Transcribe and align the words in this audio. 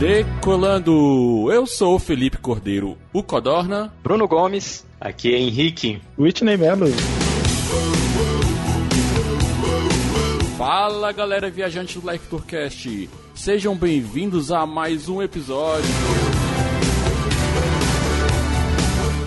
Decolando! 0.00 1.52
Eu 1.52 1.66
sou 1.66 1.96
o 1.96 1.98
Felipe 1.98 2.38
Cordeiro, 2.38 2.96
o 3.12 3.22
Codorna. 3.22 3.92
Bruno 4.02 4.26
Gomes. 4.26 4.82
Aqui 4.98 5.34
é 5.34 5.38
Henrique. 5.38 6.00
Whitney 6.18 6.56
Mello. 6.56 6.86
Fala 10.56 11.12
galera 11.12 11.50
viajante 11.50 11.98
do 11.98 12.06
Like 12.06 12.26
Tourcast. 12.28 13.10
Sejam 13.34 13.76
bem-vindos 13.76 14.50
a 14.50 14.64
mais 14.64 15.06
um 15.06 15.20
episódio. 15.20 15.90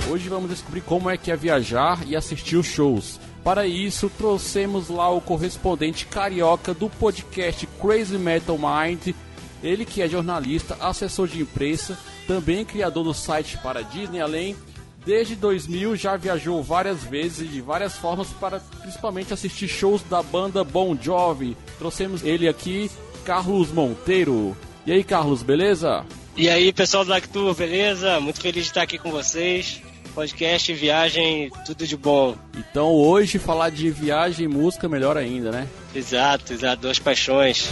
Hoje 0.09 0.27
vamos 0.27 0.49
descobrir 0.49 0.81
como 0.81 1.07
é 1.07 1.17
que 1.17 1.29
é 1.29 1.35
viajar 1.35 1.99
e 2.07 2.15
assistir 2.15 2.55
os 2.55 2.65
shows. 2.65 3.19
Para 3.43 3.67
isso, 3.67 4.09
trouxemos 4.17 4.89
lá 4.89 5.07
o 5.11 5.21
correspondente 5.21 6.07
carioca 6.07 6.73
do 6.73 6.89
podcast 6.89 7.67
Crazy 7.79 8.17
Metal 8.17 8.57
Mind, 8.57 9.13
ele 9.63 9.85
que 9.85 10.01
é 10.01 10.07
jornalista, 10.07 10.77
assessor 10.79 11.27
de 11.27 11.41
imprensa, 11.41 11.97
também 12.27 12.65
criador 12.65 13.03
do 13.03 13.13
site 13.13 13.57
para 13.57 13.81
Disney 13.81 14.19
Além. 14.19 14.55
Desde 15.05 15.35
2000 15.35 15.95
já 15.95 16.15
viajou 16.15 16.61
várias 16.61 17.03
vezes 17.03 17.41
e 17.41 17.45
de 17.45 17.61
várias 17.61 17.97
formas 17.97 18.27
para 18.29 18.59
principalmente 18.81 19.33
assistir 19.33 19.67
shows 19.67 20.01
da 20.03 20.21
banda 20.21 20.63
Bon 20.63 20.97
Jovi. 20.99 21.57
Trouxemos 21.77 22.23
ele 22.23 22.47
aqui, 22.47 22.89
Carlos 23.25 23.71
Monteiro. 23.71 24.55
E 24.85 24.91
aí, 24.91 25.03
Carlos, 25.03 25.43
beleza? 25.43 26.05
E 26.35 26.49
aí, 26.49 26.71
pessoal 26.73 27.05
do 27.05 27.11
Lactur, 27.11 27.53
beleza? 27.53 28.19
Muito 28.19 28.41
feliz 28.41 28.63
de 28.63 28.69
estar 28.69 28.81
aqui 28.81 28.97
com 28.97 29.11
vocês. 29.11 29.81
Podcast, 30.15 30.71
viagem, 30.73 31.51
tudo 31.65 31.87
de 31.87 31.97
bom. 31.97 32.35
Então 32.55 32.91
hoje 32.91 33.39
falar 33.39 33.71
de 33.71 33.89
viagem 33.89 34.45
e 34.45 34.47
música 34.47 34.87
melhor 34.87 35.17
ainda, 35.17 35.51
né? 35.51 35.67
Exato, 35.93 36.53
exato, 36.53 36.83
duas 36.83 36.99
paixões. 36.99 37.69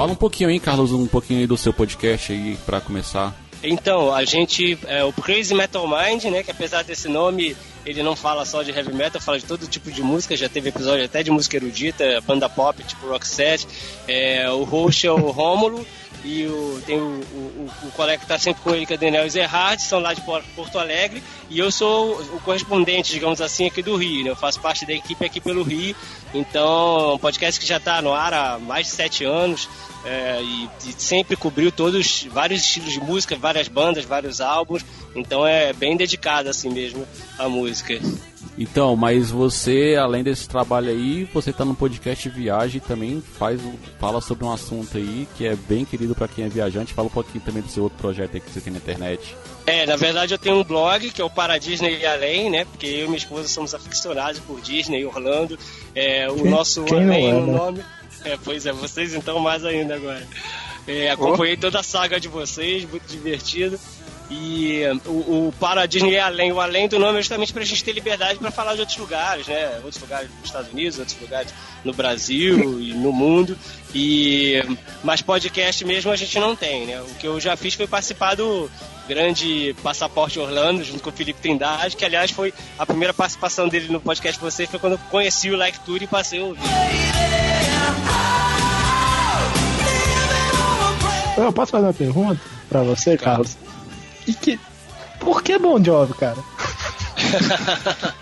Fala 0.00 0.12
um 0.12 0.16
pouquinho 0.16 0.48
aí, 0.48 0.58
Carlos, 0.58 0.92
um 0.92 1.06
pouquinho 1.06 1.40
aí 1.40 1.46
do 1.46 1.58
seu 1.58 1.74
podcast 1.74 2.32
aí 2.32 2.56
para 2.64 2.80
começar. 2.80 3.36
Então, 3.62 4.14
a 4.14 4.24
gente, 4.24 4.78
é, 4.86 5.04
o 5.04 5.12
Crazy 5.12 5.52
Metal 5.52 5.86
Mind, 5.86 6.24
né, 6.24 6.42
que 6.42 6.50
apesar 6.50 6.82
desse 6.82 7.06
nome, 7.06 7.54
ele 7.84 8.02
não 8.02 8.16
fala 8.16 8.46
só 8.46 8.62
de 8.62 8.70
heavy 8.70 8.94
metal, 8.94 9.20
fala 9.20 9.38
de 9.38 9.44
todo 9.44 9.66
tipo 9.66 9.92
de 9.92 10.02
música, 10.02 10.34
já 10.34 10.48
teve 10.48 10.70
episódio 10.70 11.04
até 11.04 11.22
de 11.22 11.30
música 11.30 11.58
erudita, 11.58 12.18
banda 12.22 12.48
pop, 12.48 12.82
tipo 12.82 13.08
rock 13.08 13.28
set. 13.28 13.68
É, 14.08 14.50
o 14.50 14.64
host 14.64 15.06
é 15.06 15.12
o 15.12 15.30
Rômulo 15.30 15.86
e 16.24 16.46
o, 16.46 16.82
tem 16.84 16.98
o, 16.98 17.02
o, 17.02 17.70
o, 17.84 17.90
colega 17.92 18.18
que 18.18 18.24
está 18.24 18.38
sempre 18.38 18.62
com 18.62 18.74
ele, 18.74 18.84
que 18.84 18.94
é 18.94 18.96
Daniel 18.96 19.28
Zerhard, 19.28 19.80
são 19.80 20.00
lá 20.00 20.12
de 20.12 20.20
Porto 20.20 20.78
Alegre, 20.78 21.22
e 21.48 21.58
eu 21.58 21.70
sou 21.70 22.20
o 22.20 22.40
correspondente, 22.40 23.12
digamos 23.12 23.40
assim, 23.40 23.66
aqui 23.66 23.82
do 23.82 23.96
Rio, 23.96 24.24
né? 24.24 24.30
Eu 24.30 24.36
faço 24.36 24.60
parte 24.60 24.84
da 24.84 24.92
equipe 24.92 25.24
aqui 25.24 25.40
pelo 25.40 25.62
Rio, 25.62 25.96
então, 26.34 27.14
um 27.14 27.18
podcast 27.18 27.58
que 27.58 27.66
já 27.66 27.78
está 27.78 28.02
no 28.02 28.12
ar 28.12 28.34
há 28.34 28.58
mais 28.58 28.86
de 28.86 28.92
sete 28.92 29.24
anos, 29.24 29.68
é, 30.04 30.40
e, 30.42 30.68
e, 30.86 30.92
sempre 30.98 31.36
cobriu 31.36 31.72
todos, 31.72 32.24
vários 32.24 32.62
estilos 32.62 32.92
de 32.92 33.00
música, 33.00 33.36
várias 33.36 33.68
bandas, 33.68 34.04
vários 34.04 34.40
álbuns, 34.40 34.84
então 35.14 35.46
é 35.46 35.72
bem 35.72 35.96
dedicado 35.96 36.48
assim 36.48 36.70
mesmo 36.70 37.06
à 37.38 37.48
música. 37.48 37.98
Então, 38.60 38.94
mas 38.94 39.30
você, 39.30 39.96
além 39.98 40.22
desse 40.22 40.46
trabalho 40.46 40.90
aí, 40.90 41.24
você 41.32 41.50
tá 41.50 41.64
no 41.64 41.74
podcast 41.74 42.28
Viagem 42.28 42.78
também 42.78 43.22
faz, 43.38 43.58
fala 43.98 44.20
sobre 44.20 44.44
um 44.44 44.52
assunto 44.52 44.98
aí 44.98 45.26
que 45.34 45.46
é 45.46 45.56
bem 45.56 45.82
querido 45.82 46.14
para 46.14 46.28
quem 46.28 46.44
é 46.44 46.48
viajante. 46.50 46.92
Fala 46.92 47.08
um 47.08 47.10
pouquinho 47.10 47.42
também 47.42 47.62
do 47.62 47.70
seu 47.70 47.84
outro 47.84 47.96
projeto 47.96 48.34
aí 48.34 48.40
que 48.40 48.50
você 48.50 48.60
tem 48.60 48.70
na 48.70 48.78
internet. 48.78 49.34
É, 49.66 49.86
na 49.86 49.96
verdade 49.96 50.34
eu 50.34 50.38
tenho 50.38 50.56
um 50.56 50.64
blog 50.64 51.10
que 51.10 51.22
é 51.22 51.24
o 51.24 51.30
Para 51.30 51.56
Disney 51.56 52.00
e 52.00 52.06
Além, 52.06 52.50
né? 52.50 52.66
Porque 52.66 52.86
eu 52.86 53.04
e 53.04 53.08
minha 53.08 53.16
esposa 53.16 53.48
somos 53.48 53.74
aficionados 53.74 54.40
por 54.40 54.60
Disney 54.60 55.00
e 55.00 55.06
Orlando. 55.06 55.58
É, 55.94 56.30
o 56.30 56.34
quem, 56.34 56.50
nosso 56.50 56.84
quem 56.84 57.02
Além, 57.02 57.30
é, 57.30 57.34
o 57.34 57.46
né? 57.46 57.52
nome. 57.52 57.84
É, 58.26 58.38
pois 58.44 58.66
é, 58.66 58.72
vocês 58.72 59.14
então 59.14 59.38
mais 59.38 59.64
ainda 59.64 59.94
agora. 59.94 60.22
É, 60.86 61.10
acompanhei 61.10 61.56
toda 61.56 61.80
a 61.80 61.82
saga 61.82 62.20
de 62.20 62.28
vocês, 62.28 62.84
muito 62.84 63.06
divertido. 63.06 63.80
E 64.30 64.82
o, 65.06 65.48
o 65.48 65.54
Para 65.58 65.86
Disney 65.86 66.14
é 66.14 66.20
Além, 66.20 66.52
o 66.52 66.60
Além 66.60 66.88
do 66.88 67.00
nome 67.00 67.18
é 67.18 67.22
justamente 67.22 67.52
para 67.52 67.62
a 67.62 67.66
gente 67.66 67.82
ter 67.82 67.92
liberdade 67.92 68.38
para 68.38 68.52
falar 68.52 68.74
de 68.74 68.80
outros 68.80 68.96
lugares, 68.96 69.48
né? 69.48 69.80
Outros 69.82 70.00
lugares 70.00 70.30
nos 70.30 70.44
Estados 70.44 70.72
Unidos, 70.72 70.98
outros 71.00 71.20
lugares 71.20 71.52
no 71.84 71.92
Brasil 71.92 72.80
e 72.80 72.94
no 72.94 73.12
mundo. 73.12 73.58
E 73.92 74.62
mas 75.02 75.20
podcast 75.20 75.84
mesmo 75.84 76.12
a 76.12 76.16
gente 76.16 76.38
não 76.38 76.54
tem, 76.54 76.86
né? 76.86 77.00
O 77.00 77.14
que 77.16 77.26
eu 77.26 77.40
já 77.40 77.56
fiz 77.56 77.74
foi 77.74 77.88
participar 77.88 78.36
do 78.36 78.70
grande 79.08 79.74
Passaporte 79.82 80.38
Orlando 80.38 80.84
junto 80.84 81.02
com 81.02 81.10
o 81.10 81.12
Felipe 81.12 81.40
Trindade, 81.40 81.96
que 81.96 82.04
aliás 82.04 82.30
foi 82.30 82.54
a 82.78 82.86
primeira 82.86 83.12
participação 83.12 83.68
dele 83.68 83.88
no 83.92 84.00
podcast 84.00 84.38
de 84.38 84.44
vocês 84.44 84.70
foi 84.70 84.78
quando 84.78 84.92
eu 84.92 85.00
conheci 85.10 85.50
o 85.50 85.56
Like 85.56 85.80
Tour 85.80 86.00
e 86.00 86.06
passei 86.06 86.40
a 86.40 86.44
ouvir. 86.44 86.62
Eu 91.36 91.52
posso 91.52 91.72
fazer 91.72 91.86
uma 91.86 91.92
pergunta 91.92 92.40
pra 92.68 92.82
você, 92.82 93.16
Carlos? 93.16 93.56
Que. 94.34 94.58
Por 95.18 95.42
que 95.42 95.58
Bon 95.58 95.82
Jovi, 95.82 96.14
cara? 96.14 96.38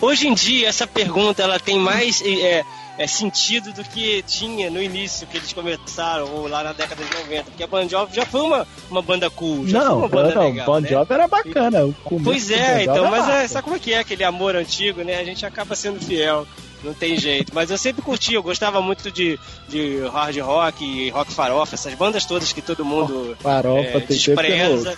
Hoje 0.00 0.26
em 0.26 0.34
dia, 0.34 0.68
essa 0.68 0.86
pergunta 0.86 1.42
ela 1.42 1.58
tem 1.58 1.78
mais 1.78 2.20
é, 2.22 2.64
é, 2.98 3.06
sentido 3.06 3.72
do 3.72 3.84
que 3.84 4.22
tinha 4.22 4.70
no 4.70 4.82
início, 4.82 5.26
que 5.26 5.36
eles 5.36 5.52
começaram, 5.52 6.26
ou 6.32 6.48
lá 6.48 6.62
na 6.62 6.72
década 6.72 7.02
de 7.04 7.14
90. 7.14 7.44
Porque 7.44 7.62
a 7.62 7.66
Bon 7.66 7.88
Jovi 7.88 8.16
já 8.16 8.26
foi 8.26 8.40
uma, 8.42 8.66
uma 8.90 9.02
banda 9.02 9.30
cool, 9.30 9.66
já 9.66 9.80
foi 9.80 9.88
não, 9.88 9.98
uma 9.98 10.08
banda 10.08 10.34
não, 10.34 10.42
legal, 10.42 10.66
Bon 10.66 10.80
né? 10.80 10.88
Jovi 10.88 11.12
era 11.12 11.28
bacana. 11.28 11.78
Pois 12.22 12.50
é, 12.50 12.82
então, 12.82 13.10
mas 13.10 13.28
é, 13.28 13.48
sabe 13.48 13.64
como 13.64 13.76
é 13.76 13.78
que 13.78 13.92
é 13.92 14.00
aquele 14.00 14.24
amor 14.24 14.56
antigo, 14.56 15.02
né? 15.02 15.18
A 15.18 15.24
gente 15.24 15.46
acaba 15.46 15.74
sendo 15.74 16.00
fiel, 16.00 16.46
não 16.84 16.94
tem 16.94 17.16
jeito. 17.18 17.52
Mas 17.54 17.70
eu 17.70 17.78
sempre 17.78 18.02
curti, 18.02 18.34
eu 18.34 18.42
gostava 18.42 18.80
muito 18.82 19.10
de, 19.10 19.38
de 19.68 20.00
hard 20.12 20.36
rock 20.38 20.84
e 20.84 21.10
rock 21.10 21.32
farofa, 21.32 21.74
essas 21.74 21.94
bandas 21.94 22.24
todas 22.24 22.52
que 22.52 22.62
todo 22.62 22.84
mundo 22.84 23.36
Farofa, 23.42 23.88
é, 23.88 23.96
eu 23.96 24.00
despreza. 24.00 24.96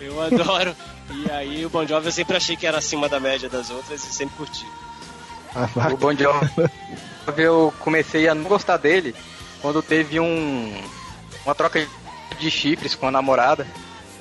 Eu 0.00 0.20
adoro. 0.22 0.74
E 1.10 1.30
aí 1.30 1.64
o 1.66 1.70
Bon 1.70 1.86
Jovi 1.86 2.06
eu 2.06 2.12
sempre 2.12 2.36
achei 2.36 2.56
que 2.56 2.66
era 2.66 2.78
acima 2.78 3.08
da 3.08 3.20
média 3.20 3.48
das 3.48 3.70
outras 3.70 4.02
e 4.04 4.12
sempre 4.12 4.36
curti. 4.36 4.66
Ah, 5.54 5.68
O. 5.92 5.96
Bon 5.96 6.14
Jovi, 6.14 6.42
eu 7.36 7.72
comecei 7.80 8.26
a 8.28 8.34
não 8.34 8.44
gostar 8.44 8.76
dele 8.78 9.14
quando 9.62 9.82
teve 9.82 10.18
um 10.18 10.74
uma 11.44 11.54
troca 11.54 11.86
de 12.40 12.50
chifres 12.50 12.94
com 12.94 13.06
a 13.06 13.10
namorada. 13.10 13.66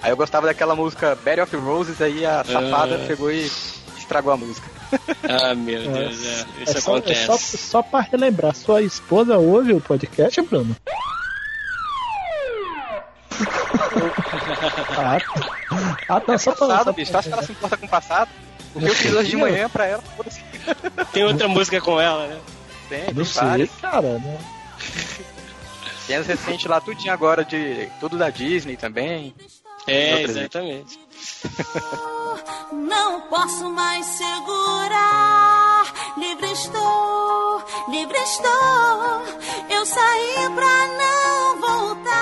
Aí 0.02 0.12
eu 0.12 0.18
gostava 0.18 0.46
daquela 0.48 0.76
música 0.76 1.18
Berry 1.24 1.40
of 1.42 1.56
Roses, 1.56 2.02
aí 2.02 2.26
a 2.26 2.44
safada 2.44 2.96
Ah. 3.02 3.08
pegou 3.08 3.32
e 3.32 3.50
estragou 3.98 4.34
a 4.34 4.38
música. 4.38 4.70
Ah, 5.30 5.56
meu 5.56 5.82
Deus, 5.82 6.26
é, 6.26 6.46
isso 6.64 6.78
É 6.78 6.82
só, 6.82 6.96
é 6.96 7.00
acontece. 7.00 7.26
só, 7.26 7.38
só 7.38 7.82
pra 7.82 8.02
relembrar, 8.02 8.56
sua 8.56 8.82
esposa 8.82 9.38
ouve 9.38 9.74
o 9.74 9.82
podcast, 9.82 10.42
Bruno? 10.42 10.76
ah, 14.98 15.18
tá. 15.20 15.98
ah, 16.10 16.20
tá, 16.20 16.38
só 16.38 16.52
pra, 16.54 16.68
Passado, 16.68 16.84
só 16.86 16.92
bicho, 16.94 17.12
tu 17.12 17.18
acha 17.18 17.28
que 17.30 17.34
ela 17.34 17.44
se 17.44 17.52
importa 17.52 17.78
com 17.78 17.86
o 17.86 17.90
passado? 17.90 18.30
O 18.76 18.80
que 18.80 18.86
eu 18.86 18.96
fiz 18.96 19.14
hoje 19.14 19.30
de 19.32 19.38
manhã 19.38 19.70
pra 19.70 19.86
ela, 19.86 20.02
foda-se. 20.16 20.42
Tem 21.12 21.24
outra 21.24 21.48
música 21.48 21.80
com 21.82 22.00
ela, 22.00 22.28
né? 22.28 22.40
Tem, 22.90 23.06
Não 23.08 23.14
tem 23.16 23.26
sei, 23.26 23.42
várias. 23.44 23.70
cara, 23.82 24.20
né? 24.20 24.38
Tem 26.08 26.18
as 26.18 26.28
recentes 26.28 26.66
lá, 26.66 26.82
tudinho 26.82 27.14
agora 27.14 27.46
de 27.46 27.88
tudo 28.00 28.18
da 28.18 28.30
Disney 28.30 28.76
também. 28.76 29.34
É, 29.88 30.22
exatamente. 30.24 31.00
Não 32.74 33.22
posso 33.30 33.70
mais 33.70 34.06
segurar. 34.06 35.94
Livre 36.18 36.52
estou, 36.52 37.64
livre 37.90 38.18
estou. 38.18 39.24
Eu 39.70 39.86
saí 39.86 40.50
pra 40.56 40.88
não 40.98 41.62
voltar. 41.62 42.14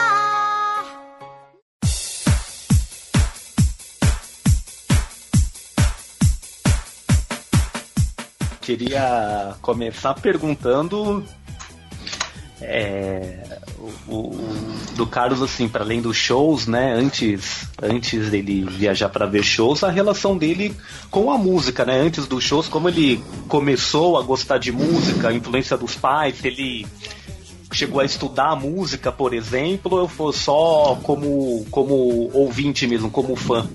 Queria 8.62 9.56
começar 9.62 10.13
perguntando 10.15 11.25
é, 12.62 13.59
o, 14.07 14.13
o- 14.13 14.72
do 14.95 15.07
Carlos 15.07 15.42
assim, 15.42 15.68
para 15.68 15.83
além 15.83 16.01
dos 16.01 16.16
shows, 16.18 16.68
né? 16.68 16.94
Antes, 16.94 17.66
antes 17.81 18.30
dele 18.30 18.66
viajar 18.69 19.10
para 19.10 19.25
ver 19.25 19.44
shows, 19.44 19.83
a 19.83 19.89
relação 19.89 20.38
dele 20.38 20.75
com 21.10 21.31
a 21.31 21.38
música, 21.38 21.83
né? 21.86 22.00
Antes 22.00 22.28
dos 22.28 22.44
shows, 22.44 22.68
como 22.68 22.88
ele 22.89 23.24
começou 23.48 24.18
a 24.18 24.22
gostar 24.22 24.57
de 24.57 24.72
música, 24.72 25.30
a 25.30 25.33
influência 25.33 25.78
dos 25.78 25.95
pais, 25.95 26.44
ele 26.44 26.86
chegou 27.74 28.01
a 28.01 28.06
estudar 28.06 28.56
música, 28.56 29.12
por 29.12 29.33
exemplo, 29.33 29.98
ou 30.01 30.07
foi 30.07 30.33
só 30.33 31.00
como, 31.04 31.66
como 31.72 32.30
ouvinte 32.33 32.86
mesmo, 32.86 33.10
como 33.10 33.36
fã? 33.36 33.68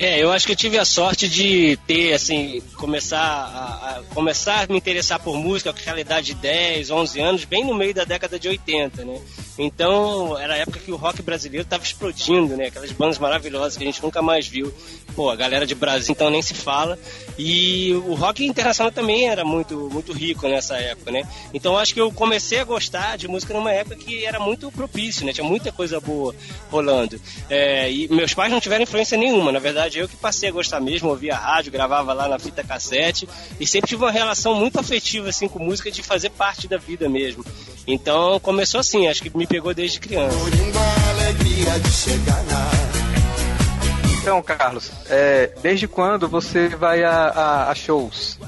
É, 0.00 0.18
eu 0.18 0.32
acho 0.32 0.46
que 0.46 0.52
eu 0.52 0.56
tive 0.56 0.78
a 0.78 0.84
sorte 0.86 1.28
de 1.28 1.78
ter, 1.86 2.14
assim, 2.14 2.62
começar 2.76 3.20
a, 3.20 3.98
a, 3.98 4.02
começar 4.14 4.64
a 4.64 4.66
me 4.66 4.78
interessar 4.78 5.20
por 5.20 5.36
música 5.36 5.74
com 5.74 5.78
aquela 5.78 6.00
idade 6.00 6.28
de 6.28 6.34
10, 6.36 6.90
11 6.90 7.20
anos, 7.20 7.44
bem 7.44 7.66
no 7.66 7.74
meio 7.74 7.92
da 7.92 8.04
década 8.04 8.38
de 8.38 8.48
80, 8.48 9.04
né? 9.04 9.20
Então, 9.58 10.38
era 10.38 10.54
a 10.54 10.56
época 10.56 10.80
que 10.80 10.90
o 10.90 10.96
rock 10.96 11.20
brasileiro 11.20 11.64
estava 11.64 11.84
explodindo, 11.84 12.56
né? 12.56 12.68
Aquelas 12.68 12.90
bandas 12.92 13.18
maravilhosas 13.18 13.76
que 13.76 13.82
a 13.82 13.86
gente 13.86 14.02
nunca 14.02 14.22
mais 14.22 14.46
viu. 14.48 14.72
Pô, 15.14 15.28
a 15.28 15.36
galera 15.36 15.66
de 15.66 15.74
Brasil 15.74 16.12
então 16.12 16.30
nem 16.30 16.40
se 16.40 16.54
fala. 16.54 16.98
E 17.38 17.92
o 18.06 18.14
rock 18.14 18.42
internacional 18.46 18.90
também 18.90 19.28
era 19.28 19.44
muito, 19.44 19.90
muito 19.92 20.14
rico 20.14 20.48
nessa 20.48 20.78
época, 20.78 21.10
né? 21.10 21.28
Então, 21.52 21.76
acho 21.76 21.92
que 21.92 22.00
eu 22.00 22.10
comecei 22.10 22.60
a 22.60 22.64
gostar 22.64 23.18
de 23.18 23.28
música 23.28 23.52
numa 23.52 23.70
época 23.70 23.96
que 23.96 24.24
era 24.24 24.40
muito 24.40 24.72
propício, 24.72 25.26
né? 25.26 25.32
Tinha 25.34 25.46
muita 25.46 25.70
coisa 25.70 26.00
boa 26.00 26.34
rolando. 26.70 27.20
É, 27.50 27.92
e 27.92 28.08
meus 28.08 28.32
pais 28.32 28.50
não 28.50 28.60
tiveram 28.60 28.84
influência 28.84 29.18
nenhuma, 29.18 29.52
na 29.52 29.58
verdade, 29.58 29.89
eu 29.98 30.08
que 30.08 30.16
passei 30.16 30.48
a 30.48 30.52
gostar 30.52 30.80
mesmo, 30.80 31.08
ouvia 31.08 31.34
rádio, 31.34 31.72
gravava 31.72 32.12
lá 32.12 32.28
na 32.28 32.38
fita 32.38 32.62
cassete 32.62 33.28
e 33.58 33.66
sempre 33.66 33.88
tive 33.88 34.04
uma 34.04 34.10
relação 34.10 34.54
muito 34.54 34.78
afetiva 34.78 35.28
assim 35.28 35.48
com 35.48 35.58
música 35.58 35.90
de 35.90 36.02
fazer 36.02 36.30
parte 36.30 36.68
da 36.68 36.76
vida 36.76 37.08
mesmo. 37.08 37.44
Então, 37.86 38.38
começou 38.40 38.80
assim, 38.80 39.08
acho 39.08 39.22
que 39.22 39.36
me 39.36 39.46
pegou 39.46 39.74
desde 39.74 39.98
criança. 39.98 40.36
Então, 44.20 44.42
Carlos, 44.42 44.92
é, 45.08 45.50
desde 45.62 45.88
quando 45.88 46.28
você 46.28 46.68
vai 46.68 47.02
a, 47.02 47.10
a, 47.10 47.70
a, 47.70 47.74
shows? 47.74 48.38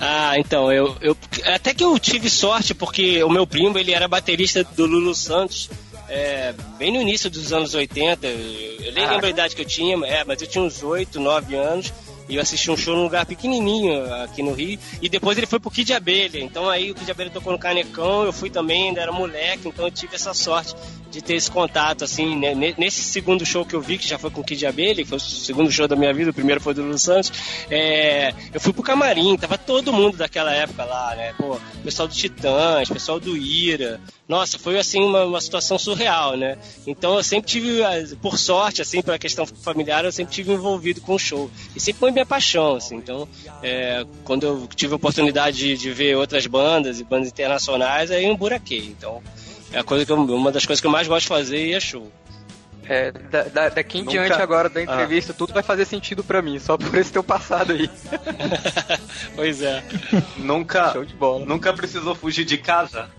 Ah, 0.00 0.32
então, 0.36 0.72
eu, 0.72 0.96
eu. 1.00 1.16
Até 1.54 1.72
que 1.72 1.84
eu 1.84 1.96
tive 1.98 2.28
sorte, 2.28 2.74
porque 2.74 3.22
o 3.22 3.30
meu 3.30 3.46
primo 3.46 3.78
ele 3.78 3.92
era 3.92 4.08
baterista 4.08 4.64
do 4.64 4.86
Lulu 4.86 5.14
Santos. 5.14 5.70
É, 6.10 6.52
bem 6.76 6.92
no 6.92 7.00
início 7.00 7.30
dos 7.30 7.52
anos 7.52 7.72
80, 7.72 8.26
eu 8.26 8.92
nem 8.92 9.04
ah. 9.04 9.12
lembro 9.12 9.26
a 9.26 9.30
idade 9.30 9.54
que 9.54 9.62
eu 9.62 9.66
tinha, 9.66 9.96
é, 10.04 10.24
mas 10.24 10.42
eu 10.42 10.48
tinha 10.48 10.62
uns 10.62 10.82
8, 10.82 11.20
9 11.20 11.54
anos. 11.54 11.92
E 12.28 12.36
eu 12.36 12.42
assisti 12.42 12.70
um 12.70 12.76
show 12.76 12.94
num 12.94 13.02
lugar 13.02 13.26
pequenininho 13.26 14.04
aqui 14.22 14.40
no 14.40 14.52
Rio. 14.52 14.78
E 15.02 15.08
depois 15.08 15.36
ele 15.36 15.48
foi 15.48 15.58
pro 15.58 15.68
Kid 15.68 15.92
Abelha. 15.92 16.38
Então 16.38 16.68
aí 16.68 16.92
o 16.92 16.94
Kid 16.94 17.10
Abelha 17.10 17.28
tocou 17.28 17.52
no 17.52 17.58
Canecão, 17.58 18.24
eu 18.24 18.32
fui 18.32 18.48
também, 18.48 18.88
ainda 18.88 19.00
era 19.00 19.10
moleque. 19.10 19.66
Então 19.66 19.84
eu 19.84 19.90
tive 19.90 20.14
essa 20.14 20.32
sorte 20.32 20.76
de 21.10 21.20
ter 21.20 21.34
esse 21.34 21.50
contato, 21.50 22.04
assim, 22.04 22.36
né? 22.36 22.54
nesse 22.78 23.02
segundo 23.02 23.44
show 23.44 23.64
que 23.64 23.74
eu 23.74 23.80
vi, 23.80 23.98
que 23.98 24.06
já 24.06 24.16
foi 24.16 24.30
com 24.30 24.42
o 24.42 24.44
Kid 24.44 24.64
Abelha, 24.64 25.02
que 25.02 25.08
foi 25.08 25.18
o 25.18 25.20
segundo 25.20 25.70
show 25.70 25.88
da 25.88 25.96
minha 25.96 26.14
vida, 26.14 26.30
o 26.30 26.34
primeiro 26.34 26.60
foi 26.60 26.72
do 26.72 26.82
Lulu 26.82 26.98
Santos, 26.98 27.32
é, 27.68 28.32
eu 28.54 28.60
fui 28.60 28.72
pro 28.72 28.82
camarim, 28.82 29.36
tava 29.36 29.58
todo 29.58 29.92
mundo 29.92 30.16
daquela 30.16 30.52
época 30.54 30.84
lá, 30.84 31.14
né? 31.16 31.34
Pô, 31.36 31.58
pessoal 31.82 32.06
do 32.06 32.14
Titãs, 32.14 32.88
pessoal 32.88 33.18
do 33.18 33.36
Ira. 33.36 34.00
Nossa, 34.30 34.60
foi 34.60 34.78
assim 34.78 35.02
uma, 35.02 35.24
uma 35.24 35.40
situação 35.40 35.76
surreal, 35.76 36.36
né? 36.36 36.56
Então 36.86 37.16
eu 37.16 37.22
sempre 37.24 37.50
tive, 37.50 37.82
por 38.22 38.38
sorte, 38.38 38.80
assim, 38.80 39.02
pela 39.02 39.18
questão 39.18 39.44
familiar, 39.44 40.04
eu 40.04 40.12
sempre 40.12 40.32
tive 40.32 40.52
envolvido 40.52 41.00
com 41.00 41.16
o 41.16 41.18
show. 41.18 41.50
E 41.74 41.80
sempre 41.80 41.98
foi 41.98 42.12
minha 42.12 42.24
paixão, 42.24 42.76
assim. 42.76 42.94
Então, 42.94 43.26
é, 43.60 44.06
quando 44.22 44.44
eu 44.44 44.68
tive 44.68 44.92
a 44.92 44.96
oportunidade 44.96 45.58
de, 45.58 45.76
de 45.76 45.90
ver 45.90 46.16
outras 46.16 46.46
bandas 46.46 47.00
e 47.00 47.04
bandas 47.04 47.26
internacionais, 47.26 48.12
aí 48.12 48.24
eu 48.24 48.30
emburaquei. 48.32 48.94
Então, 48.96 49.20
é 49.72 49.80
a 49.80 49.82
coisa 49.82 50.06
que 50.06 50.12
eu, 50.12 50.16
uma 50.16 50.52
das 50.52 50.64
coisas 50.64 50.80
que 50.80 50.86
eu 50.86 50.92
mais 50.92 51.08
gosto 51.08 51.22
de 51.22 51.28
fazer 51.28 51.66
e 51.66 51.74
é 51.74 51.80
show. 51.80 52.08
É, 52.84 53.10
da, 53.10 53.42
da, 53.42 53.68
daqui 53.68 53.98
em 53.98 54.02
Nunca... 54.02 54.12
diante 54.12 54.40
agora 54.40 54.68
da 54.68 54.80
entrevista, 54.80 55.32
ah. 55.32 55.34
tudo 55.36 55.52
vai 55.52 55.62
fazer 55.64 55.84
sentido 55.86 56.22
para 56.22 56.40
mim, 56.40 56.60
só 56.60 56.78
por 56.78 56.94
esse 56.94 57.10
teu 57.10 57.24
passado 57.24 57.72
aí. 57.72 57.90
pois 59.34 59.60
é. 59.60 59.82
Nunca, 60.36 60.92
Show 60.92 61.04
de 61.04 61.14
bola. 61.14 61.44
nunca 61.44 61.72
precisou 61.72 62.14
fugir 62.14 62.44
de 62.44 62.56
casa? 62.56 63.10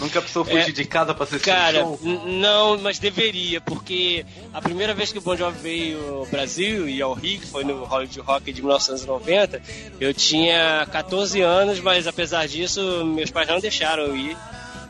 Nunca 0.00 0.20
precisou 0.20 0.44
fugir 0.44 0.70
é, 0.70 0.72
de 0.72 0.84
casa 0.86 1.14
pra 1.14 1.24
assistir 1.24 1.44
Cara, 1.44 1.80
show? 1.80 2.00
não, 2.26 2.78
mas 2.78 2.98
deveria, 2.98 3.60
porque 3.60 4.24
a 4.52 4.60
primeira 4.62 4.94
vez 4.94 5.12
que 5.12 5.18
o 5.18 5.20
Bon 5.20 5.36
Jovi 5.36 5.58
veio 5.60 6.14
ao 6.20 6.26
Brasil 6.26 6.88
e 6.88 7.02
ao 7.02 7.12
Rio, 7.12 7.40
que 7.40 7.46
foi 7.46 7.64
no 7.64 7.84
Hollywood 7.84 8.20
Rock 8.20 8.50
de 8.50 8.62
1990, 8.62 9.62
eu 10.00 10.14
tinha 10.14 10.86
14 10.90 11.42
anos, 11.42 11.80
mas 11.80 12.06
apesar 12.06 12.48
disso, 12.48 13.04
meus 13.04 13.30
pais 13.30 13.46
não 13.46 13.60
deixaram 13.60 14.04
eu 14.04 14.16
ir. 14.16 14.36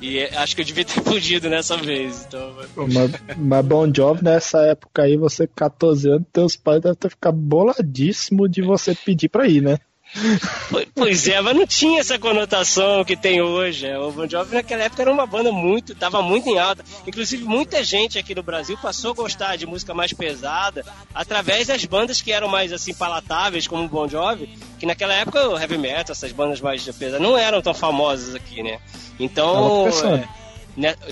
E 0.00 0.22
acho 0.22 0.54
que 0.54 0.62
eu 0.62 0.64
devia 0.64 0.84
ter 0.84 1.02
fugido 1.04 1.50
nessa 1.50 1.76
vez. 1.76 2.24
Então... 2.26 2.54
Mas, 2.76 3.10
mas 3.36 3.66
Bon 3.66 3.92
Jovi, 3.92 4.24
nessa 4.24 4.62
época 4.62 5.02
aí, 5.02 5.16
você 5.16 5.46
14 5.46 6.08
anos, 6.08 6.26
teus 6.32 6.56
pais 6.56 6.80
devem 6.80 6.96
ter 6.96 7.10
ficado 7.10 7.36
boladíssimo 7.36 8.48
de 8.48 8.62
você 8.62 8.94
pedir 8.94 9.28
pra 9.28 9.46
ir, 9.46 9.60
né? 9.60 9.78
Pois 10.94 11.28
é, 11.28 11.40
mas 11.40 11.56
não 11.56 11.66
tinha 11.66 12.00
essa 12.00 12.18
conotação 12.18 13.04
que 13.04 13.16
tem 13.16 13.40
hoje. 13.40 13.86
É, 13.86 13.98
o 13.98 14.10
Bon 14.10 14.28
Jovi 14.28 14.54
naquela 14.54 14.84
época 14.84 15.02
era 15.02 15.12
uma 15.12 15.26
banda 15.26 15.52
muito, 15.52 15.94
tava 15.94 16.20
muito 16.22 16.48
em 16.48 16.58
alta. 16.58 16.84
Inclusive 17.06 17.44
muita 17.44 17.82
gente 17.82 18.18
aqui 18.18 18.34
no 18.34 18.42
Brasil 18.42 18.76
passou 18.78 19.12
a 19.12 19.14
gostar 19.14 19.56
de 19.56 19.66
música 19.66 19.94
mais 19.94 20.12
pesada 20.12 20.84
através 21.14 21.68
das 21.68 21.84
bandas 21.84 22.20
que 22.20 22.32
eram 22.32 22.48
mais 22.48 22.72
assim 22.72 22.92
palatáveis, 22.92 23.66
como 23.66 23.84
o 23.84 23.88
Bon 23.88 24.08
Jovi, 24.08 24.58
que 24.78 24.86
naquela 24.86 25.14
época 25.14 25.48
o 25.48 25.58
heavy 25.58 25.78
metal, 25.78 26.12
essas 26.12 26.32
bandas 26.32 26.60
mais 26.60 26.84
pesadas 26.84 27.20
não 27.20 27.36
eram 27.36 27.62
tão 27.62 27.74
famosas 27.74 28.34
aqui, 28.34 28.62
né? 28.62 28.78
Então, 29.18 29.86
né, 29.86 30.28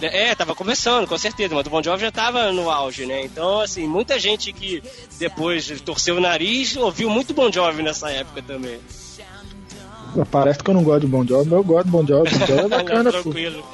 é, 0.03 0.35
tava 0.35 0.55
começando, 0.55 1.06
com 1.06 1.19
certeza, 1.19 1.55
mas 1.55 1.67
o 1.67 1.70
Bon 1.70 1.82
Jovi 1.82 2.03
já 2.03 2.12
tava 2.12 2.53
no 2.53 2.70
auge, 2.70 3.06
né? 3.06 3.25
Então, 3.25 3.61
assim, 3.61 3.87
muita 3.87 4.19
gente 4.19 4.53
que 4.53 4.82
depois 5.19 5.81
torceu 5.82 6.17
o 6.17 6.20
nariz 6.20 6.76
ouviu 6.76 7.11
muito 7.11 7.35
Bon 7.35 7.50
Jovi 7.50 7.82
nessa 7.82 8.11
época 8.11 8.43
também. 8.43 8.79
Parece 10.31 10.61
que 10.61 10.70
eu 10.70 10.75
não 10.75 10.82
gosto 10.82 11.00
de 11.03 11.06
Bon 11.06 11.26
Jovi, 11.26 11.50
mas 11.50 11.59
eu 11.59 11.65
gosto 11.65 11.85
de 11.85 11.91
Bon 11.91 12.06
Jovi. 12.06 12.31
Bon 12.31 12.47
Jovi 12.47 12.65
é 12.65 12.69
bacana, 12.69 13.11
Tranquilo. 13.12 13.65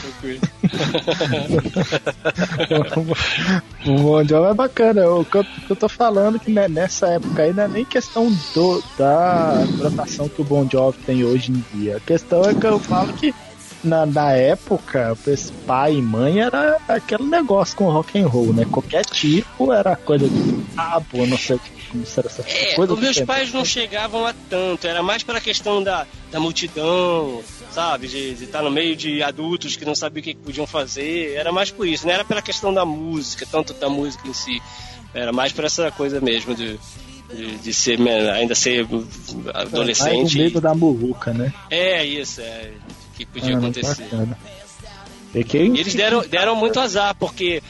Tranquilo. 0.00 0.40
o 3.86 4.02
Bon 4.02 4.24
Jovi 4.24 4.50
é 4.50 4.54
bacana. 4.54 5.08
O 5.10 5.24
que 5.24 5.36
eu, 5.36 5.44
que 5.44 5.70
eu 5.70 5.76
tô 5.76 5.88
falando 5.88 6.38
que 6.38 6.50
né, 6.50 6.68
nessa 6.68 7.08
época 7.08 7.42
aí 7.42 7.52
não 7.52 7.64
é 7.64 7.68
nem 7.68 7.84
questão 7.84 8.30
do, 8.54 8.82
da 8.98 9.64
rotação 9.78 10.28
que 10.28 10.40
o 10.40 10.44
Bon 10.44 10.68
Jovi 10.70 10.98
tem 10.98 11.24
hoje 11.24 11.52
em 11.52 11.64
dia. 11.74 11.96
A 11.98 12.00
questão 12.00 12.42
é 12.42 12.54
que 12.54 12.66
eu 12.66 12.78
falo 12.78 13.12
que 13.12 13.34
na, 13.82 14.04
na 14.04 14.32
época, 14.32 15.16
pai 15.66 15.94
e 15.94 16.02
mãe 16.02 16.40
era 16.40 16.78
aquele 16.88 17.24
negócio 17.24 17.76
com 17.76 17.90
rock 17.90 18.18
and 18.18 18.26
roll, 18.26 18.52
né? 18.52 18.66
Qualquer 18.70 19.04
tipo 19.04 19.72
era 19.72 19.96
coisa 19.96 20.28
de 20.28 20.64
pô, 21.10 21.26
não 21.26 21.38
sei 21.38 21.58
como 21.90 22.06
será 22.06 22.28
essa 22.28 22.42
é, 22.46 22.74
coisa. 22.74 22.92
Os 22.92 23.00
meus 23.00 23.20
pais 23.20 23.52
não 23.52 23.64
chegavam 23.64 24.26
a 24.26 24.34
tanto, 24.48 24.86
era 24.86 25.02
mais 25.02 25.22
pela 25.22 25.40
questão 25.40 25.82
da, 25.82 26.06
da 26.30 26.38
multidão, 26.38 27.42
sabe? 27.72 28.06
De, 28.06 28.34
de 28.34 28.44
estar 28.44 28.62
no 28.62 28.70
meio 28.70 28.94
de 28.94 29.22
adultos 29.22 29.76
que 29.76 29.84
não 29.84 29.94
sabiam 29.94 30.20
o 30.20 30.24
que, 30.24 30.34
que 30.34 30.40
podiam 30.40 30.66
fazer, 30.66 31.34
era 31.34 31.50
mais 31.50 31.70
por 31.70 31.86
isso, 31.86 32.06
não 32.06 32.12
era 32.12 32.24
pela 32.24 32.42
questão 32.42 32.72
da 32.72 32.84
música, 32.84 33.46
tanto 33.50 33.72
da 33.74 33.88
música 33.88 34.28
em 34.28 34.34
si, 34.34 34.60
era 35.14 35.32
mais 35.32 35.52
por 35.52 35.64
essa 35.64 35.90
coisa 35.90 36.20
mesmo 36.20 36.54
de, 36.54 36.78
de, 37.34 37.56
de, 37.58 37.74
ser 37.74 37.98
ainda 38.32 38.54
ser 38.54 38.86
adolescente. 39.54 40.38
É, 40.38 40.44
medo 40.44 40.60
da 40.60 40.74
muvuca, 40.74 41.32
né? 41.32 41.52
É, 41.70 42.04
isso, 42.04 42.40
é 42.40 42.70
que 43.26 43.40
podia 43.40 43.54
ah, 43.54 43.58
acontecer. 43.58 44.08
E 45.34 45.44
quem... 45.44 45.78
eles 45.78 45.94
deram, 45.94 46.26
deram 46.26 46.56
muito 46.56 46.80
azar, 46.80 47.14
porque 47.14 47.62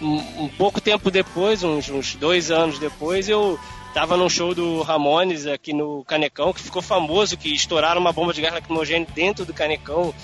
um, 0.00 0.44
um 0.44 0.48
pouco 0.48 0.80
tempo 0.80 1.10
depois, 1.10 1.62
uns, 1.64 1.88
uns, 1.88 2.14
dois 2.14 2.50
anos 2.50 2.78
depois, 2.78 3.28
eu 3.28 3.58
tava 3.92 4.16
num 4.16 4.28
show 4.28 4.54
do 4.54 4.82
Ramones 4.82 5.46
aqui 5.46 5.72
no 5.72 6.04
Canecão, 6.04 6.52
que 6.52 6.60
ficou 6.60 6.80
famoso, 6.80 7.36
que 7.36 7.52
estouraram 7.52 8.00
uma 8.00 8.12
bomba 8.12 8.32
de 8.32 8.40
gás 8.40 8.54
lacrimogêneo 8.54 9.08
dentro 9.14 9.44
do 9.44 9.52
Canecão 9.52 10.14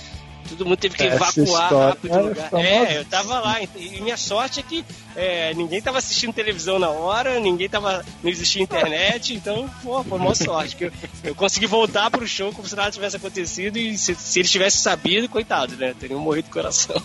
todo 0.48 0.64
mundo 0.64 0.76
teve 0.76 0.96
que 0.96 1.02
Essa 1.04 1.40
evacuar 1.40 1.72
rápido 1.72 2.12
do 2.12 2.28
lugar. 2.28 2.54
É, 2.54 2.98
eu 2.98 3.04
tava 3.04 3.40
lá. 3.40 3.60
E 3.62 4.00
minha 4.00 4.16
sorte 4.16 4.60
é 4.60 4.62
que 4.62 4.84
é, 5.16 5.54
ninguém 5.54 5.80
tava 5.80 5.98
assistindo 5.98 6.32
televisão 6.32 6.78
na 6.78 6.88
hora, 6.90 7.40
ninguém 7.40 7.68
tava. 7.68 8.04
não 8.22 8.30
existia 8.30 8.62
internet, 8.62 9.34
então, 9.34 9.68
pô, 9.82 10.02
foi 10.04 10.18
uma 10.18 10.34
sorte. 10.34 10.76
Que 10.76 10.84
eu, 10.84 10.92
eu 11.22 11.34
consegui 11.34 11.66
voltar 11.66 12.10
pro 12.10 12.26
show 12.26 12.52
como 12.52 12.66
se 12.68 12.76
nada 12.76 12.90
tivesse 12.90 13.16
acontecido 13.16 13.76
e 13.76 13.96
se, 13.96 14.14
se 14.14 14.38
eles 14.38 14.50
tivessem 14.50 14.80
sabido, 14.80 15.28
coitado, 15.28 15.76
né? 15.76 15.94
Teriam 15.98 16.20
morrido 16.20 16.46
de 16.46 16.52
coração. 16.52 17.00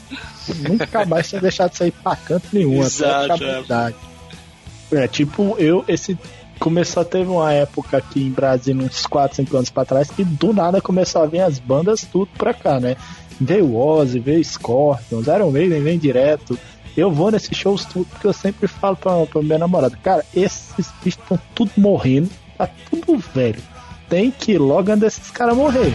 Nunca 0.67 1.05
mais 1.05 1.29
tinha 1.29 1.41
deixado 1.41 1.71
de 1.71 1.77
sair 1.77 1.91
pra 1.91 2.15
canto 2.15 2.47
nenhum, 2.53 2.81
Exato, 2.81 3.43
é. 3.43 5.03
é, 5.03 5.07
tipo, 5.07 5.55
eu, 5.57 5.83
esse 5.87 6.17
começou, 6.59 7.05
teve 7.05 7.29
uma 7.29 7.51
época 7.53 7.97
aqui 7.97 8.21
em 8.21 8.29
Brasília, 8.29 8.83
uns 8.83 9.05
4, 9.05 9.37
5 9.37 9.55
anos 9.55 9.69
pra 9.69 9.85
trás, 9.85 10.11
que 10.11 10.23
do 10.23 10.53
nada 10.53 10.81
começou 10.81 11.23
a 11.23 11.25
vir 11.25 11.39
as 11.39 11.57
bandas 11.57 12.05
tudo 12.11 12.29
pra 12.37 12.53
cá, 12.53 12.79
né? 12.79 12.97
Veio 13.39 13.75
Ozzy, 13.75 14.19
veio 14.19 14.43
Scorpions, 14.43 15.27
Iron 15.27 15.51
Maiden 15.51 15.81
vem 15.81 15.97
direto. 15.97 16.57
Eu 16.97 17.11
vou 17.11 17.31
nesses 17.31 17.55
shows 17.55 17.85
tudo 17.85 18.05
porque 18.05 18.27
eu 18.27 18.33
sempre 18.33 18.67
falo 18.67 18.95
pra, 18.95 19.25
pra 19.25 19.41
minha 19.41 19.59
namorada, 19.59 19.97
cara, 20.03 20.25
esses 20.35 20.87
bichos 21.03 21.21
estão 21.21 21.39
tudo 21.55 21.71
morrendo, 21.77 22.29
tá 22.57 22.69
tudo 22.89 23.17
velho. 23.17 23.61
Tem 24.09 24.31
que 24.31 24.53
ir 24.53 24.57
logo 24.57 24.91
antes 24.91 25.01
desses 25.01 25.31
caras 25.31 25.55
morrer. 25.55 25.93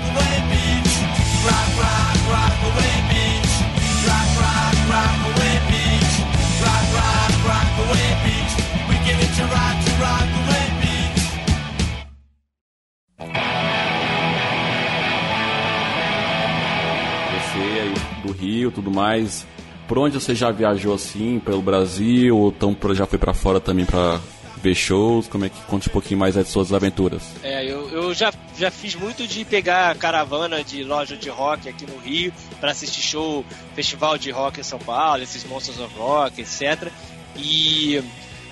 Rio 18.44 18.70
tudo 18.70 18.90
mais. 18.90 19.46
Por 19.88 19.98
onde 19.98 20.18
você 20.18 20.34
já 20.34 20.50
viajou 20.50 20.94
assim, 20.94 21.38
pelo 21.38 21.60
Brasil, 21.60 22.36
ou 22.36 22.48
então 22.48 22.76
já 22.94 23.06
foi 23.06 23.18
para 23.18 23.34
fora 23.34 23.60
também 23.60 23.84
para 23.84 24.18
ver 24.62 24.74
shows? 24.74 25.28
Como 25.28 25.44
é 25.44 25.48
que 25.50 25.60
conte 25.62 25.88
um 25.88 25.92
pouquinho 25.92 26.18
mais 26.18 26.34
das 26.34 26.48
suas 26.48 26.72
aventuras? 26.72 27.22
É, 27.42 27.64
eu, 27.64 27.88
eu 27.90 28.14
já, 28.14 28.32
já 28.56 28.70
fiz 28.70 28.94
muito 28.94 29.26
de 29.26 29.44
pegar 29.44 29.94
caravana 29.96 30.64
de 30.64 30.82
loja 30.82 31.16
de 31.16 31.28
rock 31.28 31.68
aqui 31.68 31.86
no 31.86 31.98
Rio 31.98 32.32
para 32.60 32.70
assistir 32.70 33.02
show, 33.02 33.44
festival 33.74 34.16
de 34.16 34.30
rock 34.30 34.60
em 34.60 34.62
São 34.62 34.78
Paulo, 34.78 35.22
esses 35.22 35.44
Monsters 35.44 35.78
of 35.78 35.94
Rock, 35.98 36.40
etc. 36.40 36.90
E 37.36 38.02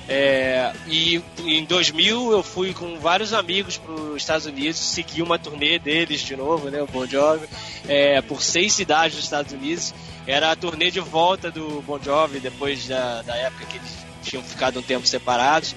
é, 0.08 0.72
e 0.88 1.22
em 1.44 1.64
2000 1.64 2.32
eu 2.32 2.42
fui 2.42 2.74
com 2.74 2.98
vários 2.98 3.32
amigos 3.32 3.76
para 3.78 3.92
os 3.92 4.16
Estados 4.16 4.46
Unidos, 4.46 4.78
segui 4.78 5.22
uma 5.22 5.38
turnê 5.38 5.78
deles 5.78 6.20
de 6.20 6.34
novo, 6.34 6.68
né, 6.70 6.82
o 6.82 6.86
Bon 6.86 7.06
Jovi, 7.06 7.46
é, 7.88 8.20
por 8.20 8.42
seis 8.42 8.72
cidades 8.72 9.16
dos 9.16 9.24
Estados 9.24 9.52
Unidos. 9.52 9.94
Era 10.26 10.52
a 10.52 10.56
turnê 10.56 10.90
de 10.90 11.00
volta 11.00 11.50
do 11.50 11.82
Bon 11.82 11.98
Jovi 12.00 12.40
depois 12.40 12.86
da, 12.86 13.22
da 13.22 13.36
época 13.36 13.66
que 13.66 13.76
eles 13.76 13.90
tinham 14.22 14.42
ficado 14.42 14.78
um 14.78 14.82
tempo 14.82 15.06
separados. 15.06 15.74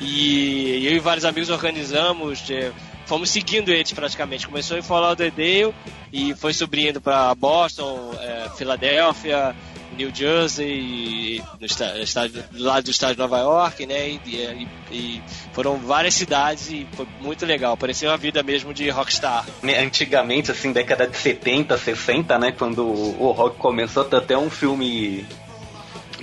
E 0.00 0.86
eu 0.86 0.94
e 0.94 0.98
vários 1.00 1.24
amigos 1.24 1.50
organizamos, 1.50 2.48
é, 2.50 2.72
fomos 3.06 3.30
seguindo 3.30 3.70
eles 3.70 3.92
praticamente. 3.92 4.46
Começou 4.46 4.78
em 4.78 4.82
Fort 4.82 5.02
Lauderdale 5.02 5.74
e 6.12 6.34
foi 6.34 6.52
subindo 6.52 7.00
para 7.00 7.34
Boston, 7.34 8.14
é, 8.20 8.48
Filadélfia, 8.56 9.54
New 9.98 10.14
Jersey, 10.14 11.42
no 11.58 11.66
estado, 11.66 12.44
lá 12.52 12.80
do 12.80 12.90
estado 12.90 13.14
de 13.14 13.18
Nova 13.18 13.38
York, 13.40 13.84
né? 13.84 14.08
E, 14.08 14.20
e, 14.24 14.68
e, 14.92 15.22
foram 15.52 15.76
várias 15.76 16.14
cidades 16.14 16.70
e 16.70 16.86
foi 16.92 17.06
muito 17.20 17.44
legal. 17.44 17.76
Parecia 17.76 18.08
uma 18.08 18.16
vida 18.16 18.40
mesmo 18.44 18.72
de 18.72 18.88
rockstar. 18.90 19.44
Né, 19.60 19.80
antigamente, 19.80 20.52
assim, 20.52 20.72
década 20.72 21.08
de 21.08 21.16
70, 21.16 21.76
60, 21.76 22.38
né? 22.38 22.52
Quando 22.52 22.86
o 22.86 23.32
rock 23.32 23.58
começou, 23.58 24.04
tem 24.04 24.18
até 24.20 24.38
um 24.38 24.48
filme 24.48 25.26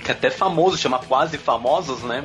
que 0.02 0.10
é 0.10 0.14
até 0.14 0.30
famoso, 0.30 0.78
chama 0.78 0.98
Quase 1.00 1.36
Famosos, 1.36 2.02
né? 2.02 2.24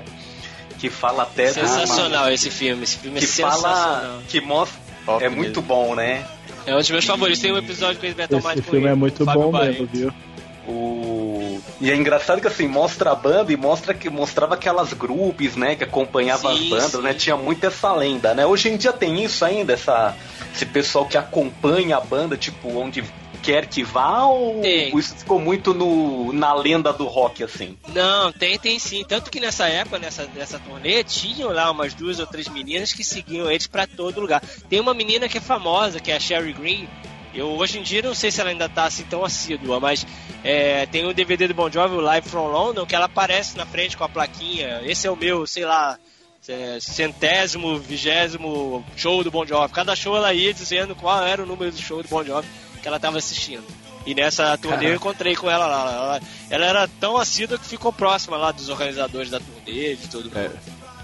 Que 0.80 0.90
fala 0.90 1.24
até. 1.24 1.48
Sensacional 1.52 2.32
esse 2.32 2.50
filme. 2.50 2.84
Esse 2.84 2.98
filme 2.98 3.20
que 3.20 3.26
é 3.26 3.28
sensacional. 3.28 4.02
Fala, 4.02 4.24
que 4.30 4.40
mostra. 4.40 4.80
Top 5.06 5.22
é 5.22 5.28
mesmo. 5.28 5.44
muito 5.44 5.62
bom, 5.62 5.96
né? 5.96 6.26
É 6.66 6.74
um 6.74 6.78
dos 6.78 6.90
meus 6.90 7.06
favoritos. 7.06 7.42
Tem 7.42 7.52
um 7.52 7.58
episódio 7.58 8.00
com 8.00 8.14
Beto 8.14 8.38
Esse 8.38 8.62
filme 8.62 8.88
é 8.88 8.96
muito 8.96 9.26
bom 9.26 9.52
mesmo, 9.52 9.88
viu? 9.92 10.14
O... 10.68 11.11
E 11.80 11.90
é 11.90 11.96
engraçado 11.96 12.40
que 12.40 12.48
assim, 12.48 12.68
mostra 12.68 13.12
a 13.12 13.16
banda 13.16 13.52
e 13.52 13.58
mostra 13.58 13.94
que 13.94 14.10
mostrava 14.10 14.54
aquelas 14.54 14.94
grupos, 14.94 15.56
né, 15.56 15.76
que 15.76 15.84
acompanhavam 15.84 16.52
as 16.52 16.60
bandas, 16.60 16.92
sim. 16.92 17.02
né? 17.02 17.14
Tinha 17.14 17.36
muito 17.36 17.66
essa 17.66 17.92
lenda, 17.94 18.34
né? 18.34 18.46
Hoje 18.46 18.70
em 18.70 18.78
dia 18.78 18.94
tem 18.94 19.24
isso 19.24 19.44
ainda, 19.44 19.74
essa, 19.74 20.16
esse 20.54 20.66
pessoal 20.66 21.06
que 21.08 21.18
acompanha 21.18 21.98
a 21.98 22.02
banda, 22.02 22.38
tipo, 22.38 22.70
onde 22.78 23.04
quer 23.42 23.66
que 23.66 23.84
vá 23.84 24.26
ou 24.26 24.62
tem. 24.62 24.96
isso 24.98 25.16
ficou 25.16 25.40
muito 25.40 25.74
no, 25.74 26.32
na 26.32 26.54
lenda 26.54 26.94
do 26.94 27.06
rock, 27.06 27.44
assim? 27.44 27.78
Não, 27.88 28.32
tem, 28.32 28.58
tem 28.60 28.78
sim. 28.78 29.04
Tanto 29.04 29.32
que 29.32 29.40
nessa 29.40 29.68
época, 29.68 29.98
nessa, 29.98 30.30
nessa 30.36 30.60
turnê, 30.60 31.04
tinham 31.04 31.52
lá 31.52 31.72
umas 31.72 31.94
duas 31.94 32.20
ou 32.20 32.28
três 32.28 32.48
meninas 32.48 32.94
que 32.94 33.04
seguiam 33.04 33.50
eles 33.50 33.68
para 33.68 33.88
todo 33.88 34.22
lugar. 34.22 34.42
Tem 34.70 34.80
uma 34.80 34.94
menina 34.94 35.28
que 35.28 35.40
é 35.40 35.42
famosa, 35.42 36.00
que 36.00 36.12
é 36.12 36.16
a 36.16 36.20
Sherry 36.20 36.54
Green, 36.54 36.88
eu 37.34 37.48
hoje 37.48 37.80
em 37.80 37.84
dia 37.84 38.02
não 38.02 38.14
sei 38.14 38.32
se 38.32 38.42
ela 38.42 38.50
ainda 38.50 38.68
tá 38.68 38.86
assim 38.86 39.04
tão 39.04 39.24
assídua, 39.24 39.80
mas 39.80 40.06
é, 40.44 40.86
tem 40.86 41.06
um 41.06 41.14
DVD 41.14 41.48
do 41.48 41.54
Bon 41.54 41.70
Jovi, 41.70 41.96
o 41.96 42.02
Live 42.02 42.28
from 42.28 42.48
London, 42.48 42.86
que 42.86 42.96
ela 42.96 43.06
aparece 43.06 43.58
na 43.58 43.66
frente 43.66 43.96
com 43.96 44.04
a 44.04 44.10
plaquinha. 44.10 44.82
Esse 44.84 45.08
é 45.08 45.12
o 45.12 45.16
meu, 45.16 45.46
sei 45.48 45.66
lá, 45.66 45.98
é, 46.48 46.78
centésimo, 46.80 47.78
vigésimo 47.78 48.84
show 48.96 49.24
do 49.24 49.32
Bon 49.32 49.46
Jovi. 49.46 49.72
Cada 49.72 49.96
show 49.96 50.16
ela 50.16 50.34
ia 50.34 50.54
dizendo 50.54 50.96
qual 50.96 51.26
era 51.26 51.44
o 51.44 51.46
número 51.46 51.72
do 51.72 51.82
show 51.82 52.02
do 52.02 52.10
Bon 52.10 52.24
Jovi 52.24 52.48
que 52.82 52.88
ela 52.88 52.98
estava 52.98 53.18
assistindo. 53.18 53.64
E 54.06 54.16
nessa 54.16 54.58
turnê 54.58 54.88
eu 54.88 54.96
encontrei 54.96 55.36
com 55.36 55.50
ela 55.50 55.68
lá. 55.68 55.92
Ela, 55.92 56.22
ela, 56.50 56.66
era 56.66 56.88
tão 57.00 57.18
assídua 57.18 57.58
que 57.60 57.66
ficou 57.66 57.94
próxima 57.94 58.36
lá 58.36 58.52
dos 58.52 58.68
organizadores 58.68 59.30
da 59.30 59.40
turnê, 59.40 59.96
de 59.96 60.08
todo 60.08 60.26
mundo. 60.26 60.38
É. 60.38 60.52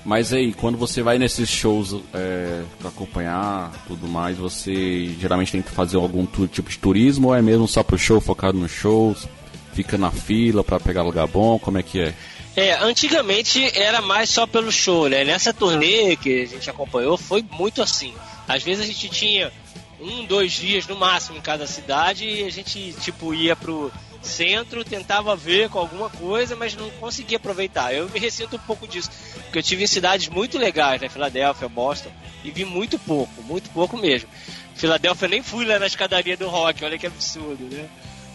Mas 0.07 0.31
aí, 0.31 0.53
quando 0.53 0.77
você 0.77 1.03
vai 1.03 1.19
nesses 1.19 1.49
shows 1.49 1.93
é, 2.13 2.63
para 2.79 2.87
acompanhar 2.87 3.73
tudo 3.87 4.07
mais, 4.07 4.37
você 4.37 5.13
geralmente 5.19 5.51
tem 5.51 5.61
que 5.61 5.69
fazer 5.69 5.97
algum 5.97 6.25
tipo 6.47 6.69
de 6.69 6.79
turismo 6.79 7.27
ou 7.27 7.35
é 7.35 7.41
mesmo 7.41 7.67
só 7.67 7.83
pro 7.83 7.97
show, 7.97 8.21
focado 8.21 8.57
nos 8.57 8.71
shows? 8.71 9.27
Fica 9.73 9.97
na 9.97 10.09
fila 10.09 10.63
para 10.63 10.79
pegar 10.79 11.03
lugar 11.03 11.27
bom? 11.27 11.59
Como 11.59 11.77
é 11.77 11.83
que 11.83 11.99
é? 11.99 12.13
É, 12.55 12.81
antigamente 12.81 13.69
era 13.77 14.01
mais 14.01 14.29
só 14.29 14.47
pelo 14.47 14.71
show, 14.71 15.09
né? 15.09 15.25
Nessa 15.25 15.53
turnê 15.53 16.15
que 16.15 16.43
a 16.43 16.45
gente 16.45 16.69
acompanhou 16.69 17.17
foi 17.17 17.43
muito 17.51 17.81
assim. 17.81 18.13
Às 18.47 18.63
vezes 18.63 18.85
a 18.85 18.87
gente 18.87 19.09
tinha 19.09 19.51
um, 19.99 20.23
dois 20.23 20.53
dias 20.53 20.87
no 20.87 20.95
máximo 20.95 21.37
em 21.37 21.41
cada 21.41 21.67
cidade 21.67 22.23
e 22.25 22.45
a 22.45 22.49
gente 22.49 22.95
tipo 23.01 23.33
ia 23.33 23.57
pro 23.57 23.91
centro, 24.27 24.83
tentava 24.83 25.35
ver 25.35 25.69
com 25.69 25.79
alguma 25.79 26.09
coisa, 26.09 26.55
mas 26.55 26.75
não 26.75 26.89
conseguia 26.91 27.37
aproveitar. 27.37 27.93
Eu 27.93 28.09
me 28.09 28.19
ressinto 28.19 28.55
um 28.55 28.59
pouco 28.59 28.87
disso, 28.87 29.09
porque 29.43 29.59
eu 29.59 29.63
tive 29.63 29.83
em 29.83 29.87
cidades 29.87 30.27
muito 30.27 30.57
legais, 30.57 31.01
né? 31.01 31.09
Filadélfia, 31.09 31.67
Boston, 31.67 32.11
e 32.43 32.51
vi 32.51 32.65
muito 32.65 32.99
pouco, 32.99 33.41
muito 33.43 33.69
pouco 33.71 33.97
mesmo. 33.97 34.29
Filadélfia 34.75 35.27
nem 35.27 35.41
fui 35.41 35.65
lá 35.65 35.79
na 35.79 35.87
escadaria 35.87 36.37
do 36.37 36.47
rock, 36.47 36.85
olha 36.85 36.97
que 36.97 37.07
absurdo, 37.07 37.63
né? 37.71 37.87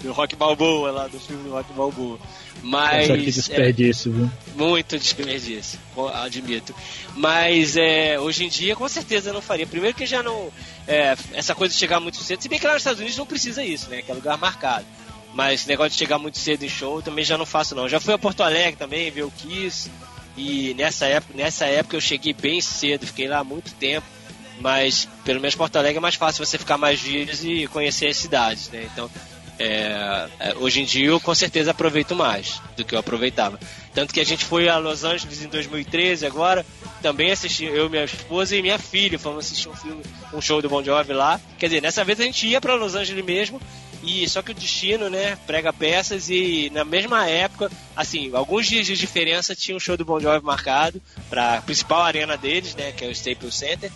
Do 0.03 0.13
Rock 0.13 0.35
Balboa, 0.35 0.91
lá 0.91 1.07
do 1.07 1.21
filme 1.21 1.45
do 1.45 1.51
Rock 1.51 1.73
Balboa. 1.73 2.19
Mas. 2.61 3.09
Nossa, 3.09 3.21
que 3.21 3.31
desperdício, 3.31 4.11
é, 4.11 4.15
viu? 4.15 4.31
Muito 4.57 4.99
desperdício, 4.99 5.79
admito. 6.13 6.75
Mas 7.15 7.77
é, 7.77 8.19
hoje 8.19 8.45
em 8.45 8.49
dia, 8.49 8.75
com 8.75 8.89
certeza, 8.89 9.31
eu 9.31 9.35
não 9.35 9.41
faria. 9.41 9.67
Primeiro 9.67 9.97
que 9.97 10.05
já 10.05 10.23
não. 10.23 10.53
É, 10.87 11.17
essa 11.33 11.55
coisa 11.55 11.73
de 11.73 11.79
chegar 11.79 12.01
muito 12.01 12.17
cedo. 12.19 12.43
Se 12.43 12.49
bem 12.49 12.59
que 12.59 12.67
lá 12.67 12.73
nos 12.73 12.83
Estados 12.83 12.99
Unidos 12.99 13.17
não 13.17 13.27
precisa 13.27 13.65
isso, 13.65 13.89
né? 13.89 14.03
Que 14.03 14.11
é 14.11 14.15
lugar 14.15 14.37
marcado. 14.37 14.85
Mas 15.35 15.67
negócio 15.67 15.93
de 15.93 15.99
chegar 15.99 16.19
muito 16.19 16.39
cedo 16.39 16.63
em 16.63 16.69
show 16.69 17.01
também 17.01 17.25
já 17.25 17.39
não 17.39 17.47
faço 17.47 17.75
não. 17.75 17.89
Já 17.89 17.99
fui 17.99 18.13
a 18.13 18.19
Porto 18.19 18.43
Alegre 18.43 18.77
também, 18.77 19.11
ver 19.11 19.23
o 19.23 19.31
Kiss. 19.31 19.91
E 20.37 20.75
nessa 20.75 21.07
época, 21.07 21.35
nessa 21.37 21.67
época 21.67 21.97
eu 21.97 22.01
cheguei 22.01 22.33
bem 22.33 22.61
cedo, 22.61 23.07
fiquei 23.07 23.29
lá 23.29 23.43
muito 23.43 23.73
tempo. 23.75 24.07
Mas 24.61 25.09
pelo 25.25 25.41
menos 25.41 25.55
Porto 25.55 25.77
Alegre 25.77 25.99
é 25.99 26.01
mais 26.01 26.15
fácil 26.15 26.45
você 26.45 26.59
ficar 26.59 26.77
mais 26.77 27.01
dias 27.01 27.43
e 27.43 27.67
conhecer 27.69 28.07
as 28.07 28.17
cidades, 28.17 28.69
né? 28.69 28.89
Então, 28.93 29.11
é, 29.59 30.29
é, 30.39 30.55
hoje 30.57 30.81
em 30.81 30.85
dia 30.85 31.07
eu 31.07 31.21
com 31.21 31.35
certeza 31.35 31.71
aproveito 31.71 32.15
mais 32.15 32.61
do 32.77 32.85
que 32.85 32.95
eu 32.95 32.99
aproveitava. 32.99 33.59
Tanto 33.95 34.13
que 34.13 34.21
a 34.21 34.25
gente 34.25 34.45
foi 34.45 34.69
a 34.69 34.79
Los 34.79 35.05
Angeles 35.05 35.43
em 35.43 35.49
2013 35.49 36.27
agora, 36.27 36.65
também 37.03 37.31
assisti, 37.31 37.65
eu, 37.65 37.91
minha 37.91 38.05
esposa 38.05 38.57
e 38.57 38.63
minha 38.63 38.79
filha, 38.79 39.19
fomos 39.19 39.47
assistir 39.47 39.69
um 39.69 39.77
filme, 39.77 40.03
um 40.33 40.41
show 40.41 40.63
do 40.63 40.69
Bon 40.69 40.83
Jovi 40.83 41.13
lá. 41.13 41.41
Quer 41.59 41.67
dizer, 41.67 41.83
nessa 41.83 42.03
vez 42.03 42.19
a 42.21 42.25
gente 42.25 42.47
ia 42.47 42.61
para 42.61 42.75
Los 42.75 42.95
Angeles 42.95 43.25
mesmo, 43.25 43.61
e 44.03 44.29
só 44.29 44.43
que 44.43 44.51
o 44.51 44.55
destino, 44.55 45.09
né, 45.09 45.39
prega 45.47 45.73
peças 45.73 46.29
e 46.29 46.71
na 46.73 46.85
mesma 46.85 47.29
época, 47.29 47.71
assim, 47.95 48.31
alguns 48.35 48.67
dias 48.67 48.87
de 48.87 48.97
diferença 48.97 49.55
tinha 49.55 49.77
um 49.77 49.81
show 49.81 49.97
do 49.97 50.05
Bon 50.05 50.19
Jovi 50.19 50.45
marcado 50.45 51.01
para 51.31 51.59
a 51.59 51.63
principal 51.63 52.03
arena 52.03 52.37
deles, 52.37 52.75
né, 52.75 52.93
que 52.93 53.05
é 53.05 53.09
o 53.09 53.13
Staples 53.13 53.55
Center. 53.55 53.93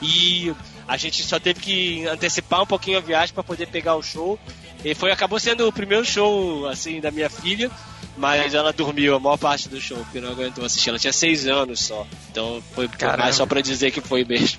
E 0.00 0.54
a 0.86 0.96
gente 0.96 1.22
só 1.24 1.40
teve 1.40 1.60
que 1.60 2.06
antecipar 2.06 2.62
um 2.62 2.66
pouquinho 2.66 2.98
a 2.98 3.00
viagem 3.00 3.34
para 3.34 3.42
poder 3.42 3.66
pegar 3.66 3.96
o 3.96 4.02
show. 4.02 4.38
E 4.84 4.94
foi 4.94 5.10
acabou 5.10 5.38
sendo 5.40 5.66
o 5.66 5.72
primeiro 5.72 6.04
show 6.04 6.66
assim 6.68 7.00
da 7.00 7.10
minha 7.10 7.28
filha, 7.28 7.70
mas 8.16 8.54
ela 8.54 8.72
dormiu 8.72 9.16
a 9.16 9.20
maior 9.20 9.36
parte 9.36 9.68
do 9.68 9.80
show, 9.80 9.98
porque 9.98 10.20
não 10.20 10.30
aguentou 10.30 10.64
assistir. 10.64 10.90
Ela 10.90 10.98
tinha 10.98 11.12
seis 11.12 11.46
anos 11.46 11.80
só, 11.80 12.06
então 12.30 12.62
foi 12.74 12.88
Caramba. 12.88 13.24
mais 13.24 13.36
só 13.36 13.46
para 13.46 13.60
dizer 13.60 13.90
que 13.90 14.00
foi 14.00 14.24
mesmo. 14.24 14.58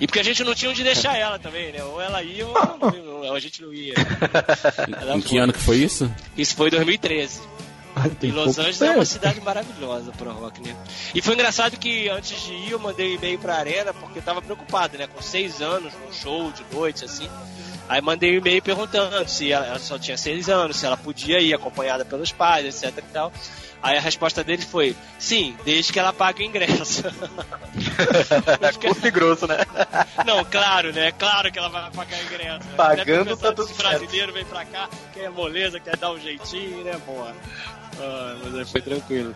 E 0.00 0.06
porque 0.06 0.20
a 0.20 0.22
gente 0.22 0.42
não 0.42 0.54
tinha 0.54 0.70
onde 0.70 0.82
deixar 0.82 1.14
ela 1.16 1.38
também, 1.38 1.72
né? 1.72 1.84
Ou 1.84 2.00
ela 2.00 2.22
ia 2.22 2.46
ou, 2.46 2.54
não, 3.22 3.34
a 3.34 3.40
gente 3.40 3.60
não 3.60 3.72
ia. 3.72 3.94
Ela 5.00 5.16
em 5.16 5.20
que 5.20 5.28
foi. 5.28 5.38
ano 5.38 5.52
que 5.52 5.58
foi 5.58 5.76
isso? 5.76 6.10
Isso 6.36 6.56
foi 6.56 6.68
em 6.68 6.70
2013. 6.70 7.40
Ah, 7.94 8.06
e 8.22 8.30
Los 8.30 8.58
Angeles 8.58 8.78
tempo. 8.78 8.92
é 8.92 8.94
uma 8.96 9.04
cidade 9.04 9.40
maravilhosa 9.40 10.12
pro 10.12 10.32
rock, 10.32 10.62
né? 10.62 10.74
E 11.14 11.20
foi 11.20 11.34
engraçado 11.34 11.76
que 11.76 12.08
antes 12.08 12.40
de 12.42 12.52
ir 12.52 12.70
eu 12.70 12.78
mandei 12.78 13.14
e-mail 13.14 13.38
pra 13.38 13.56
arena 13.56 13.92
porque 13.92 14.20
eu 14.20 14.22
tava 14.22 14.40
preocupado, 14.40 14.96
né? 14.96 15.06
Com 15.06 15.20
seis 15.20 15.60
anos, 15.60 15.92
num 15.94 16.12
show 16.12 16.52
de 16.52 16.64
noite, 16.72 17.04
assim. 17.04 17.28
Aí 17.88 18.02
mandei 18.02 18.34
um 18.34 18.38
e-mail 18.38 18.62
perguntando 18.62 19.28
se 19.28 19.50
ela, 19.50 19.78
só 19.78 19.98
tinha 19.98 20.16
seis 20.16 20.48
anos, 20.48 20.76
se 20.76 20.84
ela 20.84 20.96
podia 20.96 21.40
ir 21.40 21.54
acompanhada 21.54 22.04
pelos 22.04 22.30
pais, 22.30 22.84
etc 22.84 22.98
e 22.98 23.02
tal. 23.12 23.32
Aí 23.82 23.96
a 23.96 24.00
resposta 24.00 24.42
dele 24.42 24.62
foi: 24.62 24.94
sim, 25.18 25.56
desde 25.64 25.92
que 25.92 25.98
ela 25.98 26.12
pague 26.12 26.42
o 26.42 26.46
ingresso. 26.46 27.04
Curto 28.80 29.06
e 29.06 29.10
grosso, 29.10 29.46
né? 29.46 29.58
Não, 30.26 30.44
claro, 30.44 30.92
né? 30.92 31.12
Claro 31.12 31.50
que 31.50 31.58
ela 31.58 31.68
vai 31.68 31.90
pagar 31.90 32.18
o 32.18 32.22
ingresso. 32.24 32.68
Né? 32.68 32.74
Pagando 32.76 33.36
tá 33.36 33.52
tudo 33.52 33.68
certo. 33.68 33.82
brasileiro 33.82 34.32
vem 34.32 34.44
pra 34.44 34.64
cá, 34.64 34.88
quer 35.14 35.30
moleza, 35.30 35.78
quer 35.78 35.96
dar 35.96 36.12
um 36.12 36.18
jeitinho, 36.18 36.84
né, 36.84 37.00
porra? 37.06 37.34
Ah, 38.00 38.36
mas 38.42 38.54
aí 38.54 38.64
foi 38.64 38.80
tranquilo. 38.80 39.34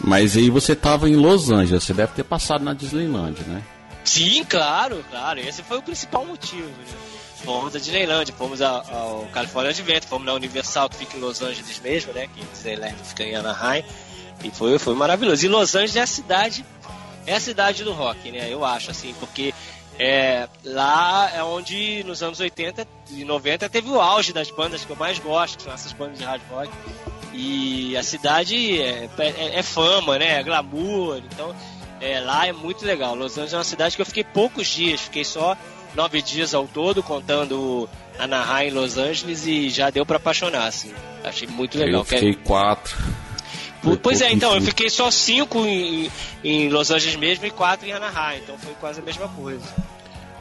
Mas 0.00 0.36
aí 0.36 0.50
você 0.50 0.74
tava 0.74 1.08
em 1.08 1.16
Los 1.16 1.50
Angeles, 1.50 1.84
você 1.84 1.94
deve 1.94 2.12
ter 2.12 2.24
passado 2.24 2.64
na 2.64 2.72
Disneyland, 2.72 3.40
né? 3.46 3.62
Sim, 4.04 4.44
claro, 4.44 5.04
claro. 5.10 5.40
Esse 5.40 5.62
foi 5.62 5.78
o 5.78 5.82
principal 5.82 6.24
motivo, 6.24 6.68
né? 6.68 7.15
Fomos 7.46 7.76
a 7.76 7.78
Disneyland, 7.78 8.32
fomos 8.32 8.60
ao 8.60 9.26
California 9.32 9.70
Adventure, 9.70 10.06
fomos 10.06 10.26
na 10.26 10.34
Universal, 10.34 10.90
que 10.90 10.96
fica 10.96 11.16
em 11.16 11.20
Los 11.20 11.40
Angeles 11.40 11.78
mesmo, 11.78 12.12
né? 12.12 12.28
Que 12.34 12.44
Disneyland 12.44 12.96
fica 13.04 13.22
em 13.22 13.36
Anaheim. 13.36 13.84
E 14.42 14.50
foi, 14.50 14.76
foi 14.80 14.94
maravilhoso. 14.96 15.46
E 15.46 15.48
Los 15.48 15.76
Angeles 15.76 15.94
é 15.94 16.00
a 16.00 16.06
cidade, 16.08 16.66
é 17.24 17.36
a 17.36 17.40
cidade 17.40 17.84
do 17.84 17.92
rock, 17.92 18.32
né? 18.32 18.52
Eu 18.52 18.64
acho, 18.64 18.90
assim, 18.90 19.14
porque 19.20 19.54
É, 19.98 20.46
lá 20.62 21.30
é 21.34 21.42
onde 21.42 22.04
nos 22.04 22.22
anos 22.22 22.38
80 22.38 22.86
e 23.10 23.24
90 23.24 23.66
teve 23.70 23.88
o 23.88 23.98
auge 23.98 24.30
das 24.30 24.50
bandas 24.50 24.84
que 24.84 24.90
eu 24.90 24.96
mais 24.96 25.18
gosto, 25.18 25.56
que 25.56 25.62
são 25.62 25.72
essas 25.72 25.92
bandas 25.92 26.18
de 26.18 26.24
hard 26.24 26.42
rock. 26.50 26.70
E 27.32 27.96
a 27.96 28.02
cidade 28.02 28.78
é, 28.80 29.08
é, 29.18 29.58
é 29.58 29.62
fama, 29.62 30.18
né? 30.18 30.40
É 30.40 30.42
glamour. 30.42 31.22
Então, 31.32 31.54
é, 31.98 32.20
lá 32.20 32.46
é 32.46 32.52
muito 32.52 32.84
legal. 32.84 33.14
Los 33.14 33.32
Angeles 33.38 33.54
é 33.54 33.56
uma 33.56 33.64
cidade 33.64 33.96
que 33.96 34.02
eu 34.02 34.06
fiquei 34.06 34.24
poucos 34.24 34.66
dias, 34.66 35.00
fiquei 35.00 35.24
só 35.24 35.56
nove 35.96 36.22
dias 36.22 36.54
ao 36.54 36.66
todo, 36.68 37.02
contando 37.02 37.88
Anaheim 38.18 38.70
Los 38.70 38.98
Angeles, 38.98 39.46
e 39.46 39.68
já 39.68 39.90
deu 39.90 40.06
para 40.06 40.18
apaixonar, 40.18 40.66
assim. 40.66 40.92
Achei 41.24 41.48
muito 41.48 41.78
legal. 41.78 42.02
Eu 42.02 42.04
fiquei 42.04 42.34
quatro. 42.34 42.96
Pois 44.02 44.20
é, 44.20 44.32
então, 44.32 44.54
eu 44.54 44.60
fiquei 44.60 44.90
só 44.90 45.10
cinco 45.10 45.64
em, 45.64 46.10
em, 46.42 46.68
Los 46.68 46.90
Angeles 46.90 47.16
mesmo 47.16 47.46
e 47.46 47.50
quatro 47.50 47.88
em 47.88 47.92
Anaheim, 47.92 48.40
então 48.42 48.58
foi 48.58 48.74
quase 48.80 49.00
a 49.00 49.02
mesma 49.02 49.28
coisa. 49.28 49.64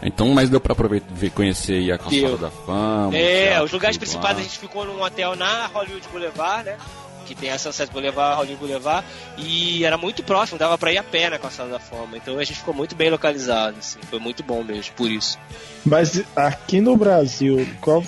Então, 0.02 0.30
mas 0.30 0.50
deu 0.50 0.60
pra 0.60 0.74
aproveitar, 0.74 1.08
conhecer 1.34 1.92
a 1.92 1.98
Calçada 1.98 2.38
da 2.38 2.52
Fama. 2.52 3.16
É, 3.16 3.62
os 3.62 3.72
lugares 3.72 3.98
principais 3.98 4.36
lá. 4.36 4.40
a 4.40 4.44
gente 4.44 4.58
ficou 4.58 4.86
num 4.86 5.02
hotel 5.02 5.36
na 5.36 5.68
Hollywood 5.68 6.08
Boulevard, 6.12 6.66
né? 6.66 6.78
Que 7.26 7.36
tem 7.36 7.50
a 7.50 7.58
Sunset 7.58 7.92
Boulevard, 7.92 8.38
Hollywood 8.38 8.60
Boulevard, 8.60 9.08
e 9.38 9.84
era 9.84 9.98
muito 9.98 10.24
próximo, 10.24 10.60
dava 10.60 10.78
pra 10.78 10.94
ir 10.94 10.98
a 10.98 11.04
pé 11.04 11.30
na 11.30 11.40
Calçada 11.40 11.70
da 11.70 11.80
Fama. 11.80 12.18
Então 12.18 12.38
a 12.38 12.44
gente 12.44 12.60
ficou 12.60 12.74
muito 12.74 12.96
bem 12.96 13.10
localizado, 13.10 13.78
assim, 13.80 14.00
foi 14.10 14.20
muito 14.20 14.44
bom 14.44 14.64
mesmo, 14.64 14.94
por 14.96 15.10
isso. 15.10 15.38
Mas 15.86 16.24
aqui 16.36 16.80
no 16.80 16.96
Brasil, 16.96 17.68
qual, 17.82 18.04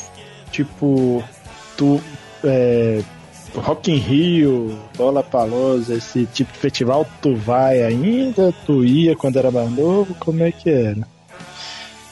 tipo, 0.52 1.24
tu 1.76 2.02
é, 2.44 3.02
Rock 3.56 3.92
in 3.92 3.98
Rio, 3.98 4.80
Bola 4.96 5.24
Palosa, 5.24 5.96
esse 5.96 6.26
tipo 6.26 6.52
de 6.54 6.60
festival, 6.60 7.06
tu 7.22 7.36
vai 7.36 7.84
ainda? 7.84 8.54
Tu 8.66 8.86
ia 8.86 9.16
quando 9.16 9.38
era 9.38 9.52
mais 9.52 9.72
novo? 9.72 10.16
Como 10.16 10.44
é 10.44 10.52
que 10.52 10.70
era? 10.70 11.17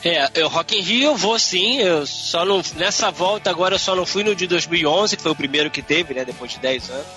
É, 0.05 0.29
eu 0.35 0.47
Rock 0.47 0.77
in 0.77 0.81
Rio 0.81 1.03
eu 1.05 1.15
vou 1.15 1.39
sim, 1.39 1.79
eu 1.79 2.05
só 2.05 2.45
não 2.45 2.61
nessa 2.75 3.09
volta 3.09 3.49
agora 3.49 3.73
eu 3.73 3.79
só 3.79 3.95
não 3.95 4.05
fui 4.05 4.23
no 4.23 4.35
de 4.35 4.45
2011, 4.45 5.17
que 5.17 5.23
foi 5.23 5.31
o 5.31 5.35
primeiro 5.35 5.71
que 5.71 5.81
teve, 5.81 6.13
né, 6.13 6.23
depois 6.23 6.51
de 6.51 6.59
10 6.59 6.91
anos. 6.91 7.07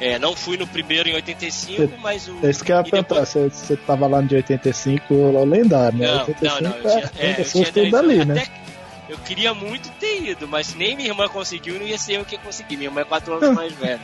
É, 0.00 0.18
não 0.18 0.34
fui 0.34 0.56
no 0.56 0.66
primeiro 0.66 1.10
em 1.10 1.14
85, 1.14 1.82
cê, 1.82 1.90
mas 2.00 2.26
o. 2.26 2.44
Esse 2.44 2.64
que 2.64 2.72
eu 2.72 2.76
ia 2.76 2.82
perguntar, 2.82 3.26
você 3.26 3.50
depois... 3.50 3.78
tava 3.86 4.06
lá 4.06 4.22
no 4.22 4.28
de 4.28 4.36
85, 4.36 5.14
o 5.14 5.44
lendário, 5.44 5.98
né? 5.98 6.06
Não, 6.06 6.20
85 6.26 6.62
não, 6.62 6.70
não, 6.70 6.76
eu 6.76 6.82
tinha, 6.82 7.10
é, 7.18 7.26
é, 7.26 7.40
eu 7.40 7.44
tinha 7.44 7.72
tudo 7.72 7.96
ali, 7.96 8.24
né? 8.24 8.46
Eu 9.08 9.18
queria 9.18 9.52
muito 9.52 9.90
ter 10.00 10.30
ido, 10.30 10.48
mas 10.48 10.74
nem 10.74 10.96
minha 10.96 11.10
irmã 11.10 11.28
conseguiu, 11.28 11.78
não 11.78 11.86
ia 11.86 11.98
ser 11.98 12.14
eu 12.14 12.24
que 12.24 12.38
consegui. 12.38 12.78
Minha 12.78 12.88
irmã 12.88 13.02
é 13.02 13.04
4 13.04 13.34
anos 13.34 13.50
mais 13.54 13.72
velha. 13.74 14.00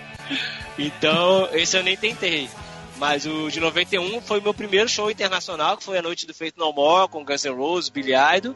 Então, 0.78 1.48
esse 1.52 1.76
eu 1.76 1.82
nem 1.82 1.96
tentei. 1.96 2.48
Mas 2.98 3.26
o 3.26 3.48
de 3.48 3.60
91 3.60 4.20
foi 4.20 4.40
o 4.40 4.42
meu 4.42 4.52
primeiro 4.52 4.88
show 4.88 5.10
internacional, 5.10 5.76
que 5.76 5.84
foi 5.84 5.98
a 5.98 6.02
noite 6.02 6.26
do 6.26 6.34
Feito 6.34 6.58
No 6.58 6.72
More, 6.72 7.08
com 7.08 7.24
Guns 7.24 7.44
N' 7.44 7.54
Roses, 7.54 7.88
Billy 7.88 8.12
Idol. 8.36 8.54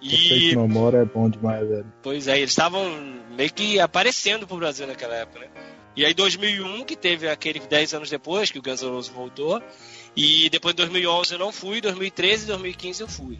E... 0.00 0.08
O 0.08 0.18
Feito 0.18 0.56
No 0.56 0.68
More 0.68 0.96
é 0.96 1.04
bom 1.04 1.28
demais, 1.30 1.66
velho. 1.66 1.86
Pois 2.02 2.28
é, 2.28 2.38
eles 2.38 2.50
estavam 2.50 2.84
meio 3.34 3.52
que 3.52 3.80
aparecendo 3.80 4.46
pro 4.46 4.58
Brasil 4.58 4.86
naquela 4.86 5.14
época, 5.14 5.40
né? 5.40 5.46
E 5.96 6.04
aí 6.04 6.14
2001, 6.14 6.84
que 6.84 6.96
teve 6.96 7.28
aquele 7.28 7.60
10 7.60 7.94
anos 7.94 8.10
depois, 8.10 8.50
que 8.50 8.58
o 8.58 8.62
Guns 8.62 8.82
N' 8.82 8.90
Roses 8.90 9.10
voltou. 9.10 9.62
E 10.14 10.50
depois 10.50 10.74
de 10.74 10.82
2011 10.82 11.32
eu 11.32 11.38
não 11.38 11.50
fui, 11.50 11.80
2013 11.80 12.44
e 12.44 12.46
2015 12.48 13.00
eu 13.00 13.08
fui. 13.08 13.38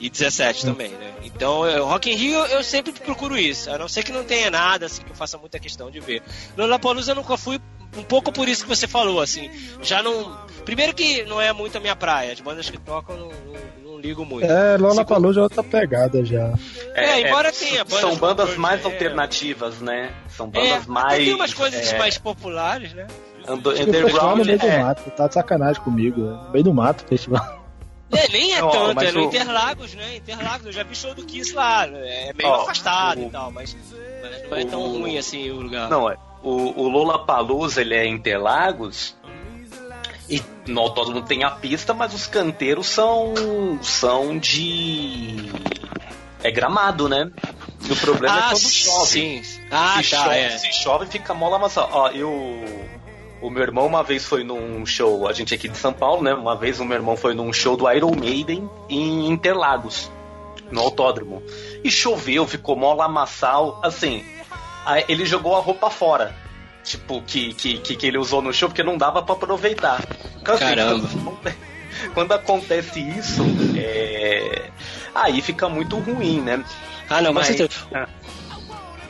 E 0.00 0.08
17 0.08 0.64
também, 0.64 0.90
né? 0.90 1.12
Então, 1.24 1.62
Rock 1.84 2.10
in 2.10 2.14
Rio 2.14 2.38
eu 2.46 2.62
sempre 2.62 2.92
procuro 2.92 3.36
isso. 3.36 3.68
A 3.70 3.78
não 3.78 3.88
ser 3.88 4.04
que 4.04 4.12
não 4.12 4.24
tenha 4.24 4.50
nada, 4.50 4.86
assim, 4.86 5.02
que 5.02 5.10
eu 5.10 5.16
faça 5.16 5.36
muita 5.38 5.58
questão 5.58 5.90
de 5.90 5.98
ver. 5.98 6.22
No 6.56 6.64
Lollapalooza 6.64 7.12
eu 7.12 7.16
nunca 7.16 7.36
fui 7.36 7.60
um 7.96 8.02
pouco 8.02 8.32
por 8.32 8.48
isso 8.48 8.62
que 8.62 8.68
você 8.68 8.86
falou, 8.86 9.20
assim. 9.20 9.50
Já 9.82 10.02
não... 10.02 10.36
Primeiro 10.64 10.94
que 10.94 11.22
não 11.24 11.40
é 11.40 11.52
muito 11.52 11.76
a 11.78 11.80
minha 11.80 11.96
praia. 11.96 12.32
As 12.32 12.40
bandas 12.40 12.68
que 12.68 12.78
tocam 12.78 13.16
não, 13.16 13.28
não, 13.28 13.92
não 13.92 13.98
ligo 13.98 14.24
muito. 14.24 14.50
É, 14.50 14.76
Lollapalooza 14.76 15.40
é 15.40 15.42
outra 15.42 15.62
pegada 15.62 16.24
já. 16.24 16.52
É, 16.94 17.04
é 17.04 17.28
embora 17.28 17.50
tenha 17.52 17.84
bandas... 17.84 18.00
São 18.00 18.16
bandas 18.16 18.56
mais 18.56 18.84
alternativas, 18.84 19.80
né? 19.80 20.12
São 20.28 20.46
é, 20.46 20.50
bandas 20.50 20.86
mais... 20.86 21.24
Tem 21.24 21.34
umas 21.34 21.54
coisas 21.54 21.92
é. 21.92 21.98
mais 21.98 22.18
populares, 22.18 22.92
né? 22.92 23.06
Underground, 23.48 24.38
no 24.38 24.44
meio 24.44 24.58
do 24.58 24.66
é. 24.66 24.82
mato, 24.82 25.10
tá 25.10 25.26
de 25.26 25.34
sacanagem 25.34 25.82
comigo. 25.82 26.20
No 26.20 26.50
meio 26.50 26.64
do 26.64 26.74
mato, 26.74 27.04
festival. 27.06 27.58
É, 28.10 28.28
nem 28.28 28.54
é 28.54 28.60
tanto, 28.60 29.00
é 29.02 29.12
no 29.12 29.20
o... 29.20 29.24
Interlagos, 29.24 29.94
né? 29.94 30.16
Interlagos, 30.16 30.66
eu 30.66 30.72
já 30.72 30.82
vi 30.82 30.94
show 30.94 31.14
do 31.14 31.24
Kiss 31.24 31.54
lá. 31.54 31.86
É 31.86 32.32
meio 32.34 32.54
afastado 32.54 33.20
o... 33.20 33.26
e 33.26 33.30
tal, 33.30 33.50
mas, 33.50 33.76
mas, 34.22 34.50
não 34.50 34.56
é 34.56 34.64
tão 34.64 34.80
ruim 34.92 35.18
assim 35.18 35.50
o 35.50 35.60
lugar. 35.60 35.90
Não, 35.90 36.10
é. 36.10 36.16
O, 36.42 36.82
o 36.82 36.88
Lola 36.88 37.24
Palusa, 37.24 37.80
ele 37.80 37.94
é 37.94 38.06
Interlagos. 38.06 39.16
E 40.28 40.42
no 40.66 40.80
autódromo 40.82 41.22
tem 41.22 41.42
a 41.42 41.50
pista, 41.50 41.94
mas 41.94 42.12
os 42.12 42.26
canteiros 42.26 42.86
são 42.86 43.34
são 43.82 44.38
de 44.38 45.50
é 46.42 46.50
gramado, 46.50 47.08
né? 47.08 47.30
E 47.88 47.92
o 47.92 47.96
problema 47.96 48.36
é 48.36 48.40
ah, 48.40 48.46
é 48.46 48.50
quando 48.50 48.70
chove. 48.70 49.06
Sim. 49.06 49.42
Ah, 49.70 50.02
se 50.02 50.10
tá, 50.10 50.24
chove, 50.24 50.36
é. 50.36 50.58
se 50.58 50.72
chove 50.72 51.06
fica 51.06 51.32
mola, 51.32 51.58
mas 51.58 51.76
ó, 51.76 52.10
eu 52.10 52.30
o 53.40 53.50
meu 53.50 53.62
irmão 53.62 53.86
uma 53.86 54.02
vez 54.02 54.24
foi 54.24 54.42
num 54.42 54.84
show, 54.84 55.28
a 55.28 55.32
gente 55.32 55.54
aqui 55.54 55.68
de 55.68 55.78
São 55.78 55.92
Paulo, 55.92 56.22
né? 56.22 56.34
Uma 56.34 56.56
vez 56.56 56.80
o 56.80 56.84
meu 56.84 56.96
irmão 56.96 57.16
foi 57.16 57.34
num 57.34 57.52
show 57.52 57.76
do 57.76 57.90
Iron 57.90 58.14
Maiden 58.14 58.68
em 58.88 59.28
Interlagos, 59.28 60.10
no 60.70 60.80
autódromo. 60.80 61.42
E 61.82 61.90
choveu, 61.90 62.46
ficou 62.46 62.76
mó 62.76 62.92
lamaçal. 62.94 63.80
Assim, 63.82 64.24
ele 65.08 65.26
jogou 65.26 65.56
a 65.56 65.60
roupa 65.60 65.90
fora. 65.90 66.34
Tipo, 66.82 67.20
que, 67.22 67.52
que, 67.52 67.78
que 67.78 68.06
ele 68.06 68.16
usou 68.16 68.40
no 68.40 68.52
show, 68.52 68.68
porque 68.68 68.82
não 68.82 68.96
dava 68.96 69.22
para 69.22 69.34
aproveitar. 69.34 70.02
Então, 70.40 70.54
assim, 70.54 70.64
Caramba. 70.64 71.08
Quando, 71.08 71.56
quando 72.14 72.32
acontece 72.32 73.00
isso, 73.00 73.42
é... 73.76 74.70
aí 75.14 75.42
fica 75.42 75.68
muito 75.68 75.98
ruim, 75.98 76.40
né? 76.40 76.64
Ah, 77.10 77.20
não, 77.20 77.32
mas. 77.32 77.48
mas 77.50 77.68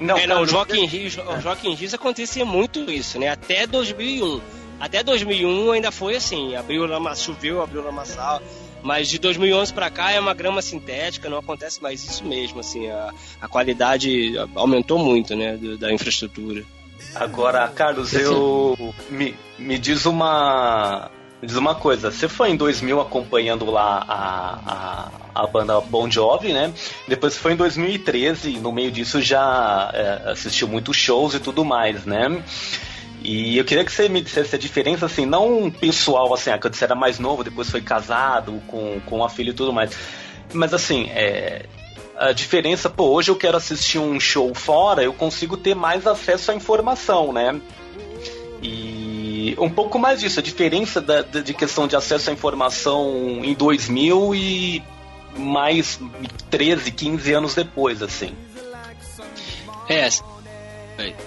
não, 0.01 0.17
é, 0.17 0.27
não, 0.27 0.43
o 0.43 0.47
Joaquim 0.47 0.87
Rios, 0.87 1.19
o 1.19 1.41
Joaquim 1.41 1.75
Rios 1.75 1.93
acontecia 1.93 2.45
muito 2.45 2.91
isso, 2.91 3.19
né? 3.19 3.29
Até 3.29 3.67
2001. 3.67 4.41
Até 4.81 5.03
2001 5.03 5.73
ainda 5.73 5.91
foi 5.91 6.15
assim, 6.15 6.55
abriu 6.55 6.87
lama, 6.87 7.15
choveu, 7.17 7.61
abriu 7.61 7.85
lamaçal, 7.85 8.41
mas 8.83 9.09
de 9.09 9.19
2011 9.19 9.73
para 9.73 9.91
cá 9.91 10.11
é 10.13 10.21
uma 10.21 10.35
grama 10.35 10.63
sintética, 10.63 11.29
não 11.29 11.39
acontece 11.39 11.83
mais 11.83 12.05
isso 12.05 12.25
mesmo, 12.25 12.61
assim, 12.61 12.89
a, 12.89 13.13
a 13.41 13.49
qualidade 13.49 14.35
aumentou 14.55 14.99
muito, 14.99 15.35
né, 15.35 15.59
da 15.79 15.93
infraestrutura. 15.93 16.65
Agora, 17.15 17.69
Carlos, 17.69 18.13
eu 18.13 18.95
me, 19.09 19.35
me 19.59 19.79
diz 19.79 20.05
uma 20.05 21.11
me 21.41 21.47
diz 21.47 21.57
uma 21.57 21.75
coisa, 21.75 22.11
você 22.11 22.29
foi 22.29 22.51
em 22.51 22.57
2000 22.57 23.01
acompanhando 23.01 23.71
lá 23.71 24.05
a, 24.09 25.11
a, 25.35 25.43
a 25.43 25.47
banda 25.47 25.81
Bon 25.81 26.11
Jovi, 26.11 26.53
né? 26.53 26.73
Depois 27.07 27.37
foi 27.37 27.53
em 27.53 27.57
2013, 27.57 28.59
no 28.59 28.73
meio 28.73 28.91
disso 28.91 29.21
já 29.23 29.91
é, 29.95 30.31
assistiu 30.33 30.67
muitos 30.67 30.97
shows 30.97 31.35
e 31.35 31.41
tudo 31.41 31.65
mais, 31.65 32.05
né? 32.05 32.43
E 33.23 33.59
eu 33.59 33.65
queria 33.65 33.85
que 33.85 33.93
você 33.93 34.09
me 34.09 34.21
dissesse 34.21 34.55
a 34.55 34.59
diferença, 34.59 35.07
assim, 35.07 35.27
não 35.27 35.71
pessoal, 35.71 36.33
assim, 36.33 36.51
quando 36.61 36.75
você 36.75 36.85
era 36.85 36.95
mais 36.95 37.19
novo, 37.19 37.43
depois 37.43 37.71
foi 37.71 37.81
casado, 37.81 38.63
com, 38.67 39.01
com 39.05 39.25
a 39.25 39.29
filha 39.29 39.51
e 39.51 39.55
tudo 39.55 39.73
mais. 39.73 39.91
Mas 40.53 40.73
assim, 40.73 41.09
é, 41.11 41.67
a 42.17 42.33
diferença, 42.33 42.89
pô, 42.89 43.05
hoje 43.11 43.31
eu 43.31 43.37
quero 43.37 43.57
assistir 43.57 43.99
um 43.99 44.19
show 44.19 44.55
fora, 44.55 45.03
eu 45.03 45.13
consigo 45.13 45.57
ter 45.57 45.75
mais 45.75 46.07
acesso 46.07 46.51
à 46.51 46.55
informação, 46.55 47.33
né? 47.33 47.61
E 48.63 49.55
um 49.59 49.71
pouco 49.71 49.99
mais 49.99 50.21
disso, 50.21 50.41
a 50.41 50.43
diferença 50.43 51.01
da, 51.01 51.23
de 51.23 51.55
questão 51.55 51.87
de 51.87 51.97
acesso 51.97 52.31
à 52.31 52.33
informação 52.33 53.41
em 53.45 53.55
2000 53.55 54.35
e 54.35 54.83
mais 55.37 56.01
13, 56.51 56.91
15 56.91 57.33
anos 57.33 57.55
depois, 57.55 58.03
assim. 58.03 58.35
É, 59.89 60.09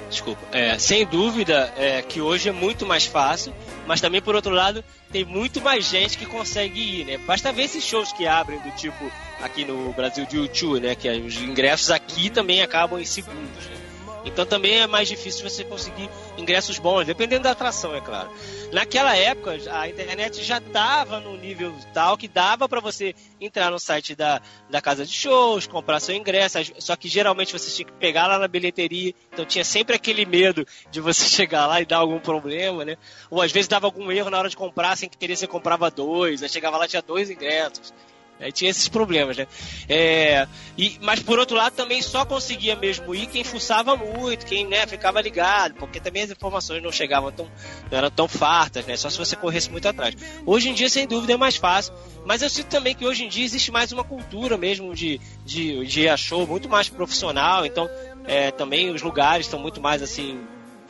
desculpa. 0.10 0.42
É, 0.52 0.78
sem 0.78 1.06
dúvida 1.06 1.74
é, 1.78 2.02
que 2.02 2.20
hoje 2.20 2.50
é 2.50 2.52
muito 2.52 2.86
mais 2.86 3.06
fácil, 3.06 3.54
mas 3.88 4.02
também 4.02 4.22
por 4.22 4.36
outro 4.36 4.52
lado 4.52 4.84
tem 5.12 5.24
muito 5.24 5.62
mais 5.62 5.86
gente 5.86 6.18
que 6.18 6.26
consegue 6.26 7.02
ir, 7.02 7.06
né? 7.06 7.18
Basta 7.20 7.52
ver 7.52 7.64
esses 7.64 7.84
shows 7.84 8.12
que 8.12 8.28
abrem 8.28 8.60
do 8.60 8.72
tipo 8.72 9.12
aqui 9.42 9.64
no 9.64 9.92
Brasil 9.94 10.26
de 10.26 10.38
YouTube, 10.38 10.82
né? 10.82 10.96
Que 10.96 11.10
os 11.10 11.38
ingressos 11.38 11.90
aqui 11.90 12.30
também 12.30 12.62
acabam 12.62 13.00
em 13.00 13.06
segundos. 13.06 13.66
Né? 13.66 13.81
Então 14.24 14.46
também 14.46 14.80
é 14.80 14.88
mais 14.88 15.08
difícil 15.08 15.48
você 15.48 15.64
conseguir 15.64 16.10
ingressos 16.38 16.78
bons, 16.78 17.06
dependendo 17.06 17.44
da 17.44 17.52
atração, 17.52 17.96
é 17.96 18.02
claro. 18.02 18.30
Naquela 18.72 19.16
época, 19.16 19.58
a 19.72 19.90
internet 19.90 20.44
já 20.44 20.60
estava 20.60 21.20
no 21.20 21.36
nível 21.38 21.74
tal 21.94 22.18
que 22.18 22.28
dava 22.28 22.70
para 22.70 22.80
você 22.80 23.16
entrar 23.40 23.72
no 23.72 23.80
site 23.80 24.16
da, 24.16 24.42
da 24.70 24.82
casa 24.82 25.06
de 25.06 25.12
shows, 25.12 25.68
comprar 25.68 26.00
seu 26.00 26.16
ingresso, 26.16 26.60
só 26.80 26.96
que 26.96 27.08
geralmente 27.08 27.52
você 27.52 27.72
tinha 27.72 27.86
que 27.86 27.94
pegar 27.94 28.28
lá 28.28 28.38
na 28.38 28.48
bilheteria, 28.48 29.14
então 29.32 29.46
tinha 29.46 29.64
sempre 29.64 29.96
aquele 29.96 30.26
medo 30.26 30.66
de 30.90 31.02
você 31.02 31.26
chegar 31.30 31.66
lá 31.66 31.82
e 31.82 31.86
dar 31.86 31.98
algum 31.98 32.20
problema, 32.20 32.86
né? 32.86 32.98
Ou 33.30 33.42
às 33.42 33.52
vezes 33.52 33.68
dava 33.68 33.88
algum 33.88 34.12
erro 34.12 34.30
na 34.30 34.38
hora 34.38 34.50
de 34.50 34.56
comprar, 34.56 34.96
sem 34.96 35.10
querer 35.10 35.36
você 35.36 35.48
comprava 35.48 35.90
dois, 35.90 36.44
aí 36.44 36.50
chegava 36.50 36.78
lá 36.78 36.88
tinha 36.88 37.02
dois 37.02 37.30
ingressos. 37.30 37.94
Aí 38.42 38.52
tinha 38.52 38.72
esses 38.72 38.88
problemas, 38.88 39.38
né? 39.38 39.48
É, 39.88 40.48
e, 40.78 40.98
mas 41.02 41.20
por 41.20 41.38
outro 41.38 41.56
lado 41.56 41.74
também 41.74 42.02
só 42.02 42.26
conseguia 42.26 42.76
mesmo 42.76 43.14
ir 43.14 43.28
quem 43.28 43.44
fuçava 43.44 43.96
muito, 43.96 44.46
quem 44.46 44.66
né, 44.66 44.88
ficava 44.88 45.22
ligado, 45.22 45.76
porque 45.76 46.00
também 46.00 46.24
as 46.24 46.32
informações 46.32 46.82
não 46.82 46.92
chegavam 46.92 47.32
tão, 47.32 47.50
não 47.90 47.98
eram 47.98 48.10
tão 48.10 48.28
fartas, 48.28 48.86
né? 48.86 48.98
Só 48.98 49.10
se 49.10 49.18
você 49.18 49.36
corresse 49.36 49.70
muito 49.70 49.88
atrás. 49.88 50.16
Hoje 50.46 50.70
em 50.70 50.74
dia, 50.74 50.90
sem 50.90 51.08
dúvida, 51.08 51.34
é 51.34 51.38
mais 51.38 51.56
fácil. 51.56 51.94
Mas 52.26 52.42
eu 52.42 52.50
sinto 52.50 52.68
também 52.68 52.96
que 52.96 53.06
hoje 53.06 53.26
em 53.26 53.30
dia 53.30 53.46
existe 53.46 53.72
mais 53.72 53.92
uma 53.92 54.04
cultura 54.04 54.58
mesmo 54.58 54.94
de, 54.94 55.20
de, 55.46 55.86
de 55.86 56.18
show 56.18 56.46
muito 56.48 56.68
mais 56.68 56.90
profissional, 56.90 57.66
então 57.66 57.90
é, 58.26 58.52
também 58.52 58.90
os 58.90 59.02
lugares 59.02 59.46
estão 59.46 59.60
muito 59.60 59.82
mais 59.82 60.02
assim 60.02 60.40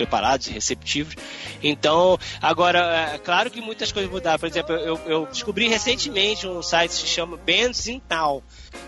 preparados 0.02 0.48
e 0.48 0.52
receptivos. 0.52 1.16
Então, 1.62 2.18
agora, 2.42 3.12
é 3.14 3.18
claro 3.18 3.52
que 3.52 3.62
muitas 3.62 3.92
coisas 3.92 4.12
mudaram. 4.12 4.40
Por 4.40 4.48
exemplo, 4.48 4.76
eu, 4.76 5.00
eu 5.06 5.26
descobri 5.28 5.68
recentemente 5.68 6.48
um 6.48 6.62
site 6.62 6.92
que 6.92 6.98
se 6.98 7.08
chama 7.08 7.38
Bands 7.38 7.88
in 7.88 8.00
Town. 8.00 8.42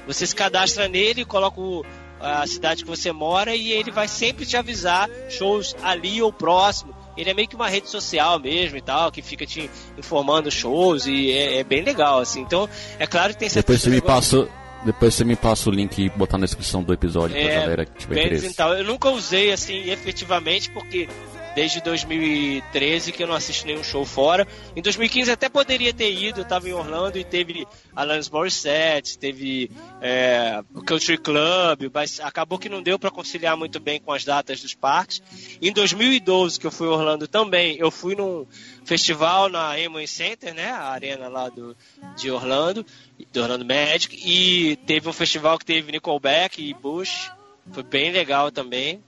Você 0.08 0.26
se 0.26 0.36
cadastra 0.36 0.88
nele, 0.88 1.23
coloca 1.23 1.62
o, 1.62 1.86
a 2.19 2.47
cidade 2.47 2.84
que 2.84 2.89
você 2.89 3.12
mora 3.12 3.56
e 3.56 3.71
ele 3.71 3.91
vai 3.91 4.08
sempre 4.08 4.45
te 4.45 4.58
avisar 4.58 5.10
shows 5.30 5.76
ali 5.84 6.21
ou 6.21 6.34
próximo. 6.34 6.95
Ele 7.15 7.30
é 7.30 7.34
meio 7.34 7.47
que 7.47 7.56
uma 7.56 7.69
rede 7.69 7.89
social 7.89 8.39
mesmo 8.39 8.76
e 8.78 8.82
tal, 8.82 9.12
que 9.12 9.21
fica 9.21 9.45
te 9.45 9.69
informando 9.95 10.49
shows 10.49 11.06
e 11.06 11.32
é, 11.32 11.60
é 11.60 11.63
bem 11.63 11.84
legal, 11.84 12.19
assim. 12.19 12.41
Então, 12.41 12.67
é 12.97 13.06
claro 13.06 13.34
que 13.34 13.39
tem 13.39 13.49
Depois 13.49 13.82
você 13.82 13.89
me 13.91 14.02
passa 14.02 14.49
depois 14.86 15.13
você 15.13 15.24
me 15.24 15.36
passa 15.36 15.69
o 15.69 15.74
link 15.74 15.98
e 16.00 16.10
botar 16.10 16.38
na 16.38 16.46
descrição 16.46 16.84
do 16.84 16.93
episódio 16.93 17.36
é, 17.36 17.43
pra 17.43 17.60
galera 17.62 17.86
que 17.86 18.00
tiver 18.00 18.26
interesse. 18.26 18.48
Então, 18.48 18.74
eu 18.74 18.84
nunca 18.84 19.10
usei 19.10 19.52
assim 19.52 19.89
efetivamente 19.89 20.69
porque 20.72 21.08
desde 21.55 21.81
2013 21.81 23.11
que 23.11 23.23
eu 23.23 23.27
não 23.27 23.35
assisto 23.35 23.65
nenhum 23.65 23.83
show 23.83 24.05
fora. 24.05 24.47
Em 24.75 24.81
2015 24.81 25.31
até 25.31 25.49
poderia 25.49 25.93
ter 25.93 26.11
ido, 26.11 26.41
eu 26.41 26.45
tava 26.45 26.67
em 26.67 26.73
Orlando 26.73 27.17
e 27.17 27.23
teve 27.23 27.67
Alanis 27.95 28.29
Morissette, 28.29 29.17
teve 29.17 29.71
é, 30.01 30.63
o 30.73 30.81
Country 30.81 31.17
Club, 31.17 31.91
mas 31.93 32.19
acabou 32.19 32.57
que 32.57 32.69
não 32.69 32.81
deu 32.81 32.97
para 32.97 33.11
conciliar 33.11 33.55
muito 33.55 33.79
bem 33.79 33.99
com 33.99 34.11
as 34.11 34.23
datas 34.23 34.61
dos 34.61 34.73
parques. 34.73 35.21
Em 35.61 35.71
2012, 35.71 36.59
que 36.59 36.67
eu 36.67 36.71
fui 36.71 36.87
em 36.87 36.91
Orlando 36.91 37.27
também, 37.27 37.77
eu 37.77 37.91
fui 37.91 38.15
num 38.15 38.45
festival 38.85 39.49
na 39.49 39.73
Amway 39.73 40.07
Center, 40.07 40.53
né, 40.53 40.71
a 40.71 40.89
arena 40.89 41.27
lá 41.27 41.49
do, 41.49 41.75
de 42.17 42.29
Orlando, 42.29 42.85
do 43.31 43.41
Orlando 43.41 43.65
Magic, 43.65 44.15
e 44.15 44.75
teve 44.85 45.07
um 45.07 45.13
festival 45.13 45.57
que 45.57 45.65
teve 45.65 45.91
Nickelback 45.91 46.61
e 46.61 46.73
Bush, 46.73 47.31
foi 47.71 47.83
bem 47.83 48.11
legal 48.11 48.51
também. 48.51 49.01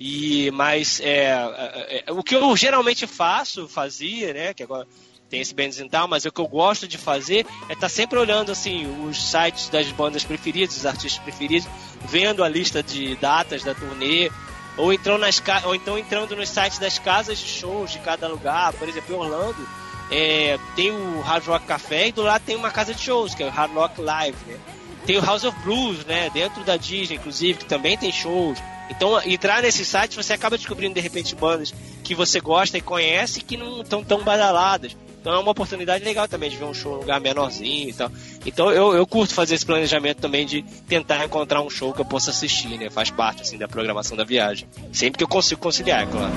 E 0.00 0.50
mas 0.52 0.98
é, 1.00 1.26
é, 1.26 2.04
é, 2.06 2.12
o 2.12 2.22
que 2.22 2.34
eu 2.34 2.56
geralmente 2.56 3.06
faço, 3.06 3.68
fazia, 3.68 4.32
né, 4.32 4.54
que 4.54 4.62
agora 4.62 4.88
tem 5.28 5.40
esse 5.40 5.54
Bands 5.54 5.80
tal, 5.90 6.08
mas 6.08 6.24
o 6.24 6.32
que 6.32 6.40
eu 6.40 6.48
gosto 6.48 6.88
de 6.88 6.96
fazer 6.96 7.46
é 7.68 7.74
estar 7.74 7.80
tá 7.82 7.88
sempre 7.88 8.18
olhando 8.18 8.50
assim 8.50 8.86
os 9.06 9.30
sites 9.30 9.68
das 9.68 9.92
bandas 9.92 10.24
preferidas, 10.24 10.74
dos 10.74 10.86
artistas 10.86 11.22
preferidos, 11.22 11.68
vendo 12.08 12.42
a 12.42 12.48
lista 12.48 12.82
de 12.82 13.14
datas 13.16 13.62
da 13.62 13.74
turnê, 13.74 14.30
ou 14.76 14.92
então, 14.92 15.18
nas, 15.18 15.40
ou 15.64 15.74
então 15.74 15.98
entrando 15.98 16.34
nos 16.34 16.48
sites 16.48 16.78
das 16.78 16.98
casas 16.98 17.38
de 17.38 17.46
shows 17.46 17.92
de 17.92 17.98
cada 17.98 18.26
lugar, 18.26 18.72
por 18.72 18.88
exemplo, 18.88 19.14
em 19.14 19.18
Orlando, 19.18 19.68
é, 20.10 20.58
tem 20.74 20.90
o 20.90 21.20
Hard 21.20 21.46
Rock 21.46 21.66
Café 21.66 22.08
e 22.08 22.12
do 22.12 22.22
lado 22.22 22.42
tem 22.44 22.56
uma 22.56 22.70
casa 22.70 22.94
de 22.94 23.00
shows, 23.00 23.34
que 23.34 23.42
é 23.42 23.46
o 23.46 23.50
Hard 23.50 23.72
Rock 23.72 24.00
Live, 24.00 24.38
né? 24.46 24.58
Tem 25.06 25.18
o 25.18 25.24
House 25.24 25.44
of 25.44 25.58
Blues, 25.60 26.04
né? 26.04 26.30
Dentro 26.30 26.64
da 26.64 26.76
Disney, 26.76 27.16
inclusive, 27.16 27.60
que 27.60 27.64
também 27.66 27.96
tem 27.96 28.10
shows. 28.10 28.58
Então, 28.90 29.22
entrar 29.22 29.62
nesse 29.62 29.84
site, 29.84 30.16
você 30.16 30.32
acaba 30.32 30.58
descobrindo, 30.58 30.94
de 30.94 31.00
repente, 31.00 31.34
bandas 31.34 31.72
que 32.02 32.14
você 32.14 32.40
gosta 32.40 32.76
e 32.76 32.80
conhece 32.80 33.40
que 33.40 33.56
não 33.56 33.82
estão 33.82 34.02
tão 34.02 34.22
badaladas. 34.22 34.96
Então 35.20 35.34
é 35.34 35.38
uma 35.38 35.50
oportunidade 35.50 36.02
legal 36.02 36.26
também 36.26 36.48
de 36.48 36.56
ver 36.56 36.64
um 36.64 36.72
show 36.72 36.92
em 36.92 36.96
um 36.96 37.00
lugar 37.00 37.20
menorzinho 37.20 37.90
e 37.90 37.92
tal. 37.92 38.10
Então 38.44 38.70
eu, 38.70 38.94
eu 38.94 39.06
curto 39.06 39.34
fazer 39.34 39.54
esse 39.54 39.66
planejamento 39.66 40.18
também 40.18 40.46
de 40.46 40.62
tentar 40.88 41.22
encontrar 41.24 41.60
um 41.60 41.68
show 41.68 41.92
que 41.92 42.00
eu 42.00 42.06
possa 42.06 42.30
assistir, 42.30 42.78
né? 42.78 42.88
Faz 42.88 43.10
parte 43.10 43.42
assim 43.42 43.58
da 43.58 43.68
programação 43.68 44.16
da 44.16 44.24
viagem. 44.24 44.66
Sempre 44.92 45.18
que 45.18 45.24
eu 45.24 45.28
consigo 45.28 45.60
conciliar, 45.60 46.04
é 46.04 46.06
claro. 46.06 46.32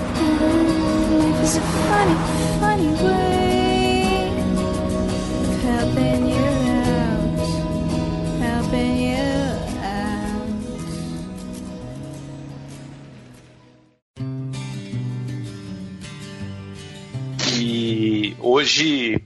Hoje 18.64 19.22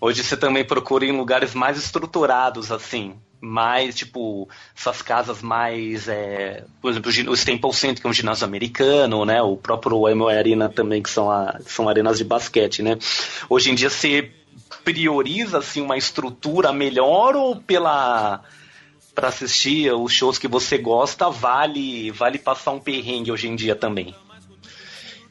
hoje 0.00 0.24
você 0.24 0.36
também 0.36 0.64
procura 0.64 1.04
em 1.04 1.16
lugares 1.16 1.54
mais 1.54 1.76
estruturados, 1.76 2.72
assim, 2.72 3.14
mais, 3.40 3.94
tipo, 3.94 4.48
essas 4.76 5.02
casas 5.02 5.42
mais, 5.42 6.08
é, 6.08 6.64
por 6.80 6.90
exemplo, 6.90 7.10
o 7.30 7.34
Staples 7.34 7.76
Center, 7.76 8.00
que 8.00 8.06
é 8.06 8.10
um 8.10 8.14
ginásio 8.14 8.46
americano, 8.46 9.24
né, 9.24 9.42
o 9.42 9.56
próprio 9.56 10.06
Amway 10.06 10.36
Arena 10.36 10.68
também, 10.68 11.02
que 11.02 11.10
são, 11.10 11.30
a, 11.30 11.58
são 11.66 11.88
arenas 11.88 12.18
de 12.18 12.24
basquete, 12.24 12.82
né. 12.82 12.96
Hoje 13.48 13.70
em 13.70 13.74
dia 13.74 13.90
você 13.90 14.32
prioriza, 14.84 15.58
assim, 15.58 15.82
uma 15.82 15.96
estrutura 15.96 16.72
melhor 16.72 17.36
ou 17.36 17.56
pela 17.56 18.42
para 19.14 19.28
assistir 19.28 19.92
os 19.92 20.12
shows 20.12 20.38
que 20.38 20.46
você 20.46 20.78
gosta, 20.78 21.28
vale 21.28 22.12
vale 22.12 22.38
passar 22.38 22.70
um 22.70 22.78
perrengue 22.78 23.32
hoje 23.32 23.48
em 23.48 23.56
dia 23.56 23.74
também? 23.74 24.14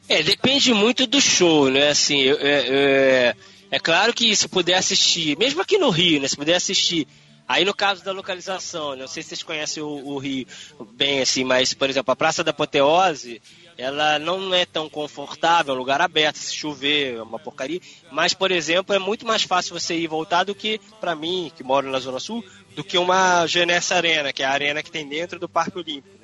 É, 0.08 0.22
depende 0.22 0.72
muito 0.72 1.06
do 1.06 1.20
show, 1.20 1.68
né? 1.68 1.88
Assim, 1.88 2.22
é, 2.22 2.32
é, 2.40 3.36
é, 3.70 3.78
claro 3.78 4.14
que 4.14 4.34
se 4.34 4.48
puder 4.48 4.74
assistir, 4.74 5.36
mesmo 5.36 5.60
aqui 5.60 5.76
no 5.76 5.90
Rio, 5.90 6.20
né? 6.20 6.26
Se 6.26 6.36
puder 6.36 6.54
assistir. 6.54 7.06
Aí 7.46 7.64
no 7.64 7.74
caso 7.74 8.04
da 8.04 8.12
localização, 8.12 8.92
né, 8.92 9.02
não 9.02 9.08
sei 9.08 9.22
se 9.22 9.30
vocês 9.30 9.42
conhecem 9.42 9.82
o, 9.82 9.86
o 9.86 10.18
Rio 10.18 10.46
bem 10.92 11.22
assim, 11.22 11.44
mas, 11.44 11.72
por 11.72 11.88
exemplo, 11.88 12.12
a 12.12 12.16
Praça 12.16 12.44
da 12.44 12.50
Apoteose, 12.50 13.40
ela 13.76 14.18
não 14.18 14.52
é 14.52 14.66
tão 14.66 14.88
confortável, 14.88 15.72
é 15.72 15.76
um 15.76 15.78
lugar 15.78 16.00
aberto, 16.00 16.36
se 16.36 16.54
chover 16.54 17.16
é 17.16 17.22
uma 17.22 17.38
porcaria. 17.38 17.80
Mas, 18.10 18.34
por 18.34 18.50
exemplo, 18.50 18.94
é 18.94 18.98
muito 18.98 19.26
mais 19.26 19.44
fácil 19.44 19.78
você 19.78 19.94
ir 19.94 20.06
voltar 20.08 20.44
do 20.44 20.54
que, 20.54 20.78
para 21.00 21.14
mim, 21.14 21.50
que 21.54 21.62
moro 21.62 21.90
na 21.90 21.98
Zona 21.98 22.20
Sul, 22.20 22.44
do 22.74 22.84
que 22.84 22.98
uma 22.98 23.46
Genessa 23.46 23.94
Arena, 23.94 24.32
que 24.32 24.42
é 24.42 24.46
a 24.46 24.52
arena 24.52 24.82
que 24.82 24.90
tem 24.90 25.08
dentro 25.08 25.38
do 25.38 25.48
Parque 25.48 25.78
Olímpico. 25.78 26.18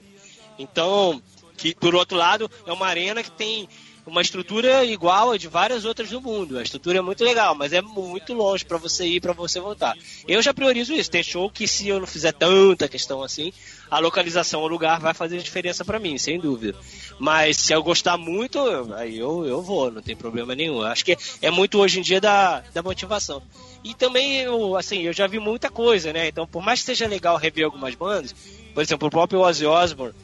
Então, 0.59 1.23
que, 1.57 1.75
por 1.75 1.95
outro 1.95 2.17
lado, 2.17 2.51
é 2.67 2.73
uma 2.73 2.87
arena 2.87 3.23
que 3.23 3.31
tem 3.31 3.69
uma 4.07 4.21
estrutura 4.21 4.85
igual 4.85 5.33
a 5.33 5.39
de 5.39 5.49
várias 5.49 5.85
outras 5.85 6.11
do 6.11 6.21
mundo. 6.21 6.59
A 6.59 6.63
estrutura 6.63 6.99
é 6.99 7.01
muito 7.01 7.25
legal, 7.25 7.55
mas 7.55 7.73
é 7.73 7.81
muito 7.81 8.35
longe 8.35 8.65
para 8.65 8.77
você 8.77 9.07
ir, 9.07 9.21
para 9.21 9.33
você 9.33 9.59
voltar. 9.61 9.97
Eu 10.29 10.43
já 10.43 10.53
priorizo 10.53 10.93
isso. 10.93 11.11
Tem 11.11 11.23
show 11.23 11.51
que 11.51 11.67
se 11.67 11.89
eu 11.89 11.99
não 11.99 12.07
fizer 12.07 12.33
tanta 12.33 12.89
questão 12.89 13.23
assim, 13.23 13.53
a 13.91 13.99
localização, 13.99 14.63
o 14.63 14.69
lugar 14.69 15.01
vai 15.01 15.15
fazer 15.15 15.39
diferença 15.39 15.85
para 15.85 15.99
mim, 15.99 16.19
sem 16.19 16.39
dúvida. 16.39 16.79
Mas 17.19 17.57
se 17.57 17.73
eu 17.73 17.83
gostar 17.83 18.19
muito, 18.19 18.59
aí 18.95 19.19
eu, 19.19 19.47
eu 19.47 19.63
vou, 19.63 19.91
não 19.91 20.03
tem 20.03 20.17
problema 20.17 20.55
nenhum. 20.55 20.83
Acho 20.83 21.05
que 21.05 21.17
é 21.41 21.51
muito 21.51 21.79
hoje 21.79 21.99
em 21.99 22.03
dia 22.03 22.21
da, 22.21 22.61
da 22.75 22.83
motivação. 22.83 23.43
E 23.83 23.95
também, 23.95 24.41
eu, 24.41 24.77
assim, 24.77 25.03
eu 25.03 25.13
já 25.13 25.27
vi 25.27 25.39
muita 25.39 25.71
coisa, 25.71 26.13
né? 26.13 26.29
Então, 26.29 26.47
por 26.47 26.63
mais 26.63 26.81
que 26.81 26.87
seja 26.87 27.07
legal 27.07 27.37
rever 27.37 27.65
algumas 27.65 27.95
bandas, 27.95 28.35
por 28.75 28.83
exemplo, 28.83 29.09
o 29.09 29.11
próprio 29.11 29.41
Ozzy 29.41 29.65
Osbourne, 29.67 30.15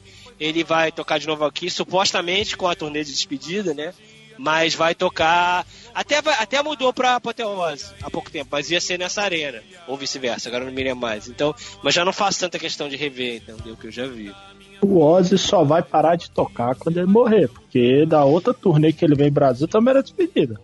ele 0.40 0.64
vai 0.64 0.90
tocar 0.90 1.18
de 1.18 1.26
novo 1.26 1.44
aqui, 1.44 1.70
supostamente 1.70 2.57
com 2.57 2.66
a 2.66 2.74
turnê 2.74 3.05
de 3.05 3.12
despedida, 3.12 3.74
né? 3.74 3.92
Mas 4.38 4.74
vai 4.74 4.94
tocar. 4.94 5.66
Até, 5.94 6.16
até 6.18 6.62
mudou 6.62 6.94
pra 6.94 7.16
Apoteose 7.16 7.87
há 8.03 8.11
pouco 8.11 8.31
tempo, 8.31 8.48
mas 8.50 8.70
ia 8.70 8.81
ser 8.81 8.98
nessa 8.98 9.20
arena. 9.20 9.62
Ou 9.87 9.98
vice-versa, 9.98 10.48
agora 10.48 10.64
não 10.64 10.72
me 10.72 10.83
lembro 10.83 11.00
mais. 11.00 11.29
Então, 11.29 11.55
mas 11.83 11.94
já 11.94 12.07
não 12.07 12.12
faço 12.12 12.40
tanta 12.40 12.59
questão 12.59 12.88
de 12.88 12.96
rever, 12.96 13.42
entendeu? 13.42 13.76
Que 13.76 13.88
eu 13.88 13.92
já 13.92 14.07
vi. 14.07 14.35
O 14.81 14.98
Ozzy 15.00 15.37
só 15.37 15.62
vai 15.62 15.83
parar 15.83 16.16
de 16.16 16.31
tocar 16.31 16.74
quando 16.74 16.96
ele 16.96 17.07
morrer, 17.07 17.48
porque 17.48 18.07
da 18.07 18.24
outra 18.24 18.55
turnê 18.55 18.94
que 18.94 19.05
ele 19.05 19.14
veio 19.14 19.29
em 19.29 19.33
Brasil 19.33 19.68
também 19.68 19.90
era 19.90 20.03
despedida. 20.03 20.59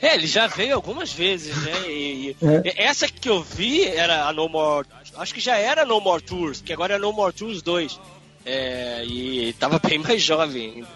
É, 0.00 0.14
ele 0.14 0.26
já 0.26 0.46
veio 0.46 0.74
algumas 0.74 1.12
vezes, 1.12 1.54
né? 1.62 1.90
E, 1.90 2.36
é. 2.64 2.84
Essa 2.84 3.06
que 3.06 3.28
eu 3.28 3.42
vi 3.42 3.84
era 3.84 4.24
a 4.26 4.32
No 4.32 4.48
More. 4.48 4.86
Acho 5.16 5.34
que 5.34 5.40
já 5.40 5.58
era 5.58 5.84
No 5.84 6.00
More 6.00 6.22
Tours, 6.22 6.62
que 6.62 6.72
agora 6.72 6.94
é 6.94 6.98
No 6.98 7.12
More 7.12 7.34
Tours 7.34 7.60
2. 7.60 8.00
É, 8.44 9.04
e 9.04 9.52
tava 9.54 9.78
bem 9.78 9.98
mais 9.98 10.22
jovem 10.22 10.86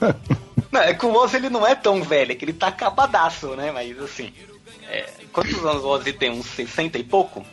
ainda. 0.00 0.16
Não, 0.70 0.80
é 0.82 0.92
que 0.92 1.06
o 1.06 1.14
Ozzy 1.14 1.36
ele 1.36 1.48
não 1.48 1.66
é 1.66 1.74
tão 1.74 2.02
velho, 2.02 2.32
é 2.32 2.34
que 2.34 2.44
ele 2.44 2.52
tá 2.52 2.66
acabadaço, 2.66 3.54
né? 3.56 3.70
Mas 3.72 3.98
assim. 3.98 4.30
É, 4.90 5.08
quantos 5.32 5.64
anos 5.64 5.82
o 5.82 5.88
Ozzy 5.88 6.12
tem? 6.12 6.30
Uns 6.30 6.46
60 6.46 6.98
e 6.98 7.04
pouco? 7.04 7.44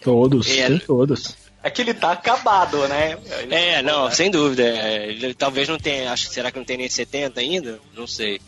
Todos, 0.00 0.48
é, 0.50 0.68
tem 0.68 0.78
todos. 0.78 1.36
É 1.62 1.70
que 1.70 1.82
ele 1.82 1.94
tá 1.94 2.12
acabado, 2.12 2.86
né? 2.88 3.18
Ele 3.40 3.54
é, 3.54 3.82
não, 3.82 4.04
né? 4.04 4.10
sem 4.10 4.30
dúvida. 4.30 4.62
É, 4.62 5.08
ele 5.08 5.34
talvez 5.34 5.68
não 5.68 5.78
tenha. 5.78 6.12
Acho, 6.12 6.28
será 6.28 6.50
que 6.52 6.58
não 6.58 6.64
tem 6.64 6.76
nem 6.76 6.88
70 6.88 7.40
ainda? 7.40 7.80
Não 7.96 8.06
sei. 8.06 8.40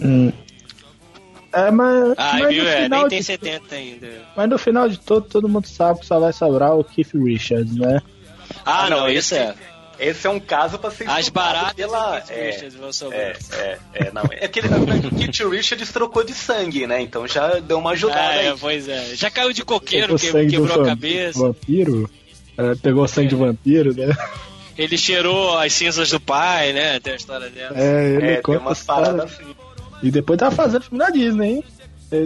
Hum. 0.00 0.32
É, 1.52 1.70
mas. 1.70 2.14
Ah, 2.16 2.36
mas 2.40 2.48
viu? 2.48 2.68
É, 2.68 2.88
nem 2.88 3.08
tem 3.08 3.22
70 3.22 3.74
ainda. 3.74 4.08
Mas 4.36 4.50
no 4.50 4.58
final 4.58 4.88
de 4.88 4.98
todo, 4.98 5.26
todo 5.28 5.48
mundo 5.48 5.68
sabe 5.68 6.00
que 6.00 6.06
só 6.06 6.18
vai 6.18 6.32
sobrar 6.32 6.76
o 6.76 6.82
Keith 6.82 7.14
Richards, 7.14 7.76
né? 7.76 8.02
Ah, 8.64 8.88
não, 8.90 9.08
isso 9.08 9.34
é. 9.34 9.54
esse 9.98 10.26
é 10.26 10.30
um 10.30 10.40
caso 10.40 10.78
pra 10.78 10.90
ser 10.90 11.08
As 11.08 11.28
baratas 11.28 11.74
pela... 11.74 12.20
Kit 12.20 12.32
é, 12.32 12.50
Richards 12.50 12.74
vão 12.74 12.92
sobrar. 12.92 13.20
É, 13.20 13.36
é, 13.52 13.78
é, 13.94 14.10
não. 14.12 14.22
É 14.30 14.48
que 14.48 14.58
ele, 14.60 14.68
o 14.68 15.10
Kit 15.14 15.44
Richards 15.46 15.90
trocou 15.92 16.24
de 16.24 16.34
sangue, 16.34 16.86
né? 16.86 17.00
Então 17.00 17.26
já 17.28 17.58
deu 17.60 17.78
uma 17.78 17.92
ajudada 17.92 18.20
Ah, 18.20 18.30
aí. 18.30 18.46
é, 18.48 18.54
pois 18.58 18.88
é. 18.88 19.14
Já 19.14 19.30
caiu 19.30 19.52
de 19.52 19.64
coqueiro, 19.64 20.16
que, 20.18 20.30
quebrou 20.46 20.82
a 20.82 20.86
cabeça. 20.86 21.38
Vampiro. 21.38 22.10
É, 22.56 22.74
pegou 22.76 23.06
sangue 23.08 23.28
de 23.28 23.34
vampiro, 23.34 23.94
né? 23.94 24.14
Ele 24.76 24.96
cheirou 24.98 25.56
as 25.58 25.72
cinzas 25.72 26.10
do 26.10 26.18
pai, 26.20 26.72
né? 26.72 26.98
Tem 27.00 27.12
a 27.12 27.16
história 27.16 27.48
dela. 27.48 27.76
É, 27.78 28.10
ele 28.10 28.26
É, 28.26 28.32
tem 28.34 28.42
conta 28.42 28.58
umas 28.60 28.78
a 28.78 28.80
história. 28.80 29.04
paradas 29.12 29.32
assim. 29.32 29.54
E 30.02 30.10
depois 30.10 30.38
tava 30.38 30.54
fazendo 30.54 30.82
filme 30.82 30.98
da 30.98 31.10
Disney, 31.10 31.48
hein? 31.54 31.64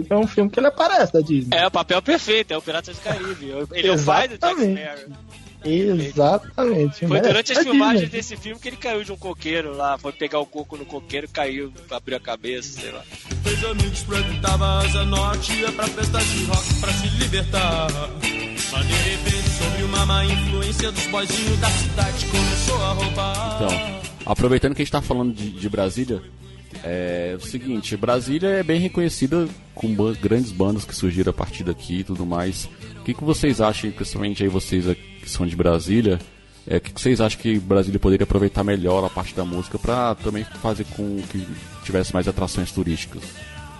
É 0.09 0.15
um 0.15 0.27
filme 0.27 0.49
que 0.51 0.59
ele 0.59 0.67
aparece 0.67 1.13
da 1.13 1.21
Disney. 1.21 1.55
É, 1.57 1.65
o 1.65 1.71
papel 1.71 1.99
perfeito, 2.01 2.51
é 2.53 2.57
o 2.57 2.61
Piratas 2.61 2.95
do 2.97 3.01
Caribe. 3.01 3.53
Ele 3.71 3.87
é 3.87 3.91
o 3.93 3.99
pai 4.03 4.27
do 4.27 4.37
Jack. 4.37 4.53
Sparrow. 4.55 5.15
Exatamente. 5.63 7.05
Foi 7.05 7.21
durante 7.21 7.51
é 7.51 7.57
as 7.57 7.63
filmagens 7.63 8.09
desse 8.09 8.37
filme 8.37 8.59
que 8.59 8.69
ele 8.69 8.77
caiu 8.77 9.03
de 9.03 9.11
um 9.11 9.17
coqueiro 9.17 9.75
lá, 9.75 9.97
foi 9.97 10.11
pegar 10.11 10.39
o 10.39 10.45
coco 10.45 10.77
no 10.77 10.85
coqueiro, 10.85 11.27
caiu, 11.29 11.73
abriu 11.91 12.17
a 12.17 12.19
cabeça, 12.19 12.79
sei 12.79 12.91
lá. 12.91 13.03
Dois 13.43 13.63
amigos 13.63 13.99
frequentavam 14.01 14.67
asa 14.79 15.03
norte 15.05 15.53
Ia 15.53 15.71
pra 15.71 15.87
festa 15.87 16.19
de 16.19 16.43
rock 16.45 16.73
pra 16.79 16.93
se 16.93 17.07
libertar 17.17 17.87
Mas 18.71 18.87
de 18.87 18.93
repente 18.93 19.49
sobre 19.49 19.83
uma 19.83 20.05
má 20.05 20.25
influência 20.25 20.91
Dos 20.91 21.07
boizinhos 21.07 21.59
da 21.59 21.69
cidade 21.69 22.25
começou 22.25 22.83
a 22.83 22.93
roubar 22.93 23.55
Então, 23.55 24.01
aproveitando 24.25 24.75
que 24.75 24.81
a 24.81 24.85
gente 24.85 24.91
tá 24.91 25.01
falando 25.01 25.33
de, 25.33 25.51
de 25.51 25.69
Brasília, 25.69 26.21
é 26.83 27.35
o 27.37 27.41
seguinte, 27.41 27.97
Brasília 27.97 28.49
é 28.49 28.63
bem 28.63 28.79
reconhecida 28.79 29.47
com 29.73 29.93
grandes 30.13 30.51
bandas 30.51 30.85
que 30.85 30.95
surgiram 30.95 31.31
a 31.31 31.33
partir 31.33 31.63
daqui 31.63 31.99
e 31.99 32.03
tudo 32.03 32.25
mais. 32.25 32.69
O 32.99 33.03
que, 33.03 33.13
que 33.13 33.23
vocês 33.23 33.59
acham, 33.59 33.91
principalmente 33.91 34.43
aí 34.43 34.49
vocês 34.49 34.87
que 35.29 35.37
são 35.37 35.45
de 35.45 35.55
Brasília, 35.55 36.19
é, 36.67 36.77
o 36.77 36.81
que, 36.81 36.91
que 36.93 36.99
vocês 37.01 37.21
acham 37.21 37.39
que 37.39 37.59
Brasília 37.59 37.99
poderia 37.99 38.23
aproveitar 38.23 38.63
melhor 38.63 39.03
a 39.05 39.09
parte 39.09 39.35
da 39.35 39.45
música 39.45 39.77
pra 39.79 40.15
também 40.15 40.43
fazer 40.43 40.85
com 40.95 41.21
que 41.31 41.45
tivesse 41.83 42.13
mais 42.13 42.27
atrações 42.27 42.71
turísticas? 42.71 43.23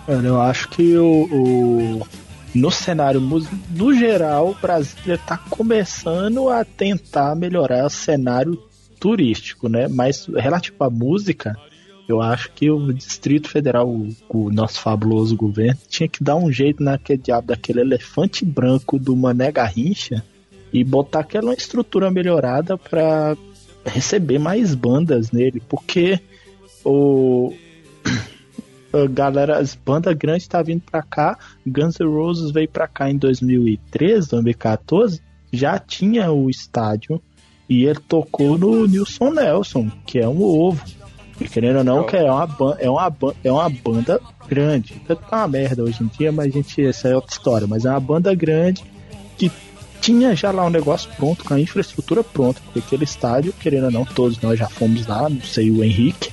Eu 0.08 0.40
acho 0.40 0.68
que 0.70 0.96
o, 0.96 1.28
o- 1.30 2.06
no 2.54 2.70
cenário 2.70 3.20
músico, 3.20 3.54
no 3.76 3.94
geral, 3.94 4.56
Brasília 4.60 5.14
está 5.14 5.36
começando 5.36 6.48
a 6.48 6.64
tentar 6.64 7.34
melhorar 7.36 7.86
o 7.86 7.90
cenário 7.90 8.60
turístico, 8.98 9.68
né? 9.68 9.86
Mas 9.88 10.26
relativo 10.26 10.76
à 10.80 10.90
música, 10.90 11.56
eu 12.08 12.20
acho 12.20 12.50
que 12.52 12.68
o 12.70 12.92
Distrito 12.92 13.48
Federal, 13.48 13.88
o, 13.88 14.08
o 14.28 14.50
nosso 14.50 14.80
fabuloso 14.80 15.36
governo, 15.36 15.78
tinha 15.88 16.08
que 16.08 16.24
dar 16.24 16.34
um 16.36 16.50
jeito 16.50 16.82
naquele 16.82 17.22
diabo 17.22 17.46
daquele 17.48 17.80
elefante 17.82 18.44
branco 18.44 18.98
do 18.98 19.14
Mané 19.16 19.52
Garrincha 19.52 20.24
e 20.72 20.84
botar 20.84 21.20
aquela 21.20 21.52
estrutura 21.52 22.10
melhorada 22.10 22.76
para 22.76 23.36
receber 23.84 24.38
mais 24.38 24.74
bandas 24.74 25.30
nele, 25.30 25.62
porque 25.68 26.20
o 26.84 27.52
a 28.92 29.06
galera, 29.06 29.58
as 29.58 29.74
bandas 29.74 30.16
grandes 30.16 30.46
tá 30.46 30.62
vindo 30.62 30.82
pra 30.82 31.02
cá. 31.02 31.38
Guns 31.66 31.98
N' 31.98 32.06
Roses 32.06 32.50
veio 32.50 32.68
pra 32.68 32.88
cá 32.88 33.10
em 33.10 33.16
2013, 33.16 34.30
2014, 34.30 35.22
já 35.52 35.78
tinha 35.78 36.30
o 36.30 36.48
estádio 36.48 37.20
e 37.68 37.84
ele 37.84 38.00
tocou 38.00 38.58
no 38.58 38.86
Nilson 38.86 39.30
Nelson, 39.30 39.90
que 40.06 40.18
é 40.18 40.28
um 40.28 40.42
ovo. 40.42 40.84
E 41.40 41.48
querendo 41.48 41.78
ou 41.78 41.84
não, 41.84 42.04
que 42.04 42.16
é 42.16 42.30
uma, 42.30 42.76
é, 42.78 42.90
uma, 42.90 43.16
é 43.44 43.50
uma 43.50 43.70
banda 43.70 44.20
grande. 44.46 45.00
Tá 45.06 45.16
uma 45.32 45.48
merda 45.48 45.82
hoje 45.82 46.02
em 46.02 46.06
dia, 46.08 46.30
mas 46.30 46.46
a 46.46 46.50
gente, 46.50 46.84
essa 46.84 47.08
é 47.08 47.14
outra 47.14 47.32
história. 47.32 47.66
Mas 47.66 47.86
é 47.86 47.90
uma 47.90 48.00
banda 48.00 48.34
grande 48.34 48.84
que 49.38 49.50
tinha 50.00 50.34
já 50.34 50.50
lá 50.50 50.66
um 50.66 50.70
negócio 50.70 51.10
pronto, 51.16 51.44
com 51.44 51.54
a 51.54 51.60
infraestrutura 51.60 52.24
pronta, 52.24 52.60
porque 52.64 52.78
aquele 52.80 53.04
estádio, 53.04 53.52
querendo 53.52 53.84
ou 53.84 53.90
não, 53.90 54.04
todos 54.04 54.40
nós 54.40 54.58
já 54.58 54.68
fomos 54.68 55.06
lá, 55.06 55.28
não 55.28 55.40
sei 55.42 55.70
o 55.70 55.84
Henrique 55.84 56.30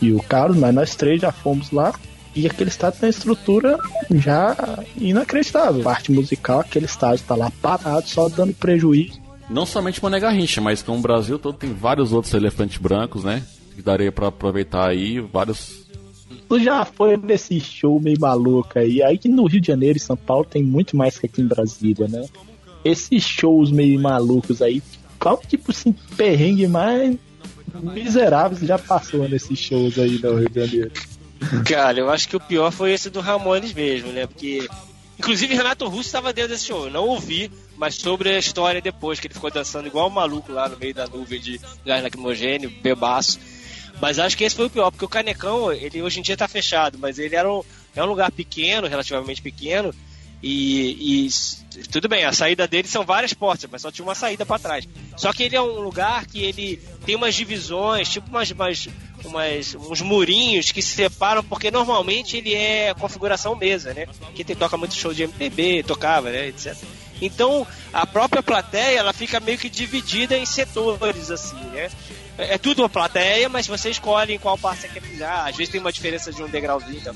e 0.00 0.12
o 0.12 0.22
Carlos, 0.22 0.56
mas 0.56 0.74
nós 0.74 0.94
três 0.94 1.20
já 1.20 1.32
fomos 1.32 1.70
lá. 1.70 1.94
E 2.34 2.46
aquele 2.46 2.70
estádio 2.70 3.00
tem 3.00 3.08
uma 3.08 3.10
estrutura 3.10 3.78
já 4.10 4.54
inacreditável. 4.96 5.82
Parte 5.82 6.12
musical, 6.12 6.60
aquele 6.60 6.86
estádio 6.86 7.24
tá 7.26 7.34
lá 7.34 7.50
parado, 7.60 8.08
só 8.08 8.28
dando 8.28 8.54
prejuízo. 8.54 9.20
Não 9.50 9.64
somente 9.64 10.02
Mané 10.02 10.20
Garrincha, 10.20 10.60
mas 10.60 10.82
como 10.82 10.98
o 10.98 11.02
Brasil 11.02 11.38
todo 11.38 11.56
tem 11.56 11.72
vários 11.72 12.12
outros 12.12 12.34
elefantes 12.34 12.78
brancos, 12.78 13.24
né? 13.24 13.42
Que 13.74 13.82
daria 13.82 14.12
pra 14.12 14.28
aproveitar 14.28 14.88
aí 14.88 15.20
vários 15.20 15.88
Tu 16.48 16.60
já 16.60 16.84
foi 16.84 17.16
nesse 17.16 17.60
show 17.60 18.00
meio 18.00 18.18
maluco 18.18 18.78
aí. 18.78 19.02
Aí 19.02 19.18
que 19.18 19.28
no 19.28 19.46
Rio 19.46 19.60
de 19.60 19.66
Janeiro 19.66 19.98
e 19.98 20.00
São 20.00 20.16
Paulo 20.16 20.44
tem 20.44 20.62
muito 20.62 20.96
mais 20.96 21.18
que 21.18 21.26
aqui 21.26 21.42
em 21.42 21.46
Brasília, 21.46 22.08
né? 22.08 22.24
Esses 22.84 23.22
shows 23.22 23.70
meio 23.70 24.00
malucos 24.00 24.62
aí, 24.62 24.82
qual 25.18 25.36
tipo 25.46 25.72
assim, 25.72 25.94
perrengue 26.16 26.66
mais 26.66 27.16
miserável 27.82 28.56
você 28.56 28.66
já 28.66 28.78
passou 28.78 29.28
nesses 29.28 29.58
shows 29.58 29.98
aí 29.98 30.18
no 30.18 30.36
Rio 30.36 30.48
de 30.48 30.66
Janeiro? 30.66 30.92
Cara, 31.66 31.98
eu 31.98 32.10
acho 32.10 32.28
que 32.28 32.36
o 32.36 32.40
pior 32.40 32.70
foi 32.72 32.92
esse 32.92 33.10
do 33.10 33.20
Ramones 33.20 33.72
mesmo, 33.72 34.10
né? 34.12 34.26
Porque. 34.26 34.66
Inclusive 35.18 35.52
Renato 35.52 35.88
Russo 35.88 36.02
estava 36.02 36.32
dentro 36.32 36.52
desse 36.52 36.66
show. 36.66 36.84
Eu 36.84 36.92
não 36.92 37.08
ouvi, 37.08 37.50
mas 37.76 37.96
sobre 37.96 38.30
a 38.30 38.38
história 38.38 38.80
depois, 38.80 39.18
que 39.18 39.26
ele 39.26 39.34
ficou 39.34 39.50
dançando 39.50 39.88
igual 39.88 40.06
um 40.06 40.12
maluco 40.12 40.52
lá 40.52 40.68
no 40.68 40.76
meio 40.76 40.94
da 40.94 41.08
nuvem 41.08 41.40
de 41.40 41.60
gás 41.84 42.04
lacrimogêneo, 42.04 42.72
bebaço. 42.82 43.38
Mas 44.00 44.20
acho 44.20 44.36
que 44.36 44.44
esse 44.44 44.54
foi 44.54 44.66
o 44.66 44.70
pior, 44.70 44.92
porque 44.92 45.04
o 45.04 45.08
Canecão, 45.08 45.72
ele 45.72 46.02
hoje 46.02 46.20
em 46.20 46.22
dia 46.22 46.36
tá 46.36 46.46
fechado, 46.46 46.98
mas 46.98 47.18
ele 47.18 47.34
era 47.34 47.52
um, 47.52 47.62
é 47.96 48.02
um 48.02 48.06
lugar 48.06 48.30
pequeno, 48.30 48.86
relativamente 48.86 49.42
pequeno, 49.42 49.92
e, 50.42 51.26
e 51.26 51.82
tudo 51.90 52.08
bem, 52.08 52.24
a 52.24 52.32
saída 52.32 52.66
dele 52.66 52.86
são 52.88 53.04
várias 53.04 53.32
portas, 53.32 53.68
mas 53.70 53.82
só 53.82 53.90
tinha 53.90 54.04
uma 54.06 54.14
saída 54.14 54.44
para 54.46 54.58
trás. 54.58 54.88
Só 55.16 55.32
que 55.32 55.42
ele 55.42 55.56
é 55.56 55.60
um 55.60 55.80
lugar 55.80 56.26
que 56.26 56.42
ele 56.42 56.80
tem 57.04 57.16
umas 57.16 57.34
divisões, 57.34 58.08
tipo 58.08 58.28
umas, 58.28 58.50
umas, 58.50 58.88
umas- 59.24 59.74
uns 59.74 60.00
murinhos 60.00 60.70
que 60.72 60.80
se 60.82 60.94
separam, 60.94 61.42
porque 61.42 61.70
normalmente 61.70 62.36
ele 62.36 62.54
é 62.54 62.94
configuração 62.94 63.54
mesa, 63.56 63.92
né? 63.94 64.06
Que 64.34 64.44
tem, 64.44 64.54
toca 64.56 64.76
muito 64.76 64.94
show 64.94 65.12
de 65.12 65.22
MPB, 65.24 65.82
tocava, 65.84 66.30
né, 66.30 66.48
etc. 66.48 66.76
Então, 67.20 67.66
a 67.92 68.06
própria 68.06 68.42
plateia, 68.44 68.98
ela 69.00 69.12
fica 69.12 69.40
meio 69.40 69.58
que 69.58 69.68
dividida 69.68 70.36
em 70.38 70.46
setores, 70.46 71.30
assim, 71.32 71.56
né? 71.72 71.90
É 72.38 72.54
é 72.54 72.58
tudo 72.58 72.82
uma 72.82 72.88
plateia, 72.88 73.48
mas 73.48 73.66
você 73.66 73.90
escolhe 73.90 74.34
em 74.34 74.38
qual 74.38 74.56
parte 74.56 74.82
você 74.82 74.88
quer 74.88 75.02
pisar. 75.02 75.48
Às 75.48 75.56
vezes 75.56 75.72
tem 75.72 75.80
uma 75.80 75.90
diferença 75.92 76.32
de 76.32 76.40
um 76.40 76.48
degrauzinho 76.48 76.96
então. 76.96 77.14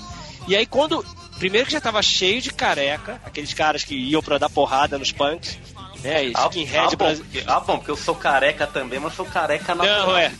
E 0.48 0.56
aí 0.56 0.66
quando. 0.66 1.04
Primeiro 1.42 1.66
que 1.66 1.72
já 1.72 1.81
tava 1.81 2.00
cheio 2.02 2.40
de 2.40 2.52
careca, 2.52 3.20
aqueles 3.24 3.52
caras 3.52 3.83
que 3.83 3.96
iam 3.96 4.22
pra 4.22 4.38
dar 4.38 4.48
porrada 4.48 4.96
nos 4.96 5.11
punks, 5.11 5.59
né? 6.00 6.31
Ah, 6.37 6.46
Skinhead 6.46 6.78
ah, 6.78 6.90
bom, 6.90 6.96
brasi- 6.96 7.22
porque, 7.24 7.42
ah, 7.44 7.59
bom, 7.59 7.76
porque 7.78 7.90
eu 7.90 7.96
sou 7.96 8.14
careca 8.14 8.64
também, 8.64 9.00
mas 9.00 9.12
sou 9.14 9.26
careca 9.26 9.74
na 9.74 9.83
Não, 9.85 10.16
é. 10.16 10.31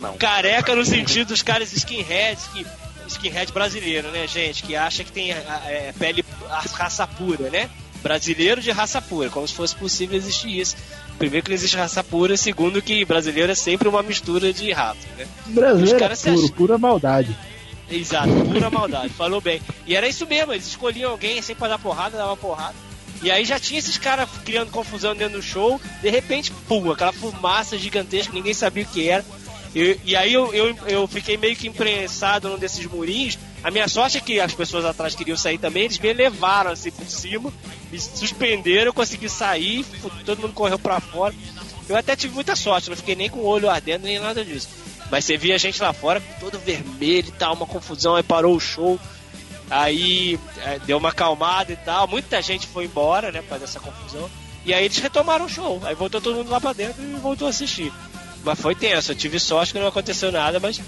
Não. 0.00 0.16
Careca 0.16 0.72
no 0.76 0.84
sentido 0.84 1.26
dos 1.30 1.42
caras 1.42 1.72
skinheads 1.72 2.46
que. 2.52 2.64
Skinhead 3.08 3.52
brasileiro, 3.52 4.08
né, 4.12 4.28
gente? 4.28 4.62
Que 4.62 4.76
acha 4.76 5.02
que 5.02 5.10
tem 5.10 5.32
a- 5.32 5.36
a- 5.64 5.68
é, 5.68 5.92
pele 5.98 6.24
a 6.48 6.60
raça 6.74 7.04
pura, 7.04 7.50
né? 7.50 7.68
Brasileiro 8.00 8.60
de 8.60 8.70
raça 8.70 9.02
pura, 9.02 9.28
como 9.30 9.48
se 9.48 9.54
fosse 9.54 9.74
possível 9.74 10.16
existir 10.16 10.56
isso. 10.60 10.76
Primeiro 11.18 11.42
que 11.44 11.50
não 11.50 11.56
existe 11.56 11.76
raça 11.76 12.04
pura, 12.04 12.36
segundo 12.36 12.80
que 12.80 13.04
brasileiro 13.04 13.50
é 13.50 13.56
sempre 13.56 13.88
uma 13.88 14.04
mistura 14.04 14.52
de 14.52 14.70
raça, 14.70 15.00
né? 15.18 15.26
Brasileiro 15.46 15.96
é 16.04 16.08
puro, 16.16 16.32
acham- 16.44 16.48
pura 16.50 16.78
maldade. 16.78 17.36
Exato, 17.90 18.30
pura 18.52 18.70
maldade, 18.70 19.10
falou 19.10 19.40
bem. 19.40 19.60
E 19.86 19.94
era 19.94 20.08
isso 20.08 20.26
mesmo, 20.26 20.52
eles 20.52 20.66
escolhiam 20.66 21.10
alguém 21.10 21.40
sempre 21.42 21.60
pra 21.60 21.68
dar 21.68 21.78
porrada, 21.78 22.16
dava 22.16 22.36
porrada. 22.36 22.74
E 23.22 23.30
aí 23.30 23.44
já 23.44 23.58
tinha 23.58 23.78
esses 23.78 23.96
caras 23.96 24.28
criando 24.44 24.70
confusão 24.70 25.14
dentro 25.14 25.38
do 25.38 25.42
show, 25.42 25.80
de 26.02 26.10
repente, 26.10 26.52
pum, 26.68 26.90
aquela 26.90 27.12
fumaça 27.12 27.78
gigantesca, 27.78 28.32
ninguém 28.32 28.52
sabia 28.52 28.84
o 28.84 28.86
que 28.86 29.08
era. 29.08 29.24
E, 29.74 29.98
e 30.04 30.16
aí 30.16 30.32
eu, 30.32 30.54
eu, 30.54 30.76
eu 30.86 31.06
fiquei 31.06 31.36
meio 31.36 31.56
que 31.56 31.66
imprensado 31.66 32.48
num 32.48 32.58
desses 32.58 32.84
murinhos. 32.86 33.38
A 33.62 33.70
minha 33.70 33.88
sorte 33.88 34.18
é 34.18 34.20
que 34.20 34.38
as 34.38 34.52
pessoas 34.52 34.84
atrás 34.84 35.14
queriam 35.14 35.36
sair 35.36 35.58
também, 35.58 35.84
eles 35.84 35.98
me 35.98 36.12
levaram 36.12 36.70
assim 36.70 36.90
por 36.90 37.06
cima, 37.06 37.52
me 37.90 37.98
suspenderam, 37.98 38.86
eu 38.86 38.94
consegui 38.94 39.28
sair, 39.28 39.84
todo 40.24 40.42
mundo 40.42 40.52
correu 40.52 40.78
pra 40.78 41.00
fora. 41.00 41.34
Eu 41.88 41.96
até 41.96 42.14
tive 42.14 42.34
muita 42.34 42.54
sorte, 42.54 42.88
não 42.88 42.96
fiquei 42.96 43.16
nem 43.16 43.28
com 43.28 43.40
o 43.40 43.46
olho 43.46 43.68
ardendo 43.68 44.04
nem 44.04 44.18
nada 44.18 44.44
disso. 44.44 44.68
Mas 45.10 45.24
você 45.24 45.36
via 45.36 45.54
a 45.54 45.58
gente 45.58 45.80
lá 45.80 45.92
fora 45.92 46.22
todo 46.40 46.58
vermelho 46.58 47.28
e 47.28 47.32
tal, 47.32 47.54
uma 47.54 47.66
confusão, 47.66 48.16
aí 48.16 48.22
parou 48.22 48.56
o 48.56 48.60
show. 48.60 48.98
Aí 49.70 50.38
é, 50.58 50.78
deu 50.80 50.98
uma 50.98 51.08
acalmada 51.10 51.72
e 51.72 51.76
tal. 51.76 52.06
Muita 52.06 52.40
gente 52.42 52.66
foi 52.66 52.84
embora, 52.84 53.32
né, 53.32 53.42
pra 53.42 53.58
dessa 53.58 53.80
confusão. 53.80 54.30
E 54.64 54.72
aí 54.72 54.84
eles 54.84 54.98
retomaram 54.98 55.46
o 55.46 55.48
show. 55.48 55.80
Aí 55.84 55.94
voltou 55.94 56.20
todo 56.20 56.36
mundo 56.36 56.50
lá 56.50 56.60
pra 56.60 56.72
dentro 56.72 57.02
e 57.02 57.14
voltou 57.14 57.46
a 57.46 57.50
assistir. 57.50 57.92
Mas 58.44 58.60
foi 58.60 58.74
tenso. 58.74 59.12
Eu 59.12 59.16
tive 59.16 59.38
sorte 59.38 59.72
que 59.72 59.78
não 59.78 59.86
aconteceu 59.86 60.30
nada, 60.30 60.60
mas 60.60 60.80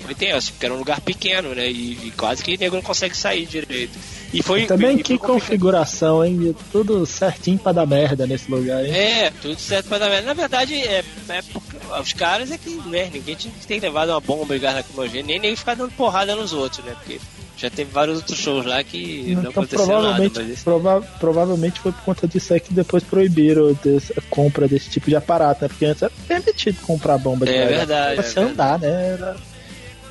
foi 0.00 0.14
tenso, 0.14 0.52
porque 0.52 0.66
era 0.66 0.74
um 0.74 0.78
lugar 0.78 1.00
pequeno, 1.00 1.54
né? 1.54 1.70
E, 1.70 2.08
e 2.08 2.12
quase 2.16 2.42
que 2.42 2.54
o 2.54 2.58
nego 2.58 2.76
não 2.76 2.82
consegue 2.82 3.16
sair 3.16 3.46
direito. 3.46 3.98
E 4.32 4.42
foi. 4.42 4.66
Também 4.66 4.98
e 4.98 5.02
que 5.02 5.18
foi 5.18 5.26
configuração, 5.28 6.24
hein? 6.24 6.54
Tudo 6.70 7.04
certinho 7.06 7.58
pra 7.58 7.72
dar 7.72 7.86
merda 7.86 8.26
nesse 8.26 8.50
lugar, 8.50 8.84
hein? 8.84 8.92
É, 8.92 9.30
tudo 9.42 9.58
certo 9.58 9.88
pra 9.88 9.98
dar 9.98 10.08
merda. 10.08 10.26
Na 10.26 10.34
verdade, 10.34 10.74
é, 10.74 11.02
é 11.28 12.00
os 12.00 12.12
caras 12.12 12.50
é 12.50 12.58
que, 12.58 12.70
né, 12.86 13.10
ninguém 13.12 13.36
ter 13.36 13.80
levado 13.80 14.10
uma 14.10 14.20
bomba 14.20 14.54
e 14.54 14.58
gás 14.58 14.76
lacrimogêneo, 14.76 15.26
nem, 15.26 15.38
nem 15.40 15.56
ficar 15.56 15.74
dando 15.74 15.90
porrada 15.92 16.36
nos 16.36 16.52
outros, 16.52 16.84
né? 16.84 16.92
Porque 16.98 17.20
Já 17.56 17.68
teve 17.68 17.90
vários 17.92 18.18
outros 18.18 18.38
shows 18.38 18.64
lá 18.64 18.82
que 18.82 19.22
não, 19.34 19.40
Então 19.40 19.50
aconteceu 19.50 19.84
provavelmente, 19.86 20.38
nada, 20.38 20.48
mas 20.48 20.62
prova- 20.62 21.02
provavelmente 21.18 21.80
foi 21.80 21.92
por 21.92 22.00
conta 22.02 22.26
disso 22.26 22.54
aí 22.54 22.60
que 22.60 22.72
depois 22.72 23.02
proibiram 23.02 23.68
a 24.16 24.20
compra 24.30 24.66
desse 24.66 24.88
tipo 24.88 25.10
de 25.10 25.16
aparato, 25.16 25.62
né? 25.62 25.68
Porque 25.68 25.84
antes 25.84 26.02
era 26.02 26.12
permitido 26.26 26.80
comprar 26.86 27.18
bomba 27.18 27.44
de 27.44 27.52
É 27.52 27.58
gás. 27.66 27.76
verdade, 27.76 28.14
Pra 28.14 28.24
é 28.24 28.28
você 28.28 28.40
andar, 28.40 28.78
né? 28.78 28.88
Era 29.18 29.36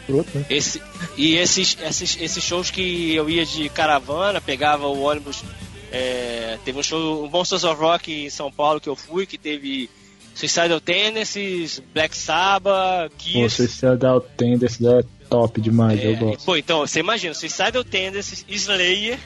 escroto, 0.09 0.37
né? 0.37 0.45
Esse, 0.49 0.81
e 1.17 1.35
esses, 1.35 1.77
esses, 1.81 2.17
esses 2.19 2.43
shows 2.43 2.71
que 2.71 3.13
eu 3.13 3.29
ia 3.29 3.45
de 3.45 3.69
caravana, 3.69 4.41
pegava 4.41 4.87
o 4.87 5.01
ônibus. 5.01 5.43
é, 5.91 6.57
teve 6.65 6.77
um 6.79 6.83
show, 6.83 7.23
o 7.25 7.29
Monsters 7.29 7.63
of 7.63 7.79
Rock 7.81 8.11
em 8.25 8.29
São 8.29 8.51
Paulo 8.51 8.79
que 8.79 8.89
eu 8.89 8.95
fui, 8.95 9.25
que 9.25 9.37
teve 9.37 9.89
Suicidal 10.35 10.79
Tendencies, 10.79 11.81
Black 11.93 12.15
Sabbath, 12.15 13.09
Pô, 13.11 13.15
Kiss. 13.17 13.55
Suicidal 13.55 14.21
Tendencies 14.21 14.81
é 14.85 15.01
top 15.29 15.59
demais, 15.61 16.03
eu 16.03 16.11
É, 16.11 16.15
gosto. 16.15 16.45
pô, 16.45 16.55
então, 16.55 16.79
você 16.79 16.99
imagina, 16.99 17.33
Suicidal 17.33 17.83
Tendencies, 17.83 18.45
Slayer 18.47 19.19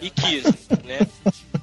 e 0.00 0.10
Kiss, 0.10 0.46
né? 0.84 1.06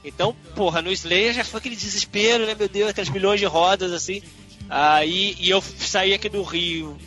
Então, 0.03 0.35
porra, 0.55 0.81
no 0.81 0.91
Slayer 0.91 1.33
já 1.33 1.43
foi 1.43 1.59
aquele 1.59 1.75
desespero, 1.75 2.45
né, 2.45 2.55
meu 2.57 2.67
Deus, 2.69 2.89
aquelas 2.89 3.09
milhões 3.09 3.39
de 3.39 3.45
rodas, 3.45 3.91
assim. 3.91 4.21
Aí, 4.69 5.35
e 5.39 5.49
eu 5.49 5.61
saí 5.61 6.13
aqui 6.13 6.29
do 6.29 6.41
Rio 6.43 6.97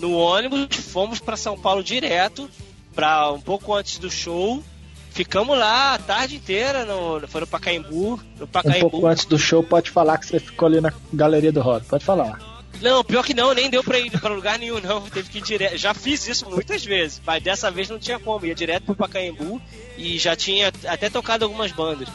no 0.00 0.16
ônibus, 0.16 0.74
fomos 0.76 1.20
pra 1.20 1.36
São 1.36 1.58
Paulo 1.58 1.84
direto, 1.84 2.50
pra 2.94 3.30
um 3.30 3.40
pouco 3.40 3.74
antes 3.74 3.98
do 3.98 4.10
show. 4.10 4.62
Ficamos 5.10 5.58
lá 5.58 5.94
a 5.94 5.98
tarde 5.98 6.36
inteira, 6.36 6.84
no, 6.84 7.26
foi 7.28 7.40
no 7.40 7.46
Pacaembu, 7.46 8.20
no 8.38 8.44
Um 8.44 8.80
pouco 8.80 9.06
antes 9.06 9.24
do 9.24 9.38
show, 9.38 9.62
pode 9.62 9.90
falar 9.90 10.18
que 10.18 10.26
você 10.26 10.38
ficou 10.38 10.66
ali 10.66 10.80
na 10.80 10.92
galeria 11.12 11.52
do 11.52 11.60
rock. 11.60 11.86
Pode 11.86 12.04
falar. 12.04 12.38
Não, 12.80 13.04
pior 13.04 13.24
que 13.24 13.34
não, 13.34 13.52
nem 13.52 13.68
deu 13.68 13.84
pra 13.84 13.98
ir 13.98 14.10
pra 14.10 14.30
lugar 14.30 14.58
nenhum, 14.58 14.80
não. 14.80 15.02
Teve 15.02 15.28
que 15.28 15.38
ir 15.38 15.42
direto. 15.42 15.76
Já 15.76 15.92
fiz 15.92 16.26
isso 16.26 16.48
muitas 16.48 16.84
vezes, 16.84 17.20
mas 17.26 17.42
dessa 17.42 17.70
vez 17.70 17.88
não 17.88 17.98
tinha 17.98 18.18
como. 18.18 18.46
Ia 18.46 18.54
direto 18.54 18.84
pro 18.84 18.94
Pacaembu 18.94 19.60
e 19.98 20.18
já 20.18 20.34
tinha 20.34 20.72
até 20.86 21.10
tocado 21.10 21.44
algumas 21.44 21.72
bandas. 21.72 22.08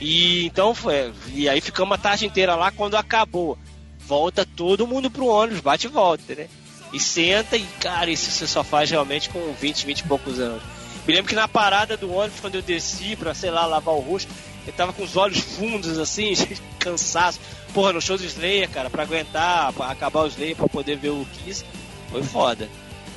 E 0.00 0.46
então 0.46 0.74
foi. 0.74 1.12
E 1.32 1.48
aí 1.48 1.60
ficamos 1.60 1.94
a 1.94 2.00
tarde 2.00 2.26
inteira 2.26 2.54
lá. 2.54 2.70
Quando 2.70 2.96
acabou, 2.96 3.58
volta 3.98 4.46
todo 4.46 4.86
mundo 4.86 5.10
pro 5.10 5.26
ônibus, 5.26 5.60
bate 5.60 5.86
e 5.86 5.90
volta, 5.90 6.34
né? 6.34 6.48
E 6.92 6.98
senta 6.98 7.56
e, 7.56 7.64
cara, 7.80 8.10
isso 8.10 8.30
você 8.30 8.46
só 8.46 8.64
faz 8.64 8.90
realmente 8.90 9.28
com 9.28 9.52
20, 9.52 9.86
20 9.86 9.98
e 10.00 10.04
poucos 10.04 10.40
anos. 10.40 10.62
Me 11.06 11.14
lembro 11.14 11.28
que 11.28 11.34
na 11.34 11.48
parada 11.48 11.96
do 11.96 12.12
ônibus, 12.12 12.40
quando 12.40 12.56
eu 12.56 12.62
desci 12.62 13.16
pra, 13.16 13.34
sei 13.34 13.50
lá, 13.50 13.66
lavar 13.66 13.94
o 13.94 14.00
rosto, 14.00 14.30
eu 14.66 14.72
tava 14.72 14.92
com 14.92 15.02
os 15.02 15.16
olhos 15.16 15.38
fundos, 15.38 15.98
assim, 15.98 16.34
cansaço. 16.78 17.40
Porra, 17.72 17.92
no 17.92 18.00
show 18.00 18.16
do 18.16 18.24
Slayer, 18.24 18.68
cara, 18.68 18.90
pra 18.90 19.04
aguentar, 19.04 19.72
pra 19.72 19.90
acabar 19.90 20.22
o 20.22 20.26
Slayer, 20.26 20.56
pra 20.56 20.68
poder 20.68 20.96
ver 20.96 21.10
o 21.10 21.26
Kiss, 21.32 21.64
foi 22.10 22.22
foda. 22.22 22.68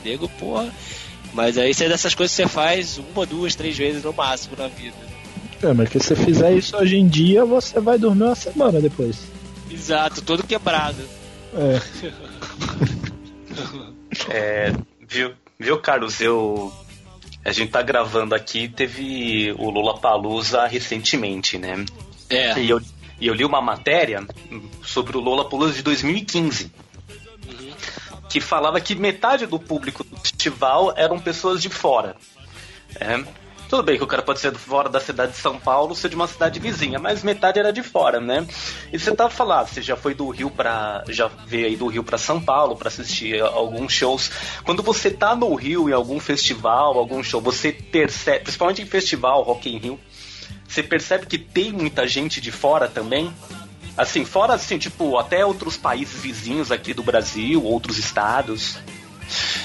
Nego, 0.03 0.27
porra. 0.29 0.73
Mas 1.33 1.57
aí 1.57 1.71
isso 1.71 1.83
é 1.83 1.89
dessas 1.89 2.15
coisas 2.15 2.35
que 2.35 2.43
você 2.43 2.47
faz 2.47 2.97
uma, 2.97 3.25
duas, 3.25 3.55
três 3.55 3.77
vezes 3.77 4.03
no 4.03 4.13
máximo 4.13 4.55
na 4.57 4.67
vida. 4.67 4.95
É, 5.61 5.73
mas 5.73 5.89
que 5.89 5.99
se 5.99 6.07
você 6.07 6.15
fizer 6.15 6.53
isso 6.53 6.75
hoje 6.75 6.97
em 6.97 7.07
dia, 7.07 7.45
você 7.45 7.79
vai 7.79 7.97
dormir 7.97 8.23
uma 8.23 8.35
semana 8.35 8.81
depois. 8.81 9.17
Exato, 9.69 10.21
todo 10.21 10.43
quebrado. 10.43 11.03
É. 11.53 13.10
É, 14.29 14.73
viu, 15.07 15.33
viu, 15.59 15.79
Carlos? 15.79 16.19
Eu. 16.21 16.71
A 17.43 17.51
gente 17.51 17.71
tá 17.71 17.81
gravando 17.81 18.35
aqui, 18.35 18.67
teve 18.67 19.53
o 19.57 19.69
Lula 19.69 19.99
Palusa 19.99 20.67
recentemente, 20.67 21.57
né? 21.57 21.85
É. 22.29 22.59
E 22.59 22.69
eu, 22.69 22.79
e 23.19 23.27
eu 23.27 23.33
li 23.33 23.43
uma 23.43 23.61
matéria 23.61 24.25
sobre 24.83 25.17
o 25.17 25.19
Lula 25.19 25.49
Palusa 25.49 25.73
de 25.73 25.81
2015. 25.81 26.71
Que 28.29 28.39
falava 28.39 28.79
que 28.79 28.95
metade 28.95 29.45
do 29.45 29.59
público 29.59 30.03
do 30.03 30.17
festival 30.17 30.93
eram 30.95 31.19
pessoas 31.19 31.61
de 31.61 31.69
fora. 31.69 32.15
É. 32.95 33.23
Tudo 33.71 33.83
bem 33.83 33.97
que 33.97 34.03
o 34.03 34.07
cara 34.07 34.21
pode 34.21 34.41
ser 34.41 34.53
fora 34.53 34.89
da 34.89 34.99
cidade 34.99 35.31
de 35.31 35.37
São 35.37 35.57
Paulo, 35.57 35.95
ser 35.95 36.09
de 36.09 36.15
uma 36.15 36.27
cidade 36.27 36.59
vizinha, 36.59 36.99
mas 36.99 37.23
metade 37.23 37.57
era 37.57 37.71
de 37.71 37.81
fora, 37.81 38.19
né? 38.19 38.45
E 38.91 38.99
você 38.99 39.15
tava 39.15 39.29
falando, 39.29 39.67
você 39.67 39.81
já 39.81 39.95
foi 39.95 40.13
do 40.13 40.29
Rio 40.29 40.51
pra. 40.51 41.05
já 41.07 41.29
veio 41.47 41.67
aí 41.67 41.77
do 41.77 41.87
Rio 41.87 42.03
pra 42.03 42.17
São 42.17 42.41
Paulo 42.41 42.75
pra 42.75 42.89
assistir 42.89 43.41
alguns 43.41 43.93
shows. 43.93 44.29
Quando 44.65 44.83
você 44.83 45.09
tá 45.09 45.37
no 45.37 45.55
Rio 45.55 45.89
em 45.89 45.93
algum 45.93 46.19
festival, 46.19 46.97
algum 46.97 47.23
show, 47.23 47.39
você 47.39 47.71
percebe, 47.71 48.43
principalmente 48.43 48.81
em 48.81 48.85
festival, 48.85 49.41
Rock 49.41 49.73
in 49.73 49.77
Rio, 49.77 49.99
você 50.67 50.83
percebe 50.83 51.25
que 51.25 51.37
tem 51.37 51.71
muita 51.71 52.05
gente 52.05 52.41
de 52.41 52.51
fora 52.51 52.89
também? 52.89 53.33
Assim, 53.95 54.25
fora 54.25 54.53
assim, 54.53 54.79
tipo, 54.79 55.17
até 55.17 55.45
outros 55.45 55.77
países 55.77 56.21
vizinhos 56.21 56.73
aqui 56.73 56.93
do 56.93 57.03
Brasil, 57.03 57.63
outros 57.63 57.97
estados. 57.97 58.77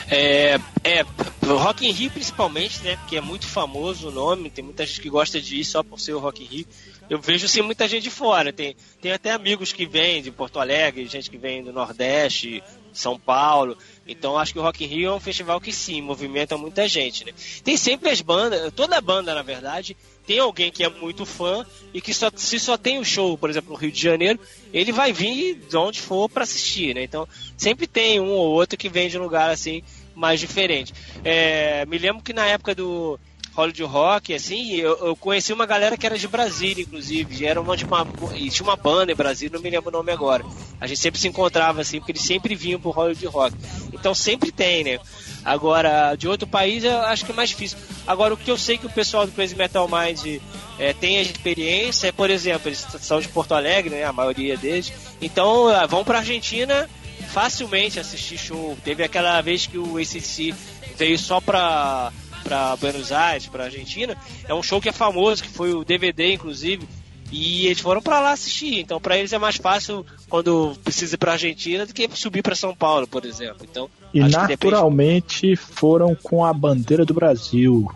É, 0.08 0.58
é, 0.84 1.04
Rock 1.44 1.86
in 1.86 1.90
Rio 1.90 2.10
principalmente, 2.10 2.82
né? 2.82 2.96
Porque 2.96 3.16
é 3.16 3.20
muito 3.20 3.46
famoso 3.46 4.08
o 4.08 4.12
nome, 4.12 4.50
tem 4.50 4.64
muita 4.64 4.84
gente 4.86 5.00
que 5.00 5.08
gosta 5.08 5.40
de 5.40 5.60
ir 5.60 5.64
só 5.64 5.82
por 5.82 6.00
ser 6.00 6.12
o 6.12 6.18
Rock 6.18 6.42
in 6.42 6.46
Rio. 6.46 6.66
Eu 7.08 7.20
vejo 7.20 7.46
sim 7.48 7.62
muita 7.62 7.86
gente 7.86 8.04
de 8.04 8.10
fora. 8.10 8.52
Tem, 8.52 8.76
tem 9.00 9.12
até 9.12 9.30
amigos 9.30 9.72
que 9.72 9.86
vêm 9.86 10.22
de 10.22 10.30
Porto 10.30 10.58
Alegre, 10.58 11.06
gente 11.06 11.30
que 11.30 11.38
vem 11.38 11.62
do 11.62 11.72
Nordeste, 11.72 12.62
São 12.92 13.18
Paulo. 13.18 13.76
Então 14.06 14.38
acho 14.38 14.52
que 14.52 14.58
o 14.58 14.62
Rock 14.62 14.84
in 14.84 14.88
Rio 14.88 15.10
é 15.10 15.14
um 15.14 15.20
festival 15.20 15.60
que 15.60 15.72
sim, 15.72 16.00
movimenta 16.00 16.56
muita 16.56 16.88
gente, 16.88 17.24
né? 17.24 17.32
Tem 17.62 17.76
sempre 17.76 18.10
as 18.10 18.20
bandas, 18.20 18.72
toda 18.72 19.00
banda 19.00 19.34
na 19.34 19.42
verdade, 19.42 19.96
tem 20.26 20.38
alguém 20.38 20.70
que 20.70 20.82
é 20.82 20.88
muito 20.88 21.24
fã 21.24 21.64
e 21.94 22.00
que 22.00 22.12
só, 22.12 22.30
se 22.34 22.58
só 22.58 22.76
tem 22.76 22.98
o 22.98 23.04
show, 23.04 23.38
por 23.38 23.48
exemplo, 23.48 23.72
no 23.72 23.78
Rio 23.78 23.92
de 23.92 24.00
Janeiro, 24.00 24.40
ele 24.72 24.92
vai 24.92 25.12
vir 25.12 25.54
de 25.54 25.76
onde 25.76 26.00
for 26.00 26.28
para 26.28 26.42
assistir, 26.42 26.94
né? 26.94 27.04
Então 27.04 27.28
sempre 27.56 27.86
tem 27.86 28.20
um 28.20 28.30
ou 28.32 28.52
outro 28.52 28.76
que 28.76 28.88
vem 28.88 29.08
de 29.08 29.18
um 29.18 29.22
lugar 29.22 29.50
assim 29.50 29.82
mais 30.14 30.40
diferente. 30.40 30.92
É, 31.24 31.86
me 31.86 31.98
lembro 31.98 32.22
que 32.22 32.32
na 32.32 32.46
época 32.46 32.74
do 32.74 33.18
Hollywood 33.56 33.82
Rock, 33.84 34.34
assim, 34.34 34.74
eu, 34.74 34.98
eu 34.98 35.16
conheci 35.16 35.50
uma 35.50 35.64
galera 35.64 35.96
que 35.96 36.04
era 36.04 36.18
de 36.18 36.28
Brasília, 36.28 36.82
inclusive, 36.82 37.46
era 37.46 37.58
uma, 37.58 37.74
de 37.74 37.86
uma, 37.86 38.06
tinha 38.50 38.62
uma 38.62 38.76
banda 38.76 39.10
em 39.10 39.14
Brasília, 39.14 39.56
não 39.56 39.62
me 39.62 39.70
lembro 39.70 39.88
o 39.88 39.92
nome 39.92 40.12
agora. 40.12 40.44
A 40.78 40.86
gente 40.86 41.00
sempre 41.00 41.18
se 41.18 41.26
encontrava 41.26 41.80
assim, 41.80 41.98
porque 41.98 42.12
eles 42.12 42.22
sempre 42.22 42.54
vinham 42.54 42.78
pro 42.78 42.90
Hollywood 42.90 43.26
Rock. 43.26 43.56
Então 43.94 44.14
sempre 44.14 44.52
tem, 44.52 44.84
né? 44.84 44.98
Agora, 45.42 46.14
de 46.16 46.28
outro 46.28 46.46
país, 46.46 46.84
eu 46.84 47.00
acho 47.00 47.24
que 47.24 47.32
é 47.32 47.34
mais 47.34 47.48
difícil. 47.48 47.78
Agora, 48.06 48.34
o 48.34 48.36
que 48.36 48.50
eu 48.50 48.58
sei 48.58 48.76
que 48.76 48.86
o 48.86 48.90
pessoal 48.90 49.24
do 49.24 49.32
Crazy 49.32 49.54
Metal 49.54 49.88
Mind 49.88 50.42
é, 50.78 50.92
tem 50.92 51.16
a 51.16 51.22
experiência, 51.22 52.08
é, 52.08 52.12
por 52.12 52.28
exemplo, 52.28 52.68
eles 52.68 52.86
são 53.00 53.20
de 53.20 53.28
Porto 53.28 53.52
Alegre, 53.52 53.94
né? 53.94 54.04
A 54.04 54.12
maioria 54.12 54.58
deles. 54.58 54.92
Então, 55.20 55.68
ah, 55.68 55.86
vão 55.86 56.04
pra 56.04 56.18
Argentina 56.18 56.90
facilmente 57.32 57.98
assistir 57.98 58.36
show. 58.36 58.76
Teve 58.84 59.02
aquela 59.02 59.40
vez 59.40 59.66
que 59.66 59.78
o 59.78 59.96
ACC 59.96 60.54
veio 60.96 61.18
só 61.18 61.40
pra, 61.40 62.12
pra 62.46 62.76
Buenos 62.76 63.10
Aires, 63.12 63.46
pra 63.46 63.64
Argentina. 63.64 64.16
É 64.48 64.54
um 64.54 64.62
show 64.62 64.80
que 64.80 64.88
é 64.88 64.92
famoso, 64.92 65.42
que 65.42 65.48
foi 65.48 65.72
o 65.74 65.84
DVD, 65.84 66.32
inclusive. 66.32 66.86
E 67.32 67.66
eles 67.66 67.80
foram 67.80 68.00
pra 68.00 68.20
lá 68.20 68.30
assistir. 68.32 68.78
Então, 68.78 69.00
pra 69.00 69.18
eles 69.18 69.32
é 69.32 69.38
mais 69.38 69.56
fácil 69.56 70.06
quando 70.28 70.76
precisa 70.84 71.16
ir 71.16 71.18
pra 71.18 71.32
Argentina 71.32 71.84
do 71.84 71.92
que 71.92 72.08
subir 72.14 72.40
pra 72.42 72.54
São 72.54 72.74
Paulo, 72.74 73.06
por 73.08 73.24
exemplo. 73.24 73.66
Então, 73.68 73.90
E 74.14 74.20
que 74.20 74.28
depende- 74.28 74.48
naturalmente 74.50 75.56
foram 75.56 76.14
com 76.14 76.44
a 76.44 76.52
bandeira 76.52 77.04
do 77.04 77.12
Brasil. 77.12 77.90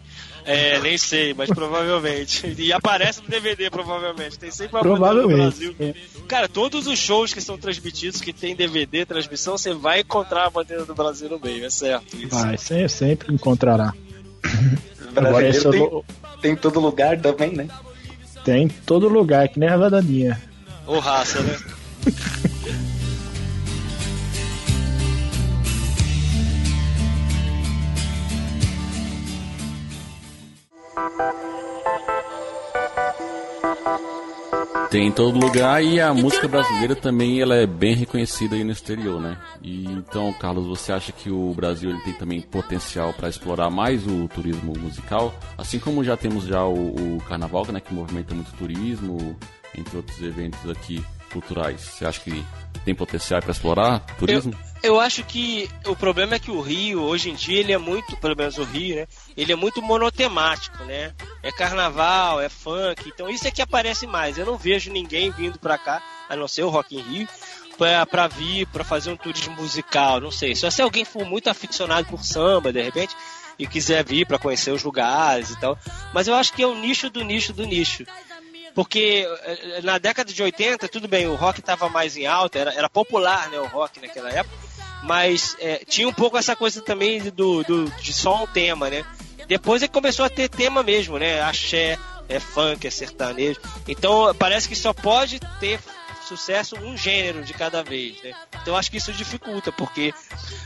É, 0.44 0.80
nem 0.80 0.98
sei, 0.98 1.32
mas 1.32 1.48
provavelmente. 1.50 2.56
E 2.58 2.72
aparece 2.72 3.22
no 3.22 3.28
DVD, 3.28 3.70
provavelmente. 3.70 4.36
Tem 4.38 4.50
sempre 4.50 4.76
uma 4.76 4.82
bandeira 4.82 5.22
do 5.22 5.28
Provavelmente. 5.28 5.74
Brasil. 5.76 5.94
Cara, 6.26 6.48
todos 6.48 6.88
os 6.88 6.98
shows 6.98 7.32
que 7.32 7.40
são 7.40 7.56
transmitidos, 7.56 8.20
que 8.20 8.32
tem 8.32 8.56
DVD, 8.56 9.06
transmissão, 9.06 9.56
você 9.56 9.72
vai 9.72 10.00
encontrar 10.00 10.46
a 10.46 10.50
bandeira 10.50 10.84
do 10.84 10.94
Brasil 10.94 11.28
no 11.28 11.38
meio, 11.38 11.64
é 11.64 11.70
certo. 11.70 12.16
Isso. 12.16 12.28
Vai, 12.30 12.58
sempre 12.88 13.32
encontrará. 13.32 13.92
Agora 15.16 15.30
Brasileiro 15.50 15.68
eu 15.68 15.70
tem, 15.72 15.80
vou- 15.80 16.04
tem 16.40 16.52
em 16.52 16.56
todo 16.56 16.80
lugar 16.80 17.18
também, 17.20 17.52
né? 17.54 17.68
tem 18.44 18.64
em 18.64 18.68
todo 18.68 19.08
lugar, 19.08 19.48
que 19.48 19.58
nem 19.58 19.68
a 19.68 19.76
Vadaninha. 19.76 20.40
Ou 20.86 20.98
raça, 20.98 21.40
né? 21.42 21.56
Tem 34.90 35.06
em 35.06 35.12
todo 35.12 35.38
lugar 35.38 35.84
e 35.84 36.00
a 36.00 36.12
música 36.12 36.48
brasileira 36.48 36.96
também 36.96 37.40
ela 37.40 37.54
é 37.54 37.64
bem 37.64 37.94
reconhecida 37.94 38.56
aí 38.56 38.64
no 38.64 38.72
exterior, 38.72 39.20
né? 39.20 39.38
E 39.62 39.84
então, 39.84 40.32
Carlos, 40.32 40.66
você 40.66 40.92
acha 40.92 41.12
que 41.12 41.30
o 41.30 41.54
Brasil 41.54 41.90
ele 41.90 42.00
tem 42.00 42.12
também 42.12 42.40
potencial 42.40 43.12
para 43.12 43.28
explorar 43.28 43.70
mais 43.70 44.04
o 44.04 44.26
turismo 44.26 44.72
musical, 44.76 45.32
assim 45.56 45.78
como 45.78 46.02
já 46.02 46.16
temos 46.16 46.44
já 46.44 46.64
o, 46.64 47.16
o 47.16 47.22
Carnaval, 47.28 47.64
né, 47.70 47.78
que 47.78 47.94
movimenta 47.94 48.34
muito 48.34 48.52
turismo, 48.54 49.36
entre 49.78 49.96
outros 49.96 50.20
eventos 50.22 50.68
aqui 50.68 51.00
culturais. 51.32 51.80
Você 51.80 52.04
acha 52.04 52.20
que 52.20 52.44
tem 52.84 52.92
potencial 52.92 53.40
para 53.40 53.52
explorar 53.52 54.00
turismo? 54.18 54.52
Eu 54.52 54.69
acho 55.00 55.22
que 55.24 55.68
o 55.86 55.94
problema 55.94 56.36
é 56.36 56.38
que 56.38 56.50
o 56.50 56.60
Rio, 56.60 57.02
hoje 57.02 57.30
em 57.30 57.34
dia, 57.34 57.60
ele 57.60 57.72
é 57.72 57.78
muito, 57.78 58.16
pelo 58.16 58.36
menos 58.36 58.56
o 58.56 58.64
Rio, 58.64 58.96
né? 58.96 59.06
Ele 59.36 59.52
é 59.52 59.56
muito 59.56 59.82
monotemático, 59.82 60.82
né? 60.84 61.12
É 61.42 61.52
carnaval, 61.52 62.40
é 62.40 62.48
funk, 62.48 63.06
então 63.06 63.28
isso 63.28 63.46
é 63.46 63.50
que 63.50 63.60
aparece 63.60 64.06
mais. 64.06 64.38
Eu 64.38 64.46
não 64.46 64.56
vejo 64.56 64.90
ninguém 64.90 65.30
vindo 65.30 65.58
pra 65.58 65.76
cá, 65.76 66.02
a 66.28 66.34
não 66.34 66.48
ser 66.48 66.62
o 66.62 66.70
Rock 66.70 66.96
in 66.96 67.02
Rio, 67.02 67.28
pra, 67.76 68.06
pra 68.06 68.26
vir, 68.26 68.66
pra 68.68 68.82
fazer 68.84 69.10
um 69.10 69.16
turismo 69.16 69.54
musical, 69.56 70.20
não 70.20 70.30
sei. 70.30 70.54
Só 70.54 70.70
se 70.70 70.80
alguém 70.80 71.04
for 71.04 71.26
muito 71.26 71.50
aficionado 71.50 72.08
por 72.08 72.24
samba, 72.24 72.72
de 72.72 72.82
repente, 72.82 73.14
e 73.58 73.66
quiser 73.66 74.02
vir 74.04 74.26
para 74.26 74.38
conhecer 74.38 74.70
os 74.70 74.82
lugares 74.82 75.50
e 75.50 75.60
tal. 75.60 75.78
Mas 76.14 76.26
eu 76.26 76.34
acho 76.34 76.52
que 76.54 76.62
é 76.62 76.66
o 76.66 76.74
nicho 76.74 77.10
do 77.10 77.22
nicho 77.22 77.52
do 77.52 77.66
nicho. 77.66 78.04
Porque 78.74 79.26
eh, 79.42 79.80
na 79.82 79.98
década 79.98 80.32
de 80.32 80.42
80, 80.42 80.88
tudo 80.88 81.08
bem, 81.08 81.26
o 81.26 81.34
rock 81.34 81.60
estava 81.60 81.88
mais 81.88 82.16
em 82.16 82.26
alta, 82.26 82.58
era, 82.58 82.72
era 82.72 82.88
popular 82.88 83.48
né, 83.50 83.58
o 83.58 83.66
rock 83.66 84.00
naquela 84.00 84.30
época, 84.30 84.56
mas 85.02 85.56
é, 85.58 85.84
tinha 85.84 86.08
um 86.08 86.12
pouco 86.12 86.36
essa 86.36 86.54
coisa 86.54 86.80
também 86.80 87.20
do, 87.30 87.62
do, 87.64 87.90
de 88.00 88.12
só 88.12 88.44
um 88.44 88.46
tema, 88.46 88.90
né? 88.90 89.04
Depois 89.46 89.82
ele 89.82 89.92
começou 89.92 90.24
a 90.24 90.30
ter 90.30 90.48
tema 90.48 90.82
mesmo, 90.82 91.18
né? 91.18 91.40
Axé, 91.42 91.98
é 92.28 92.38
funk, 92.38 92.86
é 92.86 92.90
sertanejo. 92.90 93.60
Então 93.88 94.34
parece 94.38 94.68
que 94.68 94.76
só 94.76 94.92
pode 94.92 95.40
ter 95.58 95.80
sucesso 96.26 96.76
um 96.76 96.96
gênero 96.96 97.42
de 97.42 97.52
cada 97.52 97.82
vez, 97.82 98.22
né? 98.22 98.32
Então 98.62 98.76
acho 98.76 98.90
que 98.90 98.98
isso 98.98 99.12
dificulta, 99.12 99.72
porque 99.72 100.14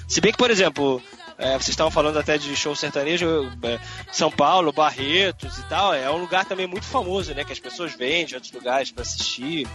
se 0.07 0.21
bem 0.21 0.31
que, 0.31 0.39
por 0.39 0.51
exemplo, 0.51 1.03
é, 1.39 1.53
vocês 1.53 1.71
estavam 1.71 1.91
falando 1.91 2.19
até 2.19 2.37
de 2.37 2.55
show 2.55 2.77
sertanejo, 2.77 3.51
é, 3.63 3.81
São 4.13 4.31
Paulo, 4.31 4.73
Barretos 4.73 5.59
e 5.59 5.63
tal, 5.65 5.95
é 5.95 6.11
um 6.11 6.19
lugar 6.19 6.45
também 6.45 6.67
muito 6.67 6.85
famoso, 6.85 7.35
né? 7.35 7.45
Que 7.45 7.53
as 7.53 7.59
pessoas 7.59 7.95
vêm 7.95 8.27
de 8.27 8.35
outros 8.35 8.53
lugares 8.53 8.91
para 8.91 9.03
assistir. 9.03 9.67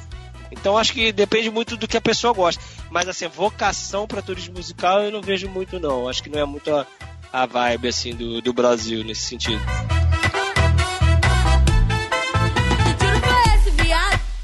Então 0.51 0.77
acho 0.77 0.93
que 0.93 1.11
depende 1.11 1.49
muito 1.49 1.77
do 1.77 1.87
que 1.87 1.97
a 1.97 2.01
pessoa 2.01 2.33
gosta. 2.33 2.61
Mas 2.89 3.07
assim, 3.07 3.27
vocação 3.27 4.07
para 4.07 4.21
turismo 4.21 4.55
musical 4.55 5.01
eu 5.01 5.11
não 5.11 5.21
vejo 5.21 5.47
muito 5.49 5.79
não. 5.79 6.07
Acho 6.07 6.23
que 6.23 6.29
não 6.29 6.39
é 6.39 6.45
muito 6.45 6.73
a, 6.73 6.85
a 7.31 7.45
vibe 7.45 7.87
assim 7.87 8.15
do, 8.15 8.41
do 8.41 8.53
Brasil 8.53 9.03
nesse 9.03 9.21
sentido. 9.21 9.61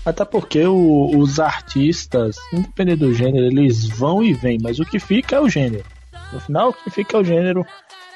Até 0.06 0.24
porque 0.24 0.64
o, 0.64 1.18
os 1.18 1.40
artistas, 1.40 2.36
independente 2.54 3.00
do 3.00 3.14
gênero, 3.14 3.48
eles 3.48 3.88
vão 3.88 4.22
e 4.22 4.34
vêm, 4.34 4.60
mas 4.62 4.80
o 4.80 4.86
que 4.86 5.00
fica 5.00 5.38
é 5.38 5.40
o 5.40 5.50
gênero. 5.50 5.84
No 6.32 6.40
final, 6.40 6.70
o 6.70 6.74
que 6.74 6.92
fica 6.92 7.18
é 7.18 7.20
o 7.20 7.24
gênero. 7.24 7.66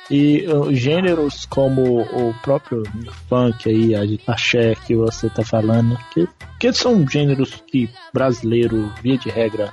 E 0.09 0.45
uh, 0.47 0.73
gêneros 0.73 1.45
como 1.45 2.01
o 2.01 2.33
próprio 2.41 2.83
funk 3.27 3.69
aí, 3.69 3.95
a 3.95 4.31
axé 4.31 4.75
que 4.75 4.95
você 4.95 5.29
tá 5.29 5.43
falando, 5.43 5.97
que, 6.13 6.27
que 6.59 6.73
são 6.73 7.07
gêneros 7.07 7.61
que 7.67 7.89
brasileiro, 8.11 8.91
via 9.03 9.17
de 9.17 9.29
regra, 9.29 9.71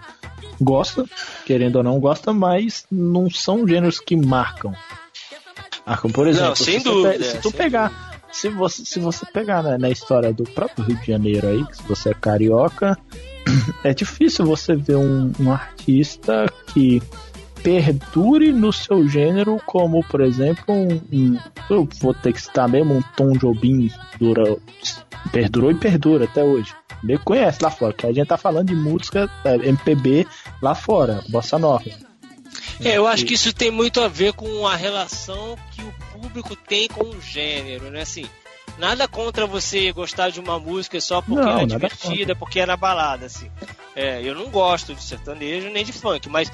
gosta, 0.61 1.05
querendo 1.47 1.76
ou 1.76 1.82
não 1.82 1.99
gosta, 1.99 2.32
mas 2.32 2.87
não 2.91 3.30
são 3.30 3.66
gêneros 3.66 3.99
que 3.99 4.14
marcam. 4.14 4.74
Marcam, 5.87 6.11
por 6.11 6.28
exemplo, 6.28 6.49
não, 6.49 6.57
sem 6.57 6.78
se, 6.80 6.84
dúvida, 6.84 7.24
se 7.24 7.39
tu 7.39 7.51
pegar 7.51 8.16
se 8.37 8.51
você, 8.51 8.84
se 8.84 9.01
você 9.01 9.24
pegar 9.32 9.62
né, 9.62 9.78
na 9.78 9.89
história 9.89 10.32
do 10.32 10.45
próprio 10.45 10.84
Rio 10.84 10.97
de 10.99 11.07
Janeiro 11.07 11.49
aí, 11.49 11.64
se 11.72 11.82
você 11.84 12.11
é 12.11 12.14
carioca, 12.14 12.99
é 13.82 13.95
difícil 13.95 14.45
você 14.45 14.76
ver 14.76 14.97
um, 14.97 15.32
um 15.41 15.51
artista 15.51 16.47
que 16.72 17.03
perdure 17.62 18.52
no 18.52 18.72
seu 18.72 19.09
gênero, 19.09 19.61
como 19.66 20.04
por 20.04 20.20
exemplo, 20.20 20.64
um, 20.74 21.00
um, 21.12 21.38
eu 21.68 21.88
vou 22.00 22.14
ter 22.14 22.32
que 22.32 22.40
citar 22.40 22.68
mesmo 22.68 22.94
um 22.94 23.02
Tom 23.16 23.32
Jobim 23.32 23.90
dura, 24.18 24.57
perdurou 25.32 25.70
e 25.70 25.74
perdura 25.74 26.24
até 26.24 26.42
hoje. 26.42 26.74
Me 27.02 27.18
conhece 27.18 27.62
lá 27.62 27.70
fora, 27.70 27.92
que 27.92 28.07
a 28.07 28.12
gente 28.12 28.26
tá 28.26 28.36
falando 28.36 28.68
de 28.68 28.74
música 28.74 29.30
é, 29.44 29.54
MPB 29.54 30.26
lá 30.62 30.74
fora, 30.74 31.22
bossa 31.28 31.59
nova. 31.59 31.84
É, 32.82 32.96
eu 32.96 33.07
acho 33.07 33.24
que 33.24 33.34
isso 33.34 33.52
tem 33.52 33.70
muito 33.70 34.00
a 34.00 34.09
ver 34.09 34.32
com 34.32 34.66
a 34.66 34.76
relação 34.76 35.57
que 35.72 35.82
o 35.82 35.94
público 36.12 36.54
tem 36.54 36.88
com 36.88 37.04
o 37.04 37.20
gênero, 37.20 37.90
né? 37.90 38.02
Assim, 38.02 38.26
nada 38.78 39.09
contra 39.09 39.46
você 39.46 39.92
gostar 39.92 40.30
de 40.30 40.40
uma 40.40 40.59
música 40.59 41.00
só 41.00 41.20
porque 41.22 41.40
não, 41.40 41.61
é 41.61 41.66
divertida, 41.66 42.16
contra. 42.16 42.36
porque 42.36 42.61
é 42.61 42.66
na 42.66 42.76
balada, 42.76 43.26
assim. 43.26 43.50
É, 43.94 44.20
eu 44.22 44.34
não 44.34 44.50
gosto 44.50 44.94
de 44.94 45.02
sertanejo 45.02 45.70
nem 45.70 45.84
de 45.84 45.92
funk, 45.92 46.28
mas 46.28 46.50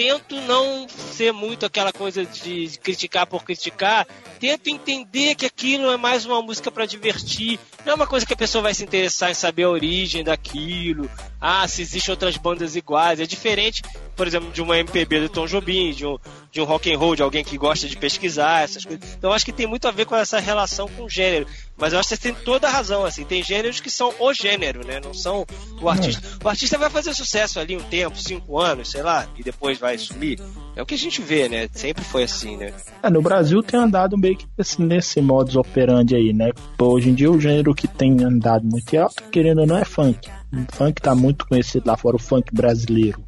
tento 0.00 0.34
não 0.40 0.88
ser 0.88 1.30
muito 1.30 1.66
aquela 1.66 1.92
coisa 1.92 2.24
de 2.24 2.70
criticar 2.82 3.26
por 3.26 3.44
criticar. 3.44 4.06
Tento 4.38 4.68
entender 4.68 5.34
que 5.34 5.44
aquilo 5.44 5.90
é 5.90 5.98
mais 5.98 6.24
uma 6.24 6.40
música 6.40 6.70
para 6.70 6.86
divertir. 6.86 7.60
Não 7.84 7.92
é 7.92 7.96
uma 7.96 8.06
coisa 8.06 8.24
que 8.24 8.32
a 8.32 8.36
pessoa 8.36 8.62
vai 8.62 8.72
se 8.72 8.82
interessar 8.82 9.30
em 9.30 9.34
saber 9.34 9.64
a 9.64 9.68
origem 9.68 10.24
daquilo. 10.24 11.10
Ah, 11.40 11.66
se 11.66 11.80
existem 11.80 12.12
outras 12.12 12.36
bandas 12.36 12.76
iguais. 12.76 13.18
É 13.18 13.26
diferente, 13.26 13.82
por 14.14 14.26
exemplo, 14.26 14.50
de 14.52 14.60
uma 14.60 14.78
MPB 14.78 15.20
do 15.20 15.28
Tom 15.28 15.46
Jobim, 15.46 15.92
de 15.92 16.04
um, 16.06 16.18
de 16.52 16.60
um 16.60 16.64
rock 16.64 16.92
and 16.92 16.98
roll, 16.98 17.16
de 17.16 17.22
alguém 17.22 17.42
que 17.42 17.56
gosta 17.56 17.88
de 17.88 17.96
pesquisar 17.96 18.62
essas 18.62 18.84
coisas. 18.84 19.14
Então 19.16 19.32
acho 19.32 19.44
que 19.44 19.52
tem 19.52 19.66
muito 19.66 19.88
a 19.88 19.90
ver 19.90 20.04
com 20.04 20.14
essa 20.14 20.38
relação 20.38 20.86
com 20.88 21.04
o 21.04 21.08
gênero. 21.08 21.46
Mas 21.78 21.94
eu 21.94 21.98
acho 21.98 22.10
que 22.10 22.16
você 22.16 22.22
tem 22.22 22.34
toda 22.44 22.68
a 22.68 22.70
razão, 22.70 23.04
assim. 23.04 23.24
Tem 23.24 23.42
gêneros 23.42 23.80
que 23.80 23.90
são 23.90 24.12
o 24.18 24.34
gênero, 24.34 24.86
né? 24.86 25.00
Não 25.02 25.14
são 25.14 25.46
o 25.80 25.88
artista. 25.88 26.22
O 26.44 26.48
artista 26.48 26.76
vai 26.76 26.90
fazer 26.90 27.14
sucesso 27.14 27.58
ali 27.58 27.74
um 27.74 27.82
tempo, 27.82 28.18
cinco 28.18 28.58
anos, 28.58 28.90
sei 28.90 29.02
lá, 29.02 29.26
e 29.38 29.42
depois 29.42 29.78
vai 29.78 29.96
sumir. 29.96 30.38
É 30.76 30.82
o 30.82 30.86
que 30.86 30.94
a 30.94 30.98
gente 30.98 31.22
vê, 31.22 31.48
né? 31.48 31.68
Sempre 31.72 32.04
foi 32.04 32.24
assim, 32.24 32.58
né? 32.58 32.74
É, 33.02 33.08
no 33.08 33.22
Brasil 33.22 33.62
tem 33.62 33.80
andado 33.80 34.18
meio 34.18 34.36
que 34.36 34.46
nesse, 34.58 34.82
nesse 34.82 35.20
modus 35.22 35.56
operandi 35.56 36.14
aí, 36.14 36.34
né? 36.34 36.50
Hoje 36.78 37.08
em 37.08 37.14
dia 37.14 37.30
o 37.30 37.40
gênero 37.40 37.74
que 37.74 37.88
tem 37.88 38.22
andado 38.22 38.66
muito 38.66 38.94
alto, 38.98 39.22
querendo 39.30 39.62
ou 39.62 39.66
não, 39.66 39.78
é 39.78 39.84
funk. 39.84 40.28
O 40.52 40.74
funk 40.74 41.00
tá 41.00 41.14
muito 41.14 41.46
conhecido 41.46 41.86
lá 41.86 41.96
fora, 41.96 42.16
o 42.16 42.18
funk 42.18 42.52
brasileiro. 42.52 43.22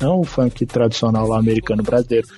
Não 0.00 0.20
o 0.20 0.24
funk 0.24 0.64
tradicional 0.64 1.26
lá 1.26 1.38
americano 1.38 1.82
brasileiro. 1.82 2.28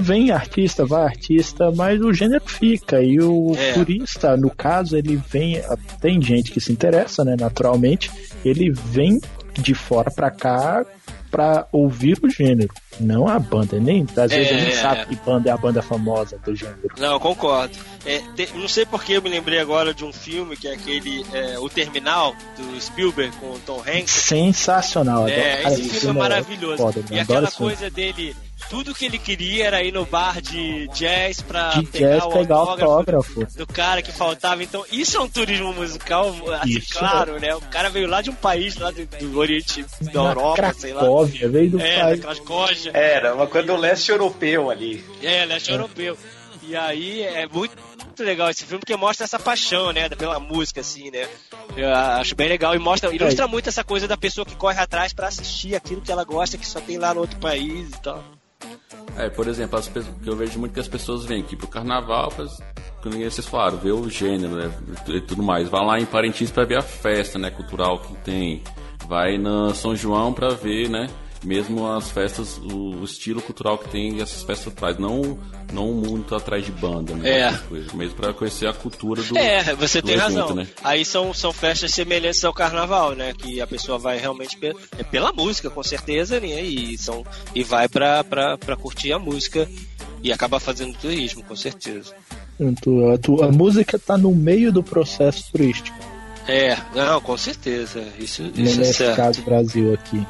Vem 0.00 0.32
artista, 0.32 0.84
vai 0.84 1.04
artista, 1.04 1.70
mas 1.70 2.00
o 2.00 2.12
gênero 2.12 2.44
fica. 2.44 3.00
E 3.00 3.20
o 3.20 3.54
é. 3.56 3.72
turista, 3.72 4.36
no 4.36 4.50
caso, 4.50 4.96
ele 4.96 5.16
vem. 5.16 5.62
Tem 6.00 6.20
gente 6.20 6.50
que 6.50 6.60
se 6.60 6.72
interessa, 6.72 7.24
né? 7.24 7.36
Naturalmente. 7.38 8.10
Ele 8.44 8.70
vem 8.70 9.20
de 9.54 9.74
fora 9.74 10.10
para 10.10 10.30
cá 10.30 10.84
para 11.30 11.66
ouvir 11.72 12.18
o 12.22 12.28
gênero, 12.28 12.72
não 13.00 13.28
a 13.28 13.38
banda. 13.38 13.78
Nem 13.78 14.06
às 14.16 14.30
vezes 14.30 14.52
é... 14.52 14.54
a 14.54 14.58
gente 14.58 14.76
sabe 14.76 15.06
que 15.06 15.16
banda 15.16 15.48
é 15.48 15.52
a 15.52 15.56
banda 15.56 15.82
famosa 15.82 16.38
do 16.38 16.54
gênero. 16.54 16.90
Não, 16.98 17.18
concordo. 17.18 17.76
É, 18.04 18.18
te, 18.34 18.48
não 18.54 18.68
sei 18.68 18.86
porque 18.86 19.12
eu 19.12 19.22
me 19.22 19.28
lembrei 19.28 19.58
agora 19.58 19.92
de 19.92 20.04
um 20.04 20.12
filme 20.12 20.56
que 20.56 20.68
é 20.68 20.74
aquele 20.74 21.24
é, 21.32 21.58
O 21.58 21.68
Terminal 21.68 22.34
do 22.56 22.80
Spielberg 22.80 23.36
com 23.36 23.52
o 23.52 23.58
Tom 23.60 23.80
Hanks. 23.80 24.10
Sensacional. 24.10 25.28
É, 25.28 25.62
esse 25.64 25.88
filme 26.00 26.18
é 26.18 26.22
maravilhoso. 26.22 26.76
Foda, 26.78 27.04
e 27.10 27.18
aquela 27.18 27.50
coisa 27.50 27.90
dele 27.90 28.34
tudo 28.68 28.94
que 28.94 29.04
ele 29.06 29.18
queria 29.18 29.66
era 29.66 29.82
ir 29.82 29.92
no 29.92 30.04
bar 30.04 30.40
de 30.40 30.88
jazz 30.88 31.40
pra 31.40 31.70
de 31.70 31.86
pegar, 31.86 32.08
jazz, 32.08 32.24
o 32.24 32.30
pegar 32.30 32.56
autógrafo, 32.56 33.46
do 33.56 33.66
cara 33.66 34.02
que 34.02 34.12
faltava. 34.12 34.62
Então, 34.62 34.84
isso 34.90 35.16
é 35.16 35.20
um 35.20 35.28
turismo 35.28 35.72
musical, 35.72 36.34
assim, 36.60 36.78
isso 36.78 36.98
claro, 36.98 37.36
é. 37.36 37.40
né? 37.40 37.54
O 37.54 37.60
cara 37.62 37.88
veio 37.90 38.08
lá 38.08 38.20
de 38.20 38.30
um 38.30 38.34
país 38.34 38.76
lá 38.76 38.90
do, 38.90 39.04
do 39.04 39.38
Oriente, 39.38 39.84
da 40.00 40.22
Na 40.22 40.28
Europa, 40.30 40.56
Cracóvia, 40.56 40.80
sei 40.80 40.92
lá. 40.92 41.48
veio 41.50 41.70
do 41.70 41.80
é, 41.80 42.00
país. 42.00 42.20
Cracóvia. 42.20 42.90
Era, 42.94 43.34
uma 43.34 43.46
coisa 43.46 43.66
do 43.66 43.76
leste 43.76 44.10
europeu 44.10 44.70
ali. 44.70 45.04
É, 45.22 45.44
leste 45.44 45.70
é. 45.70 45.74
europeu. 45.74 46.16
E 46.62 46.76
aí 46.76 47.22
é 47.22 47.46
muito 47.46 47.76
muito 48.18 48.24
legal 48.24 48.50
esse 48.50 48.64
filme 48.64 48.80
porque 48.80 48.96
mostra 48.96 49.24
essa 49.24 49.38
paixão, 49.38 49.92
né, 49.92 50.08
pela 50.08 50.40
música, 50.40 50.80
assim, 50.80 51.10
né? 51.10 51.28
Eu 51.76 51.94
acho 51.94 52.34
bem 52.34 52.48
legal 52.48 52.74
e 52.74 52.78
mostra, 52.78 53.14
ilustra 53.14 53.44
é. 53.44 53.48
muito 53.48 53.68
essa 53.68 53.84
coisa 53.84 54.08
da 54.08 54.16
pessoa 54.16 54.44
que 54.44 54.56
corre 54.56 54.80
atrás 54.80 55.12
para 55.12 55.28
assistir 55.28 55.76
aquilo 55.76 56.00
que 56.00 56.10
ela 56.10 56.24
gosta, 56.24 56.58
que 56.58 56.66
só 56.66 56.80
tem 56.80 56.98
lá 56.98 57.14
no 57.14 57.20
outro 57.20 57.38
país 57.38 57.88
e 57.88 58.00
tal. 58.02 58.24
É, 59.18 59.28
por 59.28 59.48
exemplo, 59.48 59.76
as 59.76 59.88
pessoas, 59.88 60.14
que 60.22 60.30
eu 60.30 60.36
vejo 60.36 60.60
muito 60.60 60.72
que 60.72 60.80
as 60.80 60.86
pessoas 60.86 61.24
vêm 61.24 61.40
aqui 61.40 61.56
pro 61.56 61.66
carnaval, 61.66 62.28
pra, 62.30 62.46
como 63.02 63.16
vocês 63.16 63.46
falaram, 63.46 63.76
ver 63.76 63.90
o 63.90 64.08
gênero 64.08 64.54
né, 64.54 64.70
e 65.08 65.20
tudo 65.20 65.42
mais. 65.42 65.68
Vai 65.68 65.84
lá 65.84 65.98
em 65.98 66.06
Parintins 66.06 66.52
para 66.52 66.64
ver 66.64 66.78
a 66.78 66.82
festa 66.82 67.36
né, 67.36 67.50
cultural 67.50 67.98
que 67.98 68.14
tem. 68.18 68.62
Vai 69.08 69.36
na 69.36 69.74
São 69.74 69.96
João 69.96 70.32
para 70.32 70.50
ver, 70.50 70.88
né? 70.88 71.08
Mesmo 71.44 71.86
as 71.86 72.10
festas, 72.10 72.58
o, 72.58 73.02
estilo 73.04 73.40
cultural 73.40 73.78
que 73.78 73.88
tem 73.88 74.20
essas 74.20 74.42
festas 74.42 74.72
atrás, 74.72 74.98
não, 74.98 75.38
não 75.72 75.92
muito 75.92 76.34
atrás 76.34 76.64
de 76.64 76.72
banda, 76.72 77.14
né? 77.14 77.40
É. 77.40 77.52
Coisas, 77.68 77.92
mesmo 77.92 78.16
para 78.16 78.32
conhecer 78.32 78.66
a 78.66 78.72
cultura 78.72 79.22
do. 79.22 79.36
É, 79.36 79.74
você 79.74 80.00
do 80.00 80.06
tem 80.06 80.16
evento, 80.16 80.36
razão. 80.36 80.54
Né? 80.54 80.66
Aí 80.82 81.04
são, 81.04 81.32
são 81.32 81.52
festas 81.52 81.92
semelhantes 81.92 82.44
ao 82.44 82.52
carnaval, 82.52 83.14
né? 83.14 83.32
Que 83.36 83.60
a 83.60 83.66
pessoa 83.66 83.98
vai 83.98 84.18
realmente 84.18 84.56
pe 84.56 84.74
é 84.98 85.02
pela 85.02 85.32
música, 85.32 85.70
com 85.70 85.82
certeza, 85.82 86.40
né? 86.40 86.60
E, 86.62 86.98
são, 86.98 87.24
e 87.54 87.62
vai 87.62 87.88
para 87.88 88.76
curtir 88.80 89.12
a 89.12 89.18
música 89.18 89.68
e 90.22 90.32
acaba 90.32 90.58
fazendo 90.58 90.96
turismo, 90.98 91.42
com 91.44 91.54
certeza. 91.56 92.14
A, 92.60 93.46
a 93.46 93.52
música 93.52 93.98
tá 93.98 94.18
no 94.18 94.34
meio 94.34 94.72
do 94.72 94.82
processo 94.82 95.50
turístico. 95.52 95.96
É, 96.48 96.76
não, 96.94 97.20
com 97.20 97.36
certeza. 97.36 98.02
Isso, 98.18 98.42
isso 98.56 98.80
Nesse 98.80 99.04
é 99.04 99.14
caso, 99.14 99.42
Brasil 99.42 99.92
aqui. 99.92 100.26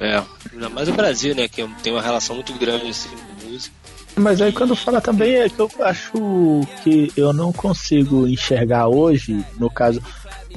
É, 0.00 0.22
ainda 0.52 0.68
mais 0.70 0.88
o 0.88 0.92
Brasil, 0.92 1.34
né? 1.34 1.46
Que 1.46 1.66
tem 1.82 1.92
uma 1.92 2.00
relação 2.00 2.34
muito 2.34 2.54
grande 2.54 2.88
assim, 2.88 3.10
com 3.10 3.46
música. 3.46 3.74
Mas 4.16 4.40
aí 4.40 4.52
quando 4.52 4.74
fala 4.74 5.00
também 5.00 5.36
é 5.36 5.48
que 5.48 5.60
eu 5.60 5.70
acho 5.80 6.66
que 6.82 7.12
eu 7.16 7.32
não 7.32 7.52
consigo 7.52 8.26
enxergar 8.26 8.88
hoje, 8.88 9.44
no 9.58 9.70
caso, 9.70 10.02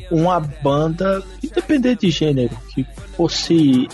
uma 0.10 0.40
banda, 0.40 1.22
independente 1.44 2.08
de 2.08 2.12
gênero, 2.12 2.58
que 2.74 2.86
fosse 3.16 3.88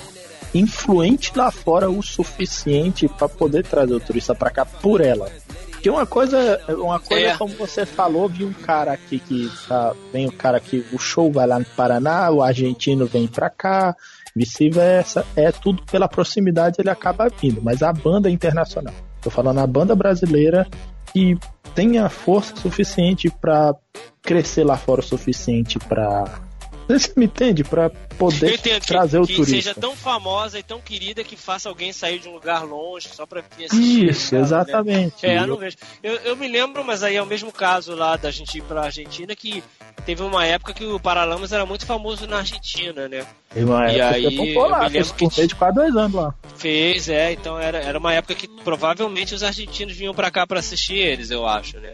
influente 0.53 1.31
lá 1.35 1.51
fora 1.51 1.89
o 1.89 2.01
suficiente 2.01 3.07
para 3.07 3.27
poder 3.27 3.65
trazer 3.65 3.93
o 3.93 3.99
turista 3.99 4.33
para 4.33 4.49
cá 4.49 4.65
por 4.65 5.01
ela. 5.01 5.29
Porque 5.71 5.89
uma 5.89 6.05
coisa, 6.05 6.61
uma 6.67 6.99
coisa 6.99 7.27
é. 7.27 7.37
como 7.37 7.53
você 7.55 7.85
falou, 7.85 8.27
vi 8.27 8.43
um 8.43 8.51
cara 8.51 8.91
aqui 8.91 9.17
que 9.19 9.49
tá, 9.67 9.93
vem 10.11 10.27
o 10.27 10.31
cara 10.31 10.59
que 10.59 10.85
o 10.91 10.99
show 10.99 11.31
vai 11.31 11.47
lá 11.47 11.57
no 11.57 11.65
Paraná, 11.65 12.29
o 12.31 12.43
argentino 12.43 13.05
vem 13.05 13.27
para 13.27 13.49
cá, 13.49 13.95
Vice-versa, 14.35 15.25
é 15.35 15.51
tudo 15.51 15.83
pela 15.83 16.07
proximidade 16.07 16.77
ele 16.79 16.89
acaba 16.89 17.29
vindo, 17.29 17.61
mas 17.61 17.81
a 17.81 17.91
banda 17.91 18.29
é 18.29 18.31
internacional. 18.31 18.93
Tô 19.21 19.29
falando 19.29 19.59
a 19.59 19.67
banda 19.67 19.95
brasileira, 19.95 20.67
que 21.11 21.37
tenha 21.75 22.07
força 22.09 22.55
suficiente 22.55 23.29
para 23.29 23.75
crescer 24.21 24.63
lá 24.63 24.77
fora 24.77 25.01
o 25.01 25.03
suficiente 25.03 25.79
para 25.79 26.48
você 26.97 27.11
me 27.15 27.25
entende? 27.25 27.63
Pra 27.63 27.89
poder 28.17 28.57
trazer 28.81 29.17
que, 29.17 29.23
o 29.23 29.27
que 29.27 29.35
turista. 29.35 29.55
seja 29.55 29.75
tão 29.75 29.95
famosa 29.95 30.57
e 30.57 30.63
tão 30.63 30.79
querida 30.79 31.23
que 31.23 31.35
faça 31.35 31.69
alguém 31.69 31.93
sair 31.93 32.19
de 32.19 32.27
um 32.27 32.33
lugar 32.33 32.63
longe 32.65 33.09
só 33.13 33.25
pra 33.25 33.41
vir 33.55 33.65
assistir. 33.65 34.09
Isso, 34.09 34.31
cara, 34.31 34.43
exatamente. 34.43 35.15
Né? 35.27 35.35
É, 35.35 35.37
eu 35.39 35.47
não 35.47 35.57
vejo. 35.57 35.77
Eu, 36.01 36.13
eu 36.21 36.35
me 36.35 36.47
lembro, 36.47 36.83
mas 36.83 37.03
aí 37.03 37.15
é 37.15 37.21
o 37.21 37.25
mesmo 37.25 37.51
caso 37.51 37.93
lá 37.93 38.15
da 38.17 38.31
gente 38.31 38.57
ir 38.57 38.63
pra 38.63 38.83
Argentina, 38.85 39.35
que 39.35 39.63
teve 40.05 40.23
uma 40.23 40.45
época 40.45 40.73
que 40.73 40.85
o 40.85 40.99
Paralamas 40.99 41.51
era 41.51 41.65
muito 41.65 41.85
famoso 41.85 42.25
na 42.25 42.37
Argentina, 42.37 43.07
né? 43.07 43.25
Teve 43.53 43.65
uma 43.65 43.91
E 43.91 43.99
época 43.99 44.15
aí, 44.15 44.21
que 44.37 44.53
lá, 44.55 44.85
eu 44.85 44.89
me 44.89 44.97
lembro 44.99 45.13
que 45.13 45.47
de 45.47 45.55
quase 45.55 45.75
dois 45.75 45.95
anos 45.95 46.13
lá. 46.13 46.33
Fez, 46.57 47.07
é, 47.09 47.31
então 47.33 47.59
era, 47.59 47.77
era 47.79 47.97
uma 47.99 48.13
época 48.13 48.33
que 48.35 48.47
provavelmente 48.63 49.33
os 49.35 49.43
argentinos 49.43 49.95
vinham 49.95 50.13
pra 50.13 50.31
cá 50.31 50.45
pra 50.47 50.59
assistir 50.59 50.95
eles, 50.97 51.29
eu 51.31 51.47
acho, 51.47 51.77
né? 51.79 51.93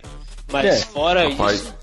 Mas 0.52 0.66
É. 0.66 0.86
fora 0.86 1.28
Rapaz, 1.30 1.60
isso. 1.62 1.76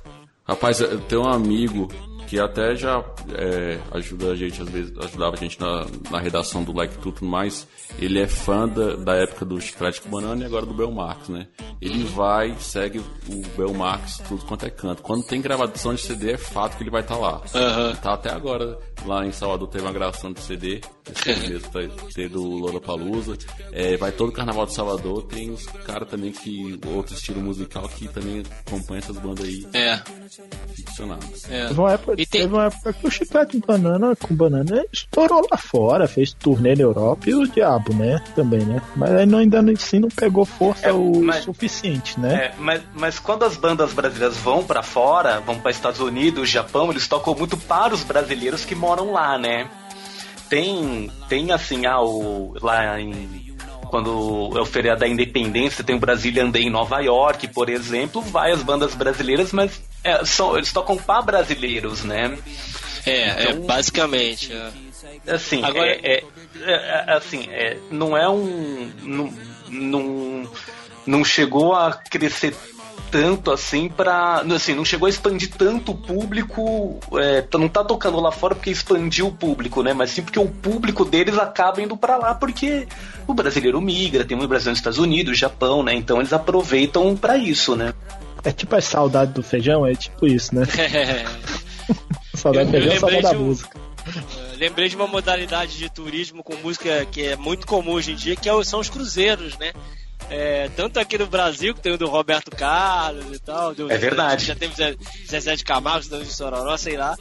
rapaz, 0.44 0.80
eu 0.80 1.00
tenho 1.00 1.22
um 1.22 1.28
amigo 1.28 1.88
que 2.32 2.40
até 2.40 2.74
já 2.74 3.04
é, 3.34 3.78
ajuda 3.90 4.30
a 4.30 4.34
gente, 4.34 4.62
às 4.62 4.68
vezes, 4.70 4.90
ajudava 4.96 5.36
a 5.36 5.38
gente 5.38 5.60
na, 5.60 5.84
na 6.10 6.18
redação 6.18 6.64
do 6.64 6.72
Like 6.72 6.96
Tudo 6.96 7.26
mais. 7.26 7.68
Ele 7.98 8.18
é 8.20 8.26
fã 8.26 8.66
da, 8.66 8.96
da 8.96 9.14
época 9.16 9.44
do 9.44 9.60
Chiclete 9.60 10.00
com 10.00 10.08
Banana 10.08 10.42
e 10.42 10.46
agora 10.46 10.64
do 10.64 10.72
Belmarx, 10.72 11.28
né? 11.28 11.46
Ele 11.78 12.04
vai, 12.04 12.56
segue 12.58 13.00
o 13.00 13.42
Belmarx 13.54 14.16
tudo 14.26 14.46
quanto 14.46 14.64
é 14.64 14.70
canto. 14.70 15.02
Quando 15.02 15.24
tem 15.26 15.42
gravação 15.42 15.92
de 15.92 16.00
CD, 16.00 16.32
é 16.32 16.38
fato 16.38 16.78
que 16.78 16.82
ele 16.82 16.90
vai 16.90 17.02
estar 17.02 17.18
lá. 17.18 17.42
Aham. 17.54 17.94
Tá 17.96 18.14
até 18.14 18.30
agora, 18.30 18.78
lá 19.04 19.26
em 19.26 19.32
Salvador 19.32 19.68
teve 19.68 19.84
uma 19.84 19.92
gravação 19.92 20.32
de 20.32 20.40
CD, 20.40 20.80
esse 21.14 21.30
ano 21.32 21.48
mesmo 21.48 21.70
vai 21.70 21.90
ter 22.14 22.30
do 22.30 22.42
Lollapalooza. 22.42 23.36
É, 23.72 23.94
vai 23.98 24.10
todo 24.10 24.30
o 24.30 24.32
Carnaval 24.32 24.64
de 24.64 24.72
Salvador, 24.72 25.24
tem 25.24 25.50
os 25.50 25.66
caras 25.66 26.08
também 26.08 26.32
que, 26.32 26.80
outro 26.86 27.14
estilo 27.14 27.42
musical 27.42 27.86
que 27.90 28.08
também 28.08 28.42
acompanha 28.66 29.00
essas 29.00 29.18
bandas 29.18 29.44
aí 29.44 29.66
É, 29.74 30.00
ficcionadas. 30.74 31.44
é. 31.50 31.66
Teve 31.66 31.78
uma, 31.80 31.92
época, 31.92 32.21
E 32.22 32.26
tem- 32.26 32.42
teve 32.42 32.54
uma 32.54 32.66
época 32.66 32.92
que 32.92 33.06
o 33.06 33.10
Chiclete 33.10 33.60
com 33.60 33.66
Banana, 33.66 34.14
com 34.14 34.34
banana 34.34 34.84
estourou 34.92 35.46
lá 35.50 35.56
fora, 35.56 36.06
fez 36.06 36.32
turnê 36.32 36.74
na 36.76 36.82
Europa 36.82 37.28
e 37.28 37.34
o 37.34 37.46
diabo, 37.48 37.92
né? 37.94 38.22
Também, 38.34 38.60
né? 38.60 38.80
Mas 38.94 39.10
aí 39.12 39.26
não, 39.26 39.38
ainda 39.40 39.60
assim 39.72 39.98
não 39.98 40.08
pegou 40.08 40.44
força 40.44 40.86
É, 40.86 40.92
o 40.92 41.20
mas- 41.22 41.44
suficiente, 41.44 42.18
né? 42.20 42.34
É, 42.34 42.54
mas, 42.58 42.82
mas 42.94 43.18
quando 43.18 43.44
as 43.44 43.56
bandas 43.56 43.92
brasileiras 43.92 44.36
vão 44.36 44.62
pra 44.62 44.82
fora, 44.82 45.40
vão 45.40 45.58
para 45.58 45.70
Estados 45.70 46.00
Unidos, 46.00 46.48
Japão, 46.48 46.90
eles 46.90 47.08
tocam 47.08 47.34
muito 47.34 47.56
para 47.56 47.92
os 47.94 48.02
brasileiros 48.04 48.64
que 48.64 48.74
moram 48.74 49.12
lá, 49.12 49.36
né? 49.36 49.68
Tem, 50.48 51.10
tem 51.28 51.50
assim, 51.50 51.86
ah, 51.86 52.00
o, 52.02 52.54
lá 52.60 53.00
em 53.00 53.10
quando 53.92 54.50
é 54.56 54.60
o 54.62 54.64
feriado 54.64 55.00
da 55.00 55.06
Independência, 55.06 55.84
tem 55.84 55.94
o 55.94 55.98
Brasília 55.98 56.42
Andei 56.42 56.62
em 56.62 56.70
Nova 56.70 56.98
York, 57.00 57.46
por 57.48 57.68
exemplo, 57.68 58.22
vai 58.22 58.50
as 58.50 58.62
bandas 58.62 58.94
brasileiras, 58.94 59.52
mas 59.52 59.82
é, 60.02 60.24
são, 60.24 60.56
eles 60.56 60.72
tocam 60.72 60.96
para 60.96 61.20
brasileiros, 61.20 62.02
né? 62.02 62.38
É, 63.04 63.10
é, 63.10 63.50
Então- 63.50 63.66
basicamente. 63.66 64.50
é. 64.50 64.70
Assim, 65.34 65.62
Agora- 65.62 65.86
é, 65.86 66.00
é- 66.04 66.24
é- 66.62 67.04
é- 67.06 67.12
assim, 67.12 67.46
é, 67.50 67.76
não 67.90 68.16
é 68.16 68.26
um. 68.30 68.90
Não, 69.02 69.34
não, 69.68 70.50
não 71.06 71.22
chegou 71.24 71.74
a 71.74 71.92
crescer 71.92 72.54
tanto 73.12 73.52
assim 73.52 73.88
pra. 73.88 74.40
Assim, 74.56 74.74
não 74.74 74.84
chegou 74.84 75.06
a 75.06 75.10
expandir 75.10 75.50
tanto 75.56 75.92
o 75.92 75.94
público. 75.96 76.98
É, 77.18 77.44
não 77.58 77.68
tá 77.68 77.84
tocando 77.84 78.18
lá 78.18 78.32
fora 78.32 78.54
porque 78.54 78.70
expandiu 78.70 79.26
o 79.28 79.32
público, 79.32 79.82
né? 79.82 79.92
Mas 79.92 80.10
sim 80.10 80.22
porque 80.22 80.38
o 80.38 80.48
público 80.48 81.04
deles 81.04 81.38
acaba 81.38 81.80
indo 81.82 81.96
pra 81.96 82.16
lá 82.16 82.34
porque 82.34 82.88
o 83.26 83.34
brasileiro 83.34 83.80
migra, 83.80 84.24
tem 84.24 84.36
muito 84.36 84.48
brasileiro 84.48 84.72
nos 84.72 84.78
Estados 84.78 84.98
Unidos, 84.98 85.38
Japão, 85.38 85.82
né? 85.82 85.94
Então 85.94 86.18
eles 86.18 86.32
aproveitam 86.32 87.14
pra 87.14 87.36
isso, 87.36 87.76
né? 87.76 87.92
É 88.42 88.50
tipo 88.50 88.74
a 88.74 88.80
saudade 88.80 89.32
do 89.32 89.42
feijão, 89.42 89.86
é 89.86 89.94
tipo 89.94 90.26
isso, 90.26 90.54
né? 90.54 90.64
Saudade 92.34 92.66
do 92.66 92.72
feijão, 92.72 92.98
saudade 92.98 93.14
lembrei 93.16 93.22
da 93.22 93.30
de 93.30 93.36
um- 93.36 93.46
música. 93.46 93.80
Lembrei 94.58 94.88
de 94.88 94.96
uma 94.96 95.06
modalidade 95.06 95.76
de 95.78 95.88
turismo 95.90 96.42
com 96.42 96.56
música 96.56 97.04
que 97.06 97.22
é 97.22 97.36
muito 97.36 97.66
comum 97.66 97.92
hoje 97.92 98.12
em 98.12 98.16
dia, 98.16 98.34
que 98.34 98.48
é 98.48 98.64
são 98.64 98.80
os 98.80 98.88
cruzeiros, 98.88 99.56
né? 99.58 99.72
É, 100.30 100.68
tanto 100.76 100.98
aqui 100.98 101.18
no 101.18 101.26
Brasil, 101.26 101.74
que 101.74 101.80
tem 101.80 101.92
o 101.92 101.98
do 101.98 102.08
Roberto 102.08 102.50
Carlos 102.50 103.36
e 103.36 103.38
tal. 103.38 103.74
do- 103.74 103.90
É 103.92 103.98
verdade. 103.98 104.46
Já 104.46 104.54
teve 104.54 104.74
Zé- 104.74 104.96
Zezé 105.28 105.56
de 105.56 105.64
Camargo, 105.64 106.08
de 106.08 106.24
Sororó, 106.32 106.76
sei 106.76 106.96
lá. 106.96 107.16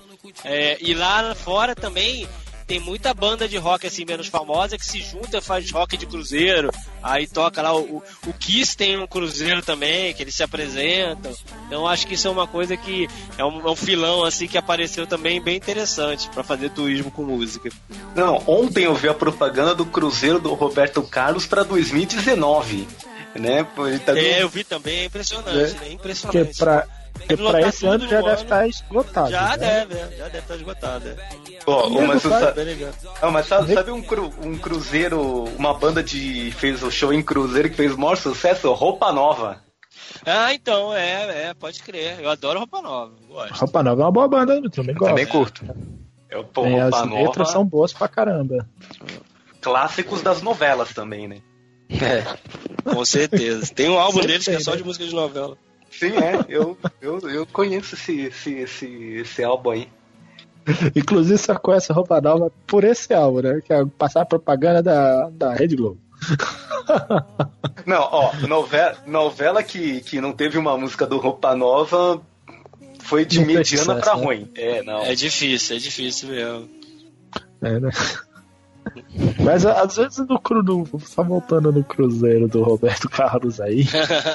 É, 0.46 0.78
e 0.80 0.94
lá 0.94 1.34
fora 1.36 1.76
também 1.76 2.28
tem 2.72 2.80
muita 2.80 3.14
banda 3.14 3.50
de 3.50 3.58
rock 3.58 3.86
assim 3.86 4.06
menos 4.06 4.28
famosa 4.28 4.78
que 4.78 4.86
se 4.86 5.02
junta 5.02 5.42
faz 5.42 5.70
rock 5.72 5.98
de 5.98 6.06
cruzeiro. 6.06 6.72
Aí 7.04 7.28
toca 7.28 7.62
lá 7.62 7.76
o, 7.76 8.02
o, 8.26 8.34
Kiss 8.40 8.78
tem 8.78 8.98
um 8.98 9.06
cruzeiro 9.06 9.62
também, 9.62 10.14
que 10.14 10.24
eles 10.24 10.34
se 10.34 10.42
apresentam. 10.42 11.36
Então 11.68 11.86
acho 11.86 12.08
que 12.08 12.14
isso 12.14 12.30
é 12.30 12.32
uma 12.32 12.48
coisa 12.48 12.78
que 12.78 13.10
é 13.38 13.44
um, 13.44 13.68
é 13.68 13.70
um 13.70 13.76
filão 13.76 14.24
assim 14.24 14.48
que 14.48 14.58
apareceu 14.58 15.06
também 15.06 15.42
bem 15.42 15.58
interessante 15.58 16.30
pra 16.30 16.46
fazer 16.46 16.70
turismo 16.70 17.12
com 17.12 17.24
música. 17.24 17.70
Não, 18.16 18.42
ontem 18.48 18.86
eu 18.86 18.96
vi 18.96 19.10
a 19.10 19.14
propaganda 19.14 19.76
do 19.76 19.86
Cruzeiro 19.86 20.40
do 20.40 20.54
Roberto 20.54 21.04
Carlos 21.04 21.46
pra 21.46 21.64
2019. 21.64 22.88
Né? 23.36 23.68
Tá 24.06 24.18
É, 24.18 24.44
eu 24.44 24.50
vi 24.50 24.64
também, 24.64 25.00
é 25.00 25.06
impressionante, 25.06 25.74
né? 25.74 25.74
Porque 25.74 25.94
Impressionante. 25.94 26.58
pra, 26.58 26.88
porque 27.14 27.38
pra 27.38 27.62
esse 27.62 27.86
ano 27.86 28.08
já 28.08 28.22
deve 28.22 28.42
estar 28.42 28.68
esgotado. 28.68 29.32
Já 29.32 29.50
né? 29.50 29.86
deve, 29.86 29.96
é, 29.96 30.18
já 30.18 30.24
deve 30.26 30.38
estar 30.40 30.56
esgotado. 30.56 31.08
é. 31.10 31.16
Ó, 31.68 31.90
Nego 31.90 32.08
mas, 32.08 32.22
sabe. 32.24 32.88
Ah, 33.22 33.32
mas 33.32 33.46
sabe, 33.48 33.74
sabe 33.74 33.92
um, 33.92 34.02
cru- 34.02 34.34
um 34.44 34.58
cruzeiro, 34.58 35.44
uma 35.58 35.74
banda 35.74 36.02
de 36.04 36.52
fez 36.58 36.82
o 36.84 36.90
show 36.92 37.14
em 37.14 37.22
cruzeiro 37.22 37.70
que 37.70 37.76
fez 37.76 37.94
o 37.94 38.00
maior 38.00 38.16
sucesso? 38.18 38.72
Roupa 38.74 39.12
Nova. 39.12 39.62
Ah, 40.26 40.54
então, 40.54 40.94
é, 40.96 41.50
é, 41.50 41.54
pode 41.54 41.82
crer. 41.84 42.20
Eu 42.20 42.30
adoro 42.30 42.60
roupa 42.60 42.82
nova, 42.82 43.14
gosto. 43.28 43.54
Roupa 43.60 43.84
Nova 43.84 44.02
é 44.02 44.06
uma 44.06 44.12
boa 44.12 44.28
banda, 44.28 44.56
eu 44.56 44.70
também 44.70 44.94
gosto. 44.96 45.10
Também 45.10 45.26
curto. 45.26 45.66
É 46.30 46.38
o 46.38 46.44
pô, 46.44 46.66
É, 46.66 46.82
Roupa 46.82 46.98
as 46.98 47.08
Nova. 47.08 47.22
letras 47.24 47.52
são 47.52 47.66
boas 47.66 47.94
pra 47.94 48.08
caramba. 48.08 48.68
Clássicos 49.62 50.22
das 50.22 50.42
novelas 50.42 50.94
também, 50.94 51.28
né? 51.28 51.38
Com 52.84 53.04
certeza. 53.06 53.72
Tem 53.74 53.90
um 53.90 54.00
álbum 54.00 54.14
Sempre 54.22 54.28
deles 54.28 54.46
que 54.46 54.52
é 54.56 54.60
só 54.60 54.72
né? 54.72 54.78
de 54.78 54.84
música 54.84 55.06
de 55.06 55.14
novela. 55.14 55.58
Sim, 55.92 56.14
é. 56.18 56.46
Eu, 56.48 56.78
eu, 57.02 57.20
eu 57.30 57.46
conheço 57.46 57.96
esse, 57.96 58.22
esse, 58.22 58.54
esse, 58.54 58.86
esse 58.86 59.44
álbum 59.44 59.72
aí. 59.72 59.90
Inclusive, 60.96 61.38
só 61.38 61.56
conhece 61.58 61.92
Roupa 61.92 62.22
Nova 62.22 62.52
por 62.66 62.84
esse 62.84 63.14
álbum, 63.14 63.42
né? 63.42 63.62
Que 63.62 63.74
é 63.74 63.86
passar 63.98 64.22
a 64.22 64.26
propaganda 64.26 64.82
da, 64.82 65.30
da 65.30 65.54
Rede 65.54 65.76
Globo. 65.76 66.00
Não, 67.86 68.02
ó, 68.12 68.32
novela, 68.48 68.98
novela 69.08 69.64
que, 69.64 70.02
que 70.02 70.22
não 70.22 70.34
teve 70.34 70.58
uma 70.58 70.78
música 70.78 71.08
do 71.08 71.18
Roupa 71.18 71.56
Nova 71.56 72.22
foi 73.00 73.26
de 73.26 73.40
Não 73.40 73.48
mediana 73.48 73.96
pra 73.96 74.16
né? 74.16 74.24
ruim. 74.24 74.52
É, 74.56 74.84
não. 74.84 75.02
É 75.02 75.16
difícil, 75.16 75.76
é 75.76 75.80
difícil 75.80 76.30
mesmo. 76.30 76.70
É, 77.62 77.80
né? 77.80 77.90
Mas 79.44 79.66
às 79.66 79.96
vezes 79.96 80.18
no 80.28 80.40
cru, 80.40 80.64
no, 80.64 80.88
só 81.00 81.24
voltando 81.24 81.72
no 81.72 81.84
cruzeiro 81.84 82.48
do 82.48 82.64
Roberto 82.64 83.08
Carlos 83.10 83.60
aí, 83.62 83.86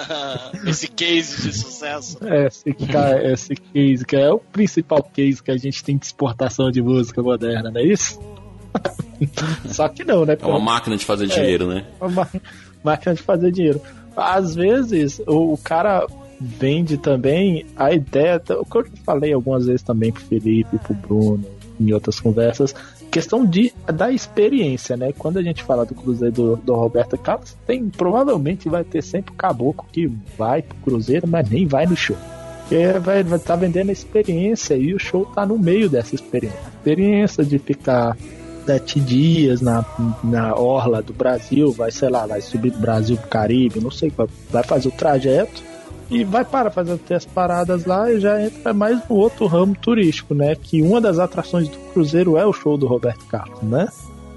Esse 0.66 0.88
case 0.88 1.42
de 1.42 1.52
sucesso. 1.52 2.18
esse, 2.24 2.72
ca- 2.72 3.22
esse 3.22 3.54
case 3.56 4.04
que 4.04 4.16
é 4.16 4.30
o 4.30 4.38
principal 4.38 5.02
case 5.02 5.42
que 5.42 5.50
a 5.50 5.56
gente 5.56 5.82
tem 5.82 5.96
de 5.96 6.06
exportação 6.06 6.70
de 6.70 6.80
música 6.82 7.22
moderna, 7.22 7.70
não 7.70 7.80
é 7.80 7.84
isso? 7.84 8.20
Só 9.68 9.88
que 9.88 10.04
não, 10.04 10.24
né? 10.24 10.36
É 10.40 10.46
uma 10.46 10.60
máquina 10.60 10.96
de 10.96 11.04
fazer 11.04 11.26
dinheiro, 11.26 11.66
né? 11.66 11.84
uma 12.00 12.28
máquina 12.84 13.14
de 13.14 13.22
fazer 13.22 13.50
dinheiro. 13.50 13.80
Às 14.16 14.54
vezes 14.54 15.20
o, 15.26 15.54
o 15.54 15.58
cara 15.58 16.06
vende 16.40 16.98
também 16.98 17.64
a 17.76 17.92
ideia, 17.92 18.40
o 18.60 18.64
que 18.64 18.78
eu 18.78 18.86
falei 19.04 19.32
algumas 19.32 19.66
vezes 19.66 19.82
também 19.82 20.12
pro 20.12 20.22
Felipe, 20.22 20.78
pro 20.78 20.94
Bruno, 20.94 21.44
em 21.80 21.92
outras 21.92 22.20
conversas, 22.20 22.74
questão 23.16 23.46
de 23.46 23.72
da 23.86 24.12
experiência, 24.12 24.94
né? 24.94 25.10
Quando 25.16 25.38
a 25.38 25.42
gente 25.42 25.62
fala 25.62 25.86
do 25.86 25.94
Cruzeiro 25.94 26.34
do, 26.34 26.56
do 26.56 26.74
Roberto 26.74 27.16
Carlos, 27.16 27.56
tem 27.66 27.88
provavelmente 27.88 28.68
vai 28.68 28.84
ter 28.84 29.02
sempre 29.02 29.32
caboclo 29.34 29.86
que 29.90 30.06
vai 30.36 30.60
pro 30.60 30.76
Cruzeiro, 30.84 31.26
mas 31.26 31.48
nem 31.48 31.66
vai 31.66 31.86
no 31.86 31.96
show. 31.96 32.16
Porque 32.60 32.98
vai 32.98 33.22
estar 33.22 33.38
tá 33.38 33.56
vendendo 33.56 33.90
experiência 33.90 34.74
e 34.74 34.92
o 34.92 34.98
show 34.98 35.24
tá 35.24 35.46
no 35.46 35.58
meio 35.58 35.88
dessa 35.88 36.14
experiência. 36.14 36.60
Experiência 36.76 37.42
de 37.42 37.58
ficar 37.58 38.14
sete 38.66 39.00
dias 39.00 39.62
na, 39.62 39.82
na 40.22 40.54
orla 40.54 41.00
do 41.00 41.14
Brasil, 41.14 41.72
vai, 41.72 41.90
sei 41.90 42.10
lá, 42.10 42.26
vai 42.26 42.42
subir 42.42 42.72
do 42.72 42.78
Brasil 42.80 43.16
pro 43.16 43.28
Caribe, 43.28 43.80
não 43.80 43.90
sei, 43.90 44.10
vai, 44.10 44.26
vai 44.50 44.62
fazer 44.62 44.88
o 44.88 44.92
trajeto 44.92 45.62
e 46.10 46.24
vai 46.24 46.44
para 46.44 46.70
fazer 46.70 47.00
as 47.10 47.24
paradas 47.24 47.84
lá 47.84 48.10
e 48.10 48.20
já 48.20 48.40
entra 48.40 48.72
mais 48.72 49.00
no 49.08 49.16
outro 49.16 49.46
ramo 49.46 49.74
turístico, 49.74 50.34
né? 50.34 50.54
Que 50.54 50.80
uma 50.82 51.00
das 51.00 51.18
atrações 51.18 51.68
do 51.68 51.76
Cruzeiro 51.92 52.36
é 52.36 52.46
o 52.46 52.52
show 52.52 52.76
do 52.78 52.86
Roberto 52.86 53.24
Carlos, 53.26 53.62
né? 53.62 53.88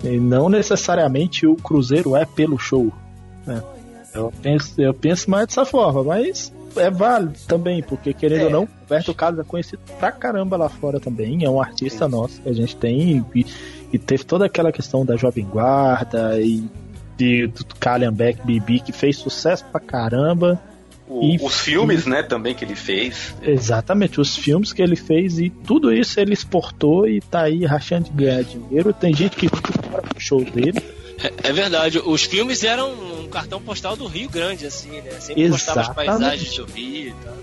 E 0.03 0.17
não 0.19 0.49
necessariamente 0.49 1.45
o 1.45 1.55
Cruzeiro 1.55 2.15
é 2.15 2.25
pelo 2.25 2.57
show, 2.57 2.91
né? 3.45 3.61
Eu 4.13 4.33
penso, 4.41 4.81
eu 4.81 4.93
penso 4.93 5.29
mais 5.29 5.47
dessa 5.47 5.65
forma, 5.65 6.03
mas 6.03 6.51
é 6.75 6.89
válido 6.89 7.35
também, 7.47 7.83
porque 7.83 8.13
querendo 8.13 8.41
É. 8.41 8.45
ou 8.45 8.49
não, 8.51 8.63
o 8.63 8.67
Roberto 8.81 9.13
Carlos 9.13 9.39
é 9.39 9.43
conhecido 9.43 9.81
pra 9.99 10.11
caramba 10.11 10.57
lá 10.57 10.69
fora 10.69 10.99
também, 10.99 11.43
é 11.43 11.49
um 11.49 11.61
artista 11.61 12.07
nosso 12.07 12.41
que 12.41 12.49
a 12.49 12.53
gente 12.53 12.75
tem 12.75 13.23
e, 13.35 13.45
e 13.93 13.99
teve 13.99 14.23
toda 14.23 14.45
aquela 14.45 14.71
questão 14.71 15.05
da 15.05 15.15
Jovem 15.15 15.45
Guarda 15.45 16.41
e 16.41 16.67
de, 17.15 17.47
do 17.47 17.65
Kallian 17.79 18.13
Beck 18.13 18.43
Bibi 18.43 18.79
que 18.79 18.91
fez 18.91 19.17
sucesso 19.17 19.65
pra 19.71 19.79
caramba 19.79 20.59
O, 21.09 21.43
os 21.43 21.59
filmes, 21.59 22.05
né, 22.05 22.21
também 22.21 22.53
que 22.53 22.63
ele 22.63 22.75
fez. 22.75 23.35
Exatamente, 23.41 24.21
os 24.21 24.37
filmes 24.37 24.71
que 24.71 24.81
ele 24.81 24.95
fez 24.95 25.39
e 25.39 25.49
tudo 25.49 25.91
isso 25.91 26.19
ele 26.19 26.33
exportou 26.33 27.07
e 27.07 27.19
tá 27.19 27.41
aí 27.41 27.65
rachando 27.65 28.05
de 28.05 28.11
ganhar 28.11 28.43
dinheiro. 28.43 28.93
Tem 28.93 29.13
gente 29.13 29.35
que 29.35 29.49
fora 29.49 30.03
pro 30.03 30.19
show 30.21 30.45
dele. 30.45 30.79
É, 31.21 31.49
é, 31.49 31.51
verdade, 31.51 31.99
os 31.99 32.23
filmes 32.23 32.63
eram 32.63 32.93
um 32.93 33.27
cartão 33.27 33.59
postal 33.59 33.95
do 33.95 34.05
Rio 34.05 34.29
Grande, 34.29 34.67
assim, 34.67 35.01
né? 35.01 35.11
Sempre 35.19 35.41
Exatamente. 35.41 35.51
postava 35.51 35.81
as 35.81 35.95
paisagens 35.95 36.55
do 36.55 36.65
Rio 36.65 37.07
e 37.09 37.13
tal. 37.25 37.37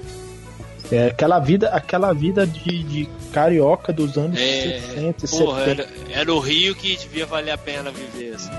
É 0.93 1.07
aquela 1.09 1.41
vida, 1.41 1.69
aquela 1.71 2.13
vida 2.13 2.47
de, 2.47 2.83
de 2.85 3.09
carioca 3.33 3.93
dos 3.93 4.17
anos 4.17 4.39
é, 4.39 4.81
60 4.95 5.27
porra, 5.27 5.65
70. 5.65 5.83
Era, 5.83 6.21
era 6.21 6.33
o 6.33 6.39
Rio 6.39 6.75
que 6.75 6.97
devia 6.97 7.27
valer 7.27 7.51
a 7.51 7.59
pena 7.59 7.91
viver, 7.91 8.35
assim. 8.35 8.51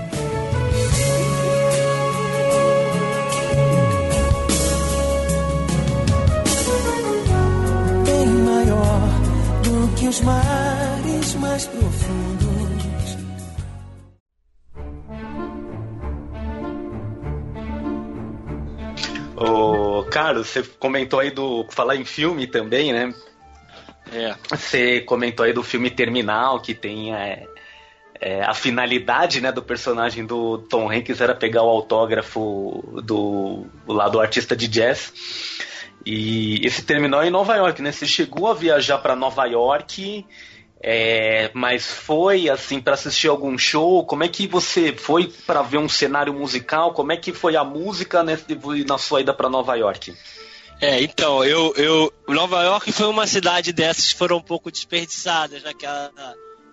Que 9.98 10.06
os 10.06 10.20
mares 10.20 11.34
mais 11.34 11.66
profundos. 11.66 12.48
Ô, 19.36 20.04
Carlos, 20.04 20.48
você 20.48 20.62
comentou 20.62 21.20
aí 21.20 21.30
do. 21.30 21.66
Falar 21.70 21.96
em 21.96 22.04
filme 22.04 22.46
também, 22.46 22.92
né? 22.92 23.12
É. 24.12 24.34
Você 24.50 25.00
comentou 25.00 25.44
aí 25.44 25.52
do 25.52 25.62
filme 25.62 25.90
Terminal, 25.90 26.60
que 26.60 26.74
tem 26.74 27.14
é, 27.14 27.46
é, 28.20 28.42
a 28.42 28.54
finalidade 28.54 29.40
né, 29.40 29.52
do 29.52 29.62
personagem 29.62 30.24
do 30.24 30.58
Tom 30.58 30.90
Hanks 30.90 31.20
era 31.20 31.34
pegar 31.34 31.62
o 31.62 31.68
autógrafo 31.68 33.02
do, 33.04 33.66
lá 33.86 34.08
do 34.08 34.20
artista 34.20 34.56
de 34.56 34.68
jazz. 34.68 35.12
E 36.04 36.66
esse 36.66 36.82
terminal 36.82 37.22
é 37.22 37.28
em 37.28 37.30
Nova 37.30 37.56
York, 37.56 37.82
né? 37.82 37.92
Você 37.92 38.06
chegou 38.06 38.48
a 38.48 38.54
viajar 38.54 38.98
para 38.98 39.16
Nova 39.16 39.44
York, 39.44 40.24
é, 40.80 41.50
mas 41.52 41.86
foi 41.86 42.48
assim 42.48 42.80
para 42.80 42.94
assistir 42.94 43.28
algum 43.28 43.58
show? 43.58 44.04
Como 44.06 44.22
é 44.22 44.28
que 44.28 44.46
você 44.46 44.92
foi 44.92 45.32
para 45.46 45.62
ver 45.62 45.78
um 45.78 45.88
cenário 45.88 46.32
musical? 46.32 46.92
Como 46.92 47.12
é 47.12 47.16
que 47.16 47.32
foi 47.32 47.56
a 47.56 47.64
música 47.64 48.22
na 48.22 48.98
sua 48.98 49.20
ida 49.20 49.34
para 49.34 49.48
Nova 49.48 49.74
York? 49.74 50.14
É, 50.80 51.02
então, 51.02 51.44
eu, 51.44 51.74
eu. 51.76 52.12
Nova 52.28 52.62
York 52.62 52.92
foi 52.92 53.06
uma 53.08 53.26
cidade 53.26 53.72
dessas 53.72 54.12
que 54.12 54.18
foram 54.18 54.36
um 54.36 54.42
pouco 54.42 54.70
desperdiçadas 54.70 55.64
naquela, 55.64 56.12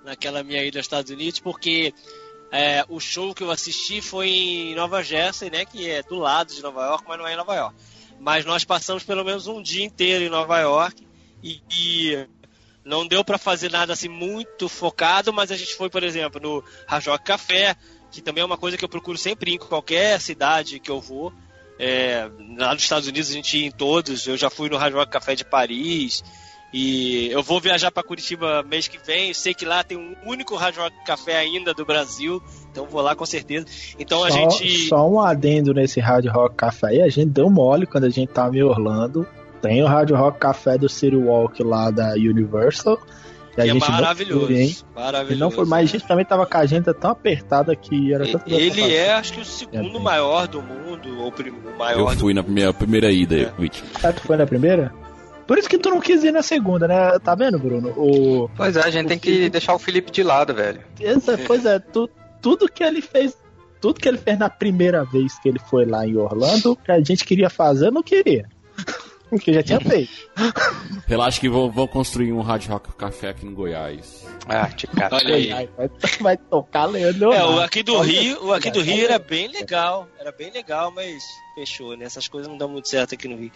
naquela 0.03 0.43
minha 0.43 0.63
ida 0.63 0.77
aos 0.77 0.85
Estados 0.85 1.09
Unidos, 1.09 1.39
porque 1.39 1.91
é, 2.51 2.85
o 2.87 2.99
show 2.99 3.33
que 3.33 3.41
eu 3.41 3.49
assisti 3.49 4.01
foi 4.01 4.29
em 4.29 4.75
Nova 4.75 5.01
Jersey, 5.01 5.49
né? 5.49 5.65
Que 5.65 5.89
é 5.89 6.03
do 6.03 6.19
lado 6.19 6.53
de 6.53 6.61
Nova 6.61 6.85
York, 6.85 7.03
mas 7.07 7.17
não 7.17 7.27
é 7.27 7.33
em 7.33 7.37
Nova 7.37 7.55
York 7.55 7.75
mas 8.19 8.45
nós 8.45 8.63
passamos 8.63 9.03
pelo 9.03 9.23
menos 9.23 9.47
um 9.47 9.61
dia 9.61 9.85
inteiro 9.85 10.23
em 10.23 10.29
Nova 10.29 10.59
York 10.59 11.05
e, 11.43 11.61
e 11.71 12.27
não 12.83 13.07
deu 13.07 13.23
para 13.23 13.37
fazer 13.37 13.71
nada 13.71 13.93
assim 13.93 14.07
muito 14.07 14.69
focado, 14.69 15.33
mas 15.33 15.51
a 15.51 15.57
gente 15.57 15.75
foi, 15.75 15.89
por 15.89 16.03
exemplo, 16.03 16.39
no 16.39 16.63
Rajoc 16.87 17.23
Café, 17.23 17.75
que 18.11 18.21
também 18.21 18.41
é 18.41 18.45
uma 18.45 18.57
coisa 18.57 18.77
que 18.77 18.85
eu 18.85 18.89
procuro 18.89 19.17
sempre 19.17 19.51
ir 19.51 19.55
em 19.55 19.59
qualquer 19.59 20.21
cidade 20.21 20.79
que 20.79 20.91
eu 20.91 21.01
vou. 21.01 21.33
É, 21.77 22.29
lá 22.57 22.73
nos 22.73 22.83
Estados 22.83 23.07
Unidos 23.07 23.29
a 23.29 23.33
gente 23.33 23.57
ia 23.57 23.67
em 23.67 23.71
todos, 23.71 24.25
eu 24.27 24.37
já 24.37 24.49
fui 24.49 24.69
no 24.69 24.77
Rajoc 24.77 25.09
Café 25.09 25.35
de 25.35 25.43
Paris, 25.43 26.23
e 26.77 27.31
eu 27.31 27.41
vou 27.41 27.61
viajar 27.61 27.89
para 27.89 28.03
Curitiba 28.03 28.61
mês 28.61 28.85
que 28.85 28.97
vem. 28.97 29.29
Eu 29.29 29.33
sei 29.33 29.53
que 29.53 29.63
lá 29.63 29.81
tem 29.81 29.97
um 29.97 30.13
único 30.25 30.57
Rádio 30.57 30.81
Rock 30.81 30.93
Café 31.05 31.37
ainda 31.37 31.73
do 31.73 31.85
Brasil. 31.85 32.43
Então 32.69 32.85
vou 32.85 33.01
lá 33.01 33.15
com 33.15 33.25
certeza. 33.25 33.65
Então 33.97 34.19
só, 34.19 34.25
a 34.25 34.29
gente. 34.29 34.79
Só 34.89 35.09
um 35.09 35.21
adendo 35.21 35.73
nesse 35.73 36.01
Rádio 36.01 36.33
Rock 36.33 36.55
Café 36.57 36.87
aí. 36.87 37.01
A 37.01 37.07
gente 37.07 37.29
deu 37.29 37.49
mole 37.49 37.85
quando 37.85 38.03
a 38.03 38.09
gente 38.09 38.27
tava 38.27 38.57
em 38.57 38.61
Orlando. 38.61 39.25
Tem 39.61 39.81
o 39.81 39.87
Rádio 39.87 40.17
Rock 40.17 40.37
Café 40.37 40.77
do 40.77 40.89
City 40.89 41.15
Walk 41.15 41.63
lá 41.63 41.89
da 41.89 42.11
Universal. 42.15 42.99
E 43.57 43.61
a 43.61 43.67
é 43.67 43.69
gente 43.69 43.89
maravilhoso, 43.89 44.41
não 44.41 44.47
foi, 44.47 44.75
maravilhoso. 44.93 45.39
não 45.39 45.51
foi, 45.51 45.65
mas 45.65 45.89
a 45.89 45.91
gente 45.93 46.05
também 46.05 46.25
tava 46.25 46.45
com 46.45 46.57
a 46.57 46.59
agenda 46.59 46.93
tão 46.93 47.11
apertada 47.11 47.73
que 47.73 48.13
era 48.13 48.29
tanto 48.29 48.53
Ele 48.53 48.93
é, 48.93 49.13
acho 49.13 49.31
que, 49.31 49.39
o 49.39 49.45
segundo 49.45 49.97
é, 49.97 50.01
maior 50.01 50.45
do 50.45 50.61
mundo, 50.61 51.21
ou 51.21 51.29
o 51.29 51.77
maior. 51.77 52.11
Eu 52.11 52.19
fui 52.19 52.33
do... 52.33 52.35
na 52.35 52.43
primeira, 52.43 52.73
primeira 52.73 53.11
ida, 53.13 53.37
é. 53.37 53.53
Ah, 54.03 54.11
tu 54.11 54.23
foi 54.23 54.35
na 54.35 54.45
primeira? 54.45 54.93
Por 55.47 55.57
isso 55.57 55.69
que 55.69 55.77
tu 55.77 55.89
não 55.89 55.99
quis 55.99 56.23
ir 56.23 56.31
na 56.31 56.41
segunda, 56.41 56.87
né? 56.87 57.19
Tá 57.19 57.35
vendo, 57.35 57.59
Bruno? 57.59 57.89
O, 57.89 58.49
pois 58.55 58.75
é, 58.75 58.81
a 58.81 58.89
gente 58.89 59.07
tem 59.07 59.19
Felipe... 59.19 59.43
que 59.43 59.49
deixar 59.49 59.75
o 59.75 59.79
Felipe 59.79 60.11
de 60.11 60.23
lado, 60.23 60.53
velho. 60.53 60.81
Pois 61.45 61.65
é, 61.65 61.79
tu, 61.79 62.09
tudo 62.41 62.69
que 62.69 62.83
ele 62.83 63.01
fez. 63.01 63.37
Tudo 63.79 63.99
que 63.99 64.07
ele 64.07 64.17
fez 64.17 64.39
na 64.39 64.49
primeira 64.49 65.03
vez 65.03 65.37
que 65.39 65.47
ele 65.47 65.59
foi 65.59 65.85
lá 65.85 66.07
em 66.07 66.17
Orlando, 66.17 66.75
que 66.75 66.91
a 66.91 66.99
gente 66.99 67.23
queria 67.23 67.49
fazer, 67.49 67.87
eu 67.87 67.91
não 67.91 68.01
queria. 68.01 68.49
Porque 69.29 69.53
já 69.53 69.63
tinha 69.63 69.79
feito. 69.79 70.11
Relaxa 71.07 71.39
que 71.39 71.49
vou, 71.49 71.71
vou 71.71 71.87
construir 71.87 72.31
um 72.31 72.41
Rádio 72.41 72.71
Rock 72.71 72.93
Café 72.95 73.29
aqui 73.29 73.45
em 73.45 73.53
Goiás. 73.53 74.25
Ah, 74.47 74.67
te 74.67 74.87
Olha 75.11 75.35
aí. 75.35 75.69
Vai, 75.75 75.89
vai 76.21 76.37
tocar 76.37 76.85
Leandro. 76.85 77.33
É, 77.33 77.43
o 77.43 77.59
aqui 77.59 77.83
do 77.83 77.99
Rio, 78.01 78.45
o 78.45 78.53
aqui 78.53 78.71
do 78.71 78.81
Rio 78.81 79.05
era 79.05 79.19
bem 79.19 79.47
legal. 79.47 80.07
Era 80.19 80.31
bem 80.31 80.51
legal, 80.51 80.91
mas 80.91 81.23
fechou, 81.55 81.95
né? 81.95 82.05
Essas 82.05 82.27
coisas 82.27 82.49
não 82.49 82.57
dão 82.57 82.67
muito 82.67 82.89
certo 82.89 83.15
aqui 83.15 83.27
no 83.27 83.37
Rio. 83.37 83.51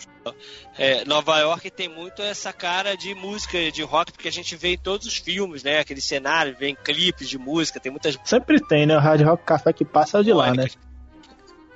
É, 0.77 1.03
Nova 1.05 1.37
York 1.39 1.69
tem 1.69 1.89
muito 1.89 2.21
essa 2.21 2.53
cara 2.53 2.95
de 2.95 3.13
música, 3.13 3.69
de 3.71 3.83
rock, 3.83 4.13
porque 4.13 4.29
a 4.29 4.31
gente 4.31 4.55
vê 4.55 4.73
em 4.73 4.77
todos 4.77 5.05
os 5.05 5.17
filmes, 5.17 5.61
né? 5.61 5.79
Aqueles 5.79 6.05
cenários, 6.05 6.57
vê 6.57 6.69
em 6.69 6.75
clipes 6.75 7.29
de 7.29 7.37
música, 7.37 7.79
tem 7.79 7.91
muitas. 7.91 8.17
Sempre 8.23 8.59
tem, 8.65 8.85
né? 8.85 8.95
O 8.95 8.99
Rádio 8.99 9.27
Rock 9.27 9.43
Café 9.43 9.73
que 9.73 9.83
passa 9.83 10.23
de 10.23 10.31
lá, 10.31 10.53
né? 10.53 10.67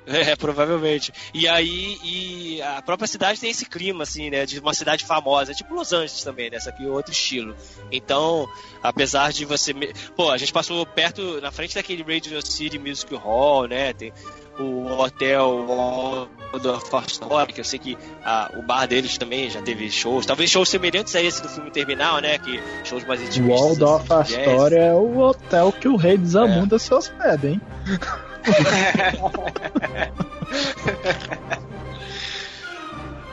É, 0.14 0.36
provavelmente. 0.36 1.12
E 1.32 1.48
aí, 1.48 1.98
e 2.04 2.62
a 2.62 2.82
própria 2.82 3.06
cidade 3.06 3.40
tem 3.40 3.50
esse 3.50 3.64
clima, 3.64 4.02
assim, 4.02 4.30
né? 4.30 4.44
De 4.44 4.58
uma 4.58 4.74
cidade 4.74 5.04
famosa, 5.04 5.54
tipo 5.54 5.74
Los 5.74 5.92
Angeles 5.92 6.22
também, 6.22 6.50
né? 6.50 6.56
Essa 6.56 6.70
aqui 6.70 6.84
é 6.84 6.88
outro 6.88 7.12
estilo. 7.12 7.54
Então, 7.90 8.48
apesar 8.82 9.32
de 9.32 9.44
você. 9.44 9.74
Pô, 10.14 10.30
a 10.30 10.36
gente 10.36 10.52
passou 10.52 10.84
perto, 10.86 11.40
na 11.40 11.50
frente 11.50 11.74
daquele 11.74 12.02
Radio 12.02 12.40
City 12.44 12.78
Music 12.78 13.14
Hall, 13.14 13.66
né? 13.66 13.92
Tem 13.92 14.12
o 14.58 14.86
hotel 15.00 16.28
da 16.62 16.98
Astoria, 16.98 17.46
que 17.46 17.60
eu 17.60 17.64
sei 17.64 17.78
que 17.78 17.98
a, 18.24 18.52
o 18.56 18.62
bar 18.62 18.86
deles 18.86 19.18
também 19.18 19.50
já 19.50 19.60
teve 19.60 19.90
shows, 19.90 20.24
talvez 20.24 20.48
shows 20.48 20.68
semelhantes 20.68 21.16
a 21.16 21.22
esse 21.22 21.42
do 21.42 21.48
filme 21.48 21.70
Terminal, 21.70 22.20
né? 22.20 22.38
Que 22.38 22.60
shows 22.84 23.04
mais 23.04 23.20
intimistas. 23.20 23.60
O 23.60 23.64
Waldorf 23.64 24.12
assim, 24.12 24.36
Astoria 24.36 24.78
é 24.78 24.92
o 24.92 25.18
hotel 25.18 25.72
que 25.72 25.88
o 25.88 25.96
rei 25.96 26.18
Zamunda 26.24 26.76
é. 26.76 26.78
se 26.78 26.94
hospeda, 26.94 27.48
hein? 27.48 27.60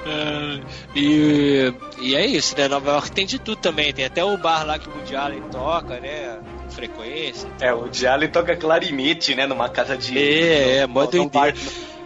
uh, 0.05 0.65
e, 0.95 1.73
e 1.99 2.15
é 2.15 2.25
isso, 2.25 2.57
né? 2.57 2.67
Nova 2.67 2.91
York 2.91 3.11
tem 3.11 3.25
de 3.25 3.39
tudo 3.39 3.57
também. 3.57 3.93
Tem 3.93 4.05
até 4.05 4.23
o 4.23 4.37
bar 4.37 4.65
lá 4.65 4.79
que 4.79 4.89
o 4.89 4.93
Woody 4.93 5.15
Allen 5.15 5.41
toca, 5.51 5.99
né? 5.99 6.39
Com 6.63 6.69
frequência. 6.71 7.47
Então. 7.55 7.67
É, 7.67 7.73
o 7.73 7.79
Woody 7.81 8.07
Allen 8.07 8.29
toca 8.29 8.55
clarinete, 8.55 9.35
né? 9.35 9.45
Numa 9.45 9.69
casa 9.69 9.97
de. 9.97 10.17
É, 10.17 10.77
é, 10.77 10.87
modo 10.87 11.17
num, 11.17 11.27
bar, 11.27 11.53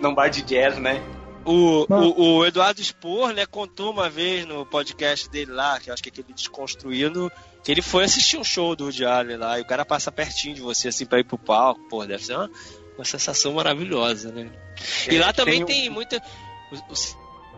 num 0.01 0.13
bar 0.13 0.29
de 0.29 0.41
jazz, 0.41 0.77
né? 0.77 1.01
O, 1.45 1.85
o, 1.87 2.37
o, 2.37 2.45
Eduardo 2.45 2.83
Spor, 2.83 3.31
né, 3.31 3.45
contou 3.45 3.91
uma 3.91 4.09
vez 4.09 4.47
no 4.47 4.65
podcast 4.65 5.29
dele 5.29 5.51
lá, 5.51 5.79
que 5.79 5.91
eu 5.91 5.93
acho 5.93 6.01
que 6.01 6.09
é 6.09 6.11
aquele 6.11 6.33
Desconstruindo, 6.33 7.31
que 7.63 7.71
ele 7.71 7.83
foi 7.83 8.03
assistir 8.03 8.37
um 8.37 8.43
show 8.43 8.75
do 8.75 8.85
Woody 8.85 9.05
Allen 9.05 9.37
lá, 9.37 9.59
e 9.59 9.61
o 9.61 9.65
cara 9.65 9.85
passa 9.85 10.11
pertinho 10.11 10.55
de 10.55 10.61
você, 10.61 10.87
assim, 10.87 11.05
pra 11.05 11.19
ir 11.19 11.23
pro 11.23 11.37
palco, 11.37 11.87
pô, 11.87 12.03
deve 12.03 12.25
ser 12.25 12.35
uma, 12.35 12.49
uma 12.97 13.05
sensação 13.05 13.53
maravilhosa, 13.53 14.31
né? 14.31 14.51
E 15.09 15.17
lá 15.17 15.33
também 15.33 15.65
tem, 15.65 15.81
tem 15.81 15.89
muita. 15.89 16.21
O, 16.71 16.93
o 16.93 16.95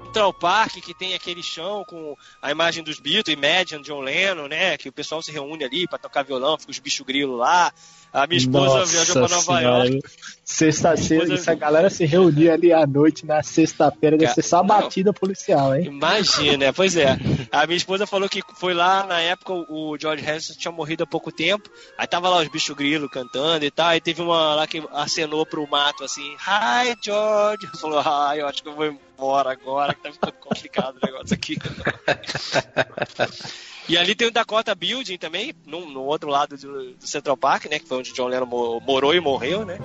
Central 0.08 0.34
Park, 0.34 0.76
que 0.82 0.94
tem 0.94 1.14
aquele 1.14 1.44
chão 1.44 1.84
com 1.86 2.16
a 2.42 2.50
imagem 2.50 2.84
dos 2.84 3.00
Beatles, 3.00 3.38
Imagine, 3.38 3.84
John 3.84 4.02
Lennon, 4.02 4.48
né? 4.48 4.78
Que 4.78 4.90
o 4.90 4.92
pessoal 4.92 5.22
se 5.22 5.32
reúne 5.32 5.64
ali 5.64 5.88
para 5.88 6.00
tocar 6.00 6.24
violão, 6.24 6.58
fica 6.58 6.72
os 6.72 6.80
bichos 6.80 7.06
grilo 7.06 7.36
lá. 7.36 7.72
A 8.14 8.26
minha 8.26 8.38
esposa 8.38 8.80
Nossa 8.80 8.92
viajou 8.92 9.16
pra 9.16 9.36
Nova. 9.36 9.62
York. 9.62 10.02
Sexta-feira, 10.44 11.26
esposa... 11.26 11.52
a 11.52 11.56
galera 11.56 11.90
se 11.90 12.06
reunia 12.06 12.54
ali 12.54 12.72
à 12.72 12.88
noite 12.88 13.26
na 13.26 13.44
sexta-feira, 13.44 14.18
deve 14.18 14.34
ser 14.34 14.44
só 14.44 14.64
batida 14.64 15.12
policial, 15.12 15.76
hein? 15.76 15.88
Imagina, 15.88 16.72
pois 16.72 16.96
é. 16.96 17.18
A 17.52 17.68
minha 17.68 17.76
esposa 17.76 18.08
falou 18.08 18.30
que 18.30 18.42
foi 18.56 18.74
lá, 18.74 19.06
na 19.06 19.20
época, 19.20 19.52
o 19.54 19.98
George 20.00 20.24
Harrison 20.24 20.54
tinha 20.58 20.72
morrido 20.72 21.04
há 21.04 21.08
pouco 21.08 21.34
tempo. 21.34 21.70
Aí 21.98 22.08
tava 22.08 22.30
lá 22.30 22.38
os 22.38 22.48
bichos 22.48 22.74
grilo 22.76 23.10
cantando 23.10 23.66
e 23.66 23.72
tal. 23.72 23.88
Aí 23.88 24.00
teve 24.00 24.22
uma 24.22 24.56
lá 24.56 24.66
que 24.66 24.82
acenou 24.94 25.46
pro 25.46 25.70
mato 25.70 26.06
assim: 26.06 26.34
Hi, 26.36 26.96
George. 27.04 27.68
Falou: 27.80 28.00
Ai, 28.00 28.40
eu 28.40 28.48
acho 28.48 28.64
que 28.64 28.70
eu 28.70 28.76
vou 28.76 28.86
embora 28.86 29.52
agora, 29.52 29.94
que 29.94 30.02
tá 30.02 30.14
ficando 30.14 30.34
complicado 30.34 30.96
o 30.96 31.06
negócio 31.06 31.34
aqui. 31.34 31.58
E 33.90 33.98
ali 33.98 34.14
tem 34.16 34.28
o 34.28 34.32
Dakota 34.32 34.76
Building 34.76 35.18
também, 35.18 35.54
no, 35.66 35.90
no 35.90 36.04
outro 36.04 36.30
lado 36.30 36.58
do, 36.58 36.94
do, 36.94 37.08
Central 37.08 37.38
Park, 37.38 37.66
né? 37.66 37.80
Que 37.80 37.88
foi 37.88 37.98
onde 37.98 38.14
John 38.14 38.28
Lennon 38.28 38.82
morou 38.86 39.14
e 39.14 39.20
morreu, 39.20 39.66
né? 39.66 39.80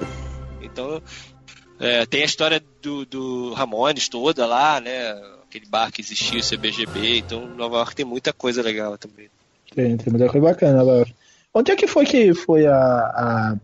Então, 0.61 1.01
é, 1.79 2.05
tem 2.07 2.23
a 2.23 2.27
história 2.27 2.63
do, 2.81 3.07
do 3.07 3.53
Ramones 3.53 4.09
toda 4.09 4.45
lá, 4.45 4.81
né? 4.81 5.13
Aquele 5.45 5.67
bar 5.67 5.93
que 5.93 6.01
existia, 6.01 6.41
o 6.41 6.43
CBGB. 6.43 7.19
Então, 7.19 7.47
Nova 7.47 7.77
York 7.77 7.95
tem 7.95 8.05
muita 8.05 8.33
coisa 8.33 8.61
legal 8.61 8.99
também. 8.99 9.29
Tem, 9.73 9.97
tem 9.97 10.11
muita 10.13 10.29
coisa 10.29 10.47
bacana 10.49 10.79
Nova 10.79 10.97
York. 10.99 11.15
Onde 11.55 11.71
é 11.71 11.77
que 11.77 11.87
foi 11.87 12.05
que 12.05 12.35
foi 12.35 12.67
a, 12.67 12.75
a 12.75 13.57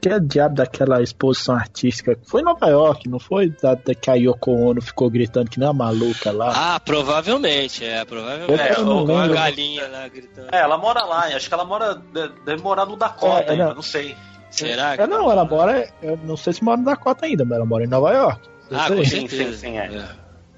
que 0.00 0.08
é 0.08 0.20
diabo 0.20 0.54
daquela 0.56 1.02
exposição 1.02 1.54
artística? 1.54 2.16
Foi 2.24 2.40
em 2.40 2.44
Nova 2.44 2.66
York, 2.68 3.08
não 3.08 3.18
foi? 3.18 3.50
Da, 3.62 3.74
da 3.74 3.94
que 3.94 4.10
a 4.10 4.14
Yoko 4.14 4.52
Ono 4.52 4.80
ficou 4.80 5.10
gritando 5.10 5.50
que 5.50 5.58
nem 5.58 5.68
a 5.68 5.72
maluca 5.72 6.30
lá. 6.32 6.74
Ah, 6.74 6.80
provavelmente, 6.80 7.84
é, 7.84 8.04
provavelmente. 8.04 8.50
Eu 8.52 8.58
É, 8.58 8.78
ou 8.80 9.04
uma 9.04 9.28
galinha 9.28 9.86
lá 9.88 10.08
gritando. 10.08 10.48
É, 10.52 10.58
ela 10.58 10.76
mora 10.78 11.04
lá, 11.04 11.26
acho 11.26 11.48
que 11.48 11.54
ela 11.54 11.64
mora. 11.64 11.94
de- 11.94 12.32
Deve 12.44 12.62
morar 12.62 12.86
no 12.86 12.96
Dakota 12.96 13.42
É, 13.44 13.50
ainda, 13.52 13.66
não. 13.68 13.74
não 13.76 13.82
sei. 13.82 14.16
Será? 14.50 14.96
que- 14.96 15.02
É, 15.02 15.06
não, 15.06 15.30
ela 15.30 15.44
mora. 15.44 15.88
Eu 16.02 16.18
não 16.24 16.36
sei 16.36 16.52
se 16.52 16.62
mora 16.64 16.76
no 16.78 16.84
Dakota 16.84 17.26
ainda, 17.26 17.44
mas 17.44 17.56
ela 17.56 17.66
mora 17.66 17.84
em 17.84 17.88
Nova 17.88 18.12
York. 18.12 18.48
Ah, 18.70 18.88
Sim, 18.88 19.28
sim, 19.28 19.52
sim, 19.52 19.78
é. 19.78 19.88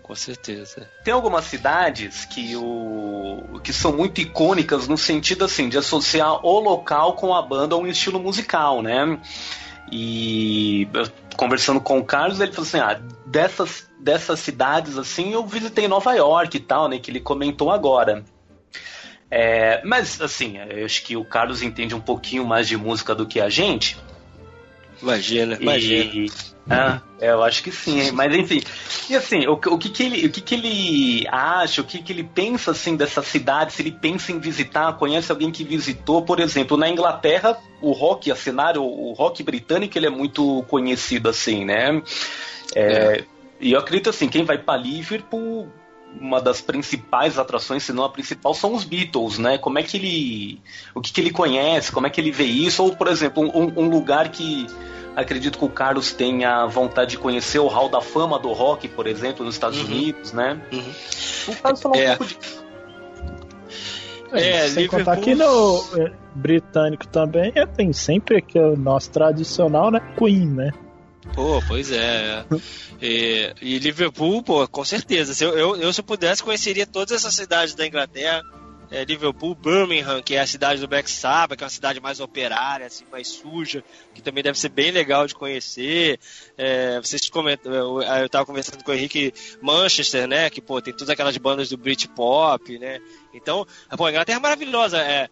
Com 0.09 0.15
certeza. 0.15 0.89
Tem 1.05 1.13
algumas 1.13 1.45
cidades 1.45 2.25
que, 2.25 2.57
o, 2.57 3.61
que 3.63 3.75
são 3.75 3.95
muito 3.95 4.23
icônicas 4.23 4.89
no 4.89 4.97
sentido 4.97 5.45
assim 5.45 5.69
de 5.69 5.77
associar 5.77 6.47
o 6.47 6.59
local 6.61 7.13
com 7.13 7.35
a 7.35 7.43
banda 7.43 7.75
a 7.75 7.79
um 7.79 7.87
estilo 7.87 8.19
musical, 8.19 8.81
né? 8.81 9.21
E 9.93 10.89
conversando 11.37 11.79
com 11.79 11.99
o 11.99 12.05
Carlos, 12.05 12.41
ele 12.41 12.53
falou 12.53 12.67
assim: 12.67 12.79
ah, 12.79 12.99
dessas, 13.27 13.87
dessas 14.01 14.41
cidades 14.41 14.97
assim, 14.97 15.35
eu 15.35 15.47
visitei 15.47 15.87
Nova 15.87 16.15
York 16.15 16.57
e 16.57 16.61
tal, 16.61 16.89
né? 16.89 16.99
Que 16.99 17.11
ele 17.11 17.21
comentou 17.21 17.71
agora. 17.71 18.25
É, 19.31 19.85
mas 19.85 20.23
assim, 20.23 20.57
eu 20.57 20.87
acho 20.87 21.05
que 21.05 21.19
o 21.19 21.25
Carlos 21.25 21.61
entende 21.61 21.95
um 21.95 22.01
pouquinho 22.01 22.47
mais 22.47 22.67
de 22.67 22.79
música 22.79 23.15
do 23.15 23.27
que 23.27 23.43
a 23.43 23.51
gente. 23.51 23.99
Imagina, 25.03 25.57
imagina. 25.61 26.05
E, 26.15 26.31
ah, 26.71 27.01
é, 27.21 27.31
eu 27.31 27.43
acho 27.43 27.63
que 27.63 27.73
sim, 27.73 28.01
hein? 28.01 28.13
mas 28.13 28.35
enfim. 28.35 28.63
E 29.09 29.17
assim, 29.17 29.47
o, 29.47 29.57
que- 29.57 29.69
o 29.71 29.79
que, 29.79 29.89
que 29.89 30.03
ele, 30.03 30.27
o 30.27 30.31
que, 30.31 30.41
que 30.41 30.55
ele 30.55 31.27
acha, 31.29 31.81
o 31.81 31.85
que, 31.85 32.03
que 32.03 32.13
ele 32.13 32.25
pensa 32.25 32.73
assim 32.73 32.95
dessa 32.97 33.23
cidade, 33.23 33.73
se 33.73 33.81
ele 33.83 33.93
pensa 33.93 34.33
em 34.33 34.39
visitar, 34.39 34.93
conhece 34.95 35.33
alguém 35.33 35.51
que 35.51 35.65
visitou, 35.65 36.23
por 36.23 36.41
exemplo, 36.41 36.77
na 36.77 36.89
Inglaterra, 36.89 37.57
o 37.81 37.93
rock, 37.93 38.31
a 38.31 38.37
cenário, 38.37 38.83
o 38.83 39.13
rock 39.13 39.43
britânico, 39.43 39.97
ele 39.97 40.07
é 40.07 40.11
muito 40.11 40.63
conhecido 40.69 41.29
assim, 41.29 41.65
né? 41.65 42.03
É, 42.75 43.25
E 43.61 43.73
eu 43.73 43.79
acredito 43.81 44.11
assim, 44.11 44.29
quem 44.29 44.45
vai 44.45 44.59
para 44.59 44.79
Liverpool, 44.79 45.73
uma 46.21 46.41
das 46.41 46.61
principais 46.61 47.39
atrações, 47.39 47.83
se 47.85 47.93
não 47.93 48.05
a 48.05 48.09
principal, 48.09 48.55
são 48.55 48.75
os 48.75 48.85
Beatles, 48.85 49.39
né? 49.39 49.59
Como 49.59 49.79
é 49.79 49.83
que 49.83 49.97
ele. 49.97 50.61
O 50.95 51.01
que, 51.01 51.13
que 51.13 51.21
ele 51.21 51.31
conhece, 51.31 51.93
como 51.93 52.07
é 52.07 52.11
que 52.11 52.21
ele 52.21 52.31
vê 52.31 52.45
isso? 52.45 52.83
Ou, 52.83 52.95
por 52.97 53.09
exemplo, 53.09 53.43
um, 53.45 53.73
um 53.85 53.89
lugar 53.89 54.29
que 54.31 54.67
acredito 55.17 55.59
que 55.59 55.65
o 55.65 55.69
Carlos 55.69 56.13
tenha 56.13 56.65
vontade 56.67 57.11
de 57.13 57.19
conhecer, 57.19 57.59
o 57.59 57.67
Hall 57.67 57.89
da 57.89 58.01
Fama 58.01 58.39
do 58.39 58.53
Rock, 58.53 58.87
por 58.89 59.07
exemplo, 59.07 59.45
nos 59.45 59.55
Estados 59.57 59.79
Uhum. 59.81 59.87
Unidos, 59.87 60.33
né? 60.33 60.61
Uhum. 60.73 60.93
O 61.49 61.57
Carlos 61.57 61.83
falou 61.83 61.99
É. 61.99 62.13
um 62.13 62.17
pouco 62.17 62.25
disso. 62.35 62.65
É, 64.31 64.69
Sem 64.69 64.83
Liverpool- 64.83 64.99
contar 64.99 65.17
que 65.17 65.35
no 65.35 65.85
é, 65.97 66.13
britânico 66.35 67.07
também 67.09 67.51
é, 67.55 67.65
tem 67.65 67.93
sempre 67.95 68.43
que 68.43 68.59
o 68.59 68.77
nosso 68.77 69.11
tradicional, 69.11 69.91
né? 69.91 70.01
Queen, 70.19 70.47
né? 70.47 70.71
Pô, 71.35 71.63
pois 71.67 71.91
é. 71.93 72.45
E, 73.01 73.55
e 73.61 73.79
Liverpool, 73.79 74.43
pô, 74.43 74.67
com 74.67 74.85
certeza. 74.85 75.35
Se 75.35 75.45
eu, 75.45 75.57
eu, 75.57 75.77
eu, 75.77 75.93
se 75.93 76.01
eu 76.01 76.05
pudesse, 76.05 76.43
conheceria 76.43 76.87
todas 76.87 77.13
essas 77.13 77.35
cidades 77.35 77.75
da 77.75 77.87
Inglaterra. 77.87 78.43
É, 78.91 79.05
Liverpool, 79.05 79.55
Birmingham, 79.55 80.23
que 80.23 80.35
é 80.35 80.41
a 80.41 80.47
cidade 80.47 80.81
do 80.81 80.89
Black 80.89 81.11
Sabbath, 81.11 81.59
que 81.59 81.63
é 81.63 81.67
uma 81.67 81.71
cidade 81.71 82.01
mais 82.01 82.21
operária, 82.21 82.87
assim, 82.87 83.05
mais 83.13 83.29
suja, 83.29 83.85
que 84.15 84.23
também 84.23 84.43
deve 84.43 84.59
ser 84.59 84.71
bem 84.71 84.91
legal 84.91 85.27
de 85.27 85.35
conhecer. 85.35 86.19
É, 86.57 86.99
vocês 86.99 87.29
comentam, 87.29 87.73
eu, 87.73 88.01
eu 88.03 88.29
tava 88.29 88.47
conversando 88.47 88.83
com 88.83 88.91
o 88.91 88.95
Henrique 88.95 89.33
Manchester, 89.61 90.27
né? 90.27 90.49
Que 90.49 90.61
pô, 90.63 90.81
tem 90.81 90.93
todas 90.95 91.11
aquelas 91.11 91.37
bandas 91.37 91.69
do 91.69 91.77
Britpop, 91.77 92.79
né? 92.79 92.99
Então, 93.35 93.67
pô, 93.97 94.07
a 94.07 94.11
Inglaterra 94.11 94.39
é 94.39 94.43
maravilhosa. 94.43 94.99
É, 94.99 95.29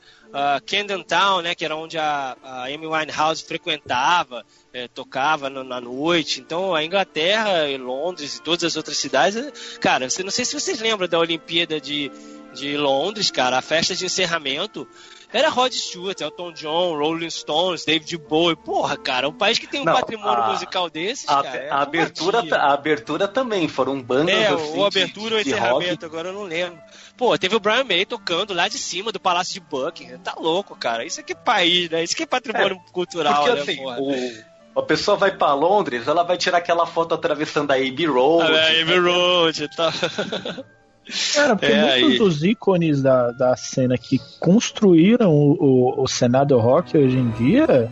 Camden 0.67 1.03
Town, 1.03 1.41
né? 1.41 1.55
Que 1.55 1.65
era 1.65 1.75
onde 1.77 1.97
a, 1.97 2.37
a 2.43 2.65
Amy 2.65 2.87
Winehouse 2.87 3.43
frequentava 3.43 4.45
é, 4.73 4.87
tocava 4.87 5.49
no- 5.49 5.65
na 5.65 5.81
noite. 5.81 6.41
Então 6.41 6.75
a 6.75 6.85
Inglaterra, 6.85 7.67
e 7.69 7.79
Londres 7.79 8.37
e 8.37 8.43
todas 8.43 8.65
as 8.65 8.77
outras 8.77 8.99
cidades, 8.99 9.37
é- 9.39 9.51
cara, 9.81 10.11
você 10.11 10.23
não 10.23 10.31
sei 10.31 10.45
se 10.45 10.53
vocês 10.61 10.79
lembram 10.81 11.09
da 11.09 11.19
Olimpíada 11.19 11.81
de, 11.81 12.11
de 12.57 12.77
Londres, 12.77 13.31
cara, 13.31 13.59
a 13.59 13.63
festa 13.63 13.95
de 13.95 14.05
encerramento 14.07 14.89
era 15.33 15.49
Rod 15.49 15.73
Stewart, 15.73 16.21
Elton 16.21 16.53
John, 16.53 16.97
Rolling 16.97 17.29
Stones, 17.31 17.85
David 17.85 18.17
Bowie. 18.19 18.57
Porra, 18.57 18.97
cara, 18.97 19.29
um 19.29 19.33
país 19.33 19.59
que 19.59 19.67
tem 19.67 19.81
um 19.81 19.85
Não, 19.85 19.93
patrimônio 19.95 20.43
a- 20.45 20.49
musical 20.51 20.89
desses, 20.89 21.29
A, 21.29 21.43
cara. 21.43 21.57
é 21.59 21.71
a 21.71 21.79
abertura, 21.83 22.43
a 22.57 22.73
abertura 22.73 23.29
também 23.29 23.69
foram 23.69 24.01
bandas 24.03 24.35
É, 24.35 24.47
assim, 24.49 24.79
o 24.79 24.85
abertura 24.85 25.35
ou 25.35 25.39
rock. 25.39 25.49
encerramento, 25.51 26.07
agora 26.07 26.29
eu 26.29 26.33
não 26.33 26.45
lembro. 26.45 26.79
Pô, 27.17 27.37
teve 27.37 27.55
o 27.57 27.61
Brian 27.61 27.85
May 27.85 28.05
tocando 28.07 28.55
lá 28.55 28.69
de 28.69 28.79
cima 28.79 29.11
do 29.13 29.19
Palácio 29.21 29.55
de 29.55 29.61
Buckingham. 29.61 30.19
Tá 30.19 30.35
louco, 30.39 30.75
cara. 30.77 31.05
Isso 31.05 31.21
aqui 31.21 31.33
é 31.33 31.37
país, 31.37 31.91
né? 31.91 32.03
Isso 32.05 32.17
que 32.17 32.23
é 32.23 32.27
patrimônio 32.27 32.79
cultural, 32.93 33.35
Porque 33.45 33.55
né, 33.55 33.61
assim, 33.63 33.77
porra? 33.77 33.99
o, 34.01 34.81
a 34.81 34.83
pessoa 34.83 35.17
vai 35.17 35.37
pra 35.37 35.53
Londres, 35.55 36.07
ela 36.07 36.23
vai 36.23 36.37
tirar 36.37 36.59
aquela 36.59 36.87
foto 36.87 37.15
atravessando 37.15 37.71
a 37.73 37.75
Abbey 37.75 38.07
Road. 38.07 38.53
Ah, 38.53 38.73
é, 38.73 38.83
Abbey 38.83 38.99
Road 39.01 39.65
e 39.65 39.69
tal. 39.77 39.91
Cara, 41.35 41.55
porque 41.57 41.73
É, 41.73 42.01
muitos 42.01 42.11
aí- 42.13 42.19
dos 42.19 42.43
ícones 42.45 43.03
da, 43.03 43.31
da 43.33 43.57
cena 43.57 43.97
que 43.97 44.21
construíram 44.41 45.33
o, 45.33 45.53
o, 45.53 46.03
o 46.03 46.07
cenário 46.09 46.59
rock 46.59 46.97
hoje 46.99 47.17
em 47.17 47.31
dia 47.31 47.89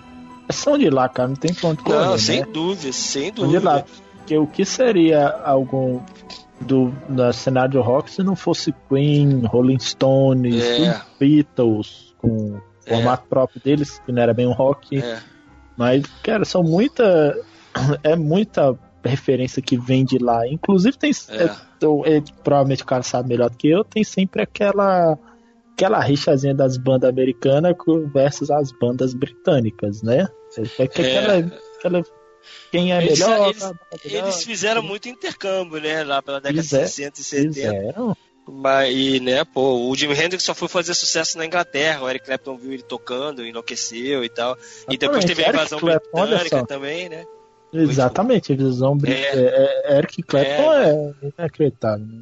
são 0.51 0.77
de 0.77 0.91
lá, 0.91 1.09
cara. 1.09 1.29
Não 1.29 1.37
tem 1.37 1.55
ponto 1.55 1.83
correr, 1.85 1.99
Não, 2.05 2.13
né? 2.13 2.19
sem 2.19 2.43
dúvida, 2.45 2.93
sem 2.93 3.33
São 3.35 3.49
de 3.49 3.59
lá. 3.59 3.79
dúvida. 3.79 4.05
Porque 4.19 4.39
o 4.39 4.47
que 4.47 4.65
seria 4.65 5.29
algum 5.45 6.01
do 6.61 6.93
da 7.09 7.33
cenário 7.33 7.81
rock 7.83 8.11
se 8.11 8.23
não 8.23 8.35
fosse 8.35 8.75
Queen, 8.89 9.43
Rolling 9.45 9.79
Stones, 9.79 10.63
É. 10.65 11.01
Beatles, 11.21 12.15
com 12.19 12.29
o 12.29 12.63
É. 12.87 12.95
formato 12.95 13.27
próprio 13.29 13.61
deles, 13.63 14.01
que 14.05 14.11
não 14.13 14.23
era 14.23 14.33
bem 14.35 14.47
um 14.47 14.53
rock. 14.53 14.99
É. 14.99 15.19
Mas, 15.77 16.05
cara, 16.23 16.45
são 16.45 16.63
muita. 16.63 17.37
É 18.05 18.15
muita 18.17 18.79
referência 19.11 19.61
que 19.63 19.77
vem 19.77 20.05
de 20.05 20.19
lá. 20.19 20.47
Inclusive 20.49 20.97
tem. 20.97 21.11
É. 21.29 21.45
é, 21.45 22.23
provavelmente 22.43 22.83
o 22.83 22.87
cara 22.87 23.03
sabe 23.03 23.29
melhor 23.29 23.51
do 23.51 23.57
que 23.57 23.69
eu, 23.69 23.85
tem 23.85 24.03
sempre 24.05 24.43
aquela. 24.43 25.19
Aquela 25.73 25.99
rixazinha 26.01 26.55
das 26.55 26.77
bandas 26.77 27.11
americanas 27.11 27.75
versus 28.13 28.49
as 28.49 28.71
bandas 28.71 29.13
britânicas, 29.13 30.03
né? 30.03 30.29
É 30.79 30.87
que 30.87 31.03
É. 31.03 31.19
aquela, 31.19 31.53
aquela. 31.79 32.03
Quem 32.71 32.93
é 32.93 33.03
Eles- 33.05 33.19
melhor? 33.19 33.49
eles- 33.49 33.61
tá 33.63 33.75
melhor, 34.05 34.23
Eles 34.25 34.45
fizeram 34.45 34.83
muito 34.85 35.09
intercâmbio, 35.09 35.81
né? 35.81 36.05
Lá 36.05 36.23
pela 36.23 36.41
década 36.41 36.63
de 36.63 36.69
Fizer- 36.69 36.87
60 36.87 37.21
e 37.21 37.25
70. 37.25 37.53
Fizeram. 37.55 38.17
Mas, 38.47 38.95
e, 38.95 39.19
né, 39.21 39.43
pô, 39.45 39.89
o 39.91 39.97
Jimi 39.97 40.13
Hendrix 40.15 40.45
só 40.45 40.55
foi 40.55 40.69
fazer 40.69 40.95
sucesso 40.95 41.39
na 41.39 41.47
Inglaterra. 41.47 42.03
O 42.05 42.09
Eric 42.11 42.27
Clapton 42.27 42.57
viu 42.57 42.73
ele 42.73 42.83
tocando, 42.83 43.45
enlouqueceu 43.45 44.23
e 44.23 44.29
tal. 44.29 44.57
E 44.89 44.97
depois 44.97 45.25
teve 45.25 45.45
a 45.45 45.49
invasão 45.49 45.81
britânica 45.81 46.65
também, 46.67 47.09
né? 47.09 47.25
Exatamente, 47.75 48.53
a 48.53 48.57
visão 48.57 48.97
britânica. 48.97 49.39
É. 49.39 49.99
Eric 49.99 50.23
Clapton 50.23 50.73
é, 50.75 51.13
inacreditável. 51.39 52.07
Né? 52.07 52.21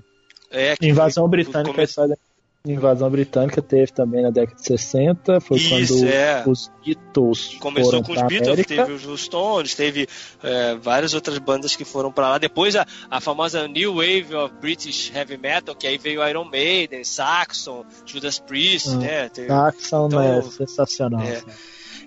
É, 0.51 0.77
que 0.77 0.87
Invasão 0.87 1.29
britânica, 1.29 1.73
come- 1.73 2.09
da 2.09 2.17
invasão 2.65 3.11
britânica 3.11 3.61
teve 3.61 3.91
também 3.91 4.23
na 4.23 4.31
década 4.31 4.55
de 4.57 4.65
60, 4.65 5.41
foi 5.41 5.57
Isso, 5.57 5.97
quando 5.99 6.09
é. 6.09 6.45
os 6.47 6.71
Beatles 6.85 7.57
Começou 7.59 8.03
com 8.05 8.13
os 8.13 8.23
Beatles, 8.23 8.49
América. 8.51 8.87
teve 8.87 8.93
os 9.09 9.21
Stones, 9.21 9.75
teve 9.75 10.07
é, 10.45 10.77
várias 10.77 11.13
outras 11.13 11.39
bandas 11.39 11.75
que 11.75 11.85
foram 11.85 12.13
pra 12.13 12.29
lá. 12.29 12.39
Depois 12.39 12.77
a, 12.77 12.87
a 13.11 13.21
famosa 13.21 13.67
New 13.67 13.95
Wave 13.95 14.33
of 14.37 14.55
British 14.61 15.11
Heavy 15.13 15.37
Metal, 15.39 15.75
que 15.75 15.89
aí 15.89 15.99
veio 15.99 16.25
Iron 16.29 16.45
Maiden, 16.45 17.03
Saxon, 17.03 17.85
Judas 18.07 18.39
Priest, 18.39 18.91
Hum. 18.91 18.99
né? 18.99 19.29
Teve- 19.29 19.49
Saxon 19.49 20.07
Então, 20.07 20.23
é 20.23 20.43
sensacional. 20.43 21.23
é. 21.23 21.33
assim. 21.33 21.47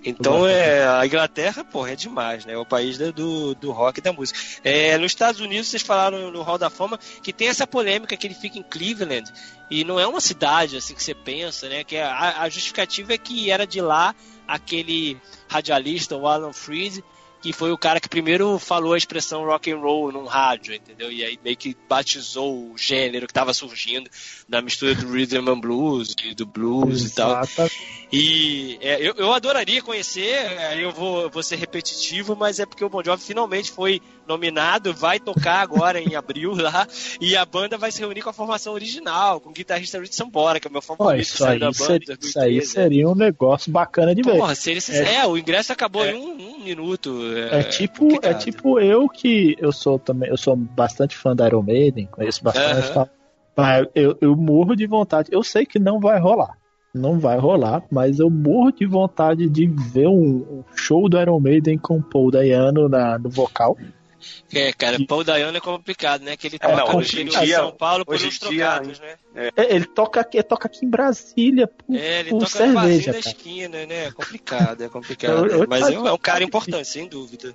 Então 0.04 0.46
é, 0.46 0.86
a 0.86 1.06
Inglaterra, 1.06 1.64
porra, 1.64 1.92
é 1.92 1.96
demais, 1.96 2.44
né? 2.44 2.54
É 2.54 2.58
o 2.58 2.64
país 2.64 2.98
do, 2.98 3.54
do 3.54 3.72
rock 3.72 3.98
e 3.98 4.02
da 4.02 4.12
música. 4.12 4.38
É, 4.62 4.96
nos 4.98 5.12
Estados 5.12 5.40
Unidos, 5.40 5.68
vocês 5.68 5.82
falaram 5.82 6.30
no 6.30 6.42
Hall 6.42 6.58
da 6.58 6.70
Fama 6.70 6.98
que 7.22 7.32
tem 7.32 7.48
essa 7.48 7.66
polêmica 7.66 8.16
que 8.16 8.26
ele 8.26 8.34
fica 8.34 8.58
em 8.58 8.62
Cleveland 8.62 9.30
e 9.70 9.84
não 9.84 9.98
é 9.98 10.06
uma 10.06 10.20
cidade 10.20 10.76
assim 10.76 10.94
que 10.94 11.02
você 11.02 11.14
pensa, 11.14 11.68
né? 11.68 11.84
Que 11.84 11.96
a, 11.96 12.42
a 12.42 12.48
justificativa 12.48 13.12
é 13.12 13.18
que 13.18 13.50
era 13.50 13.66
de 13.66 13.80
lá 13.80 14.14
aquele 14.46 15.20
radialista, 15.48 16.16
o 16.16 16.26
Alan 16.26 16.52
Freed, 16.52 17.02
que 17.46 17.52
foi 17.52 17.70
o 17.70 17.78
cara 17.78 18.00
que 18.00 18.08
primeiro 18.08 18.58
falou 18.58 18.92
a 18.92 18.98
expressão 18.98 19.44
rock 19.44 19.70
and 19.70 19.78
roll 19.78 20.10
num 20.10 20.24
rádio, 20.24 20.74
entendeu? 20.74 21.12
E 21.12 21.24
aí 21.24 21.38
meio 21.44 21.56
que 21.56 21.76
batizou 21.88 22.72
o 22.72 22.76
gênero 22.76 23.26
que 23.26 23.30
estava 23.30 23.54
surgindo 23.54 24.10
da 24.48 24.60
mistura 24.60 24.96
do 24.96 25.12
rhythm 25.12 25.48
and 25.48 25.60
blues 25.60 26.14
e 26.24 26.34
do 26.34 26.44
blues 26.44 27.04
e 27.04 27.14
tal. 27.14 27.42
E 28.12 28.78
é, 28.80 29.00
eu, 29.00 29.14
eu 29.16 29.32
adoraria 29.32 29.82
conhecer, 29.82 30.36
aí 30.58 30.82
eu 30.82 30.92
vou, 30.92 31.28
vou 31.28 31.42
ser 31.42 31.56
repetitivo, 31.56 32.36
mas 32.36 32.58
é 32.60 32.66
porque 32.66 32.84
o 32.84 32.88
Bon 32.88 33.02
Jovi 33.02 33.22
finalmente 33.22 33.70
foi 33.70 34.00
nominado, 34.28 34.94
vai 34.94 35.18
tocar 35.18 35.60
agora 35.60 36.00
em 36.00 36.14
abril 36.14 36.54
lá, 36.54 36.86
e 37.20 37.36
a 37.36 37.44
banda 37.44 37.76
vai 37.76 37.90
se 37.90 38.00
reunir 38.00 38.22
com 38.22 38.30
a 38.30 38.32
formação 38.32 38.74
original, 38.74 39.40
com 39.40 39.50
o 39.50 39.52
guitarrista 39.52 39.98
Rich 39.98 40.14
Sambora, 40.14 40.60
que 40.60 40.68
é 40.68 40.70
o 40.70 40.72
meu 40.72 40.82
favorito, 40.82 41.20
isso, 41.20 41.38
saiu 41.38 41.52
aí 41.52 41.58
da 41.58 41.66
banda. 41.66 41.74
seria, 41.74 42.14
em 42.14 42.26
isso 42.26 42.38
aí 42.38 42.54
2013, 42.54 42.66
seria 42.66 43.08
um 43.08 43.14
negócio 43.14 43.72
bacana 43.72 44.14
de 44.14 44.22
ver. 44.22 44.36
Porra, 44.36 44.54
seria, 44.54 44.80
é. 44.90 45.14
é, 45.16 45.26
o 45.26 45.36
ingresso 45.36 45.72
acabou 45.72 46.06
em 46.06 46.14
um, 46.14 46.45
um 46.45 46.45
minuto. 46.66 47.20
É 47.50 47.62
tipo, 47.62 48.06
é 48.06 48.10
complicado. 48.10 48.38
tipo 48.38 48.80
eu 48.80 49.08
que 49.08 49.56
eu 49.58 49.72
sou 49.72 49.98
também, 49.98 50.28
eu 50.28 50.36
sou 50.36 50.56
bastante 50.56 51.16
fã 51.16 51.34
da 51.34 51.46
Iron 51.46 51.62
Maiden, 51.62 52.06
conheço 52.06 52.42
bastante, 52.42 52.92
tal, 52.92 53.08
mas 53.56 53.86
eu, 53.94 54.16
eu 54.20 54.36
morro 54.36 54.74
de 54.74 54.86
vontade. 54.86 55.28
Eu 55.32 55.42
sei 55.42 55.64
que 55.64 55.78
não 55.78 55.98
vai 55.98 56.18
rolar. 56.18 56.56
não 56.94 57.18
vai 57.18 57.38
rolar, 57.38 57.82
mas 57.90 58.18
eu 58.18 58.30
morro 58.30 58.72
de 58.72 58.86
vontade 58.86 59.48
de 59.48 59.66
ver 59.66 60.08
um, 60.08 60.64
show 60.74 61.08
do 61.08 61.20
Iron 61.20 61.40
Maiden 61.40 61.78
com 61.78 61.98
o 61.98 62.02
Paul 62.02 62.30
Dayano 62.30 62.88
na, 62.88 63.18
no 63.18 63.30
vocal. 63.30 63.76
É, 64.52 64.72
cara, 64.72 64.96
Paul 65.06 65.24
Dayano 65.24 65.56
é 65.56 65.60
complicado, 65.60 66.22
né? 66.22 66.36
Que 66.36 66.46
ele 66.46 66.58
toca 66.58 66.76
não, 66.76 66.92
no 66.92 66.98
hoje 66.98 67.22
em 67.22 67.26
dia- 67.26 67.56
São 67.58 67.72
Paulo 67.72 68.04
por 68.04 68.14
uns 68.16 68.22
em 68.24 68.28
dia- 68.28 68.38
trocados, 68.38 69.00
né? 69.00 69.14
É, 69.34 69.74
Ele 69.74 69.84
toca 69.84 70.20
aqui, 70.20 70.42
toca 70.42 70.66
aqui 70.68 70.86
em 70.86 70.88
Brasília 70.88 71.66
por, 71.66 71.94
É, 71.96 72.20
ele 72.20 72.30
por 72.30 72.40
toca 72.46 72.66
no 72.66 72.72
cerveja, 72.74 73.12
cara. 73.12 73.18
esquina, 73.18 73.86
né? 73.86 74.06
É 74.06 74.10
complicado, 74.12 74.82
é 74.82 74.88
complicado. 74.88 75.46
Eu- 75.46 75.60
eu- 75.62 75.66
Mas 75.68 75.88
é 75.88 75.98
um 75.98 76.06
é 76.08 76.12
um 76.12 76.18
cara 76.18 76.42
importante, 76.44 76.88
sem 76.88 77.06
dúvida. 77.08 77.54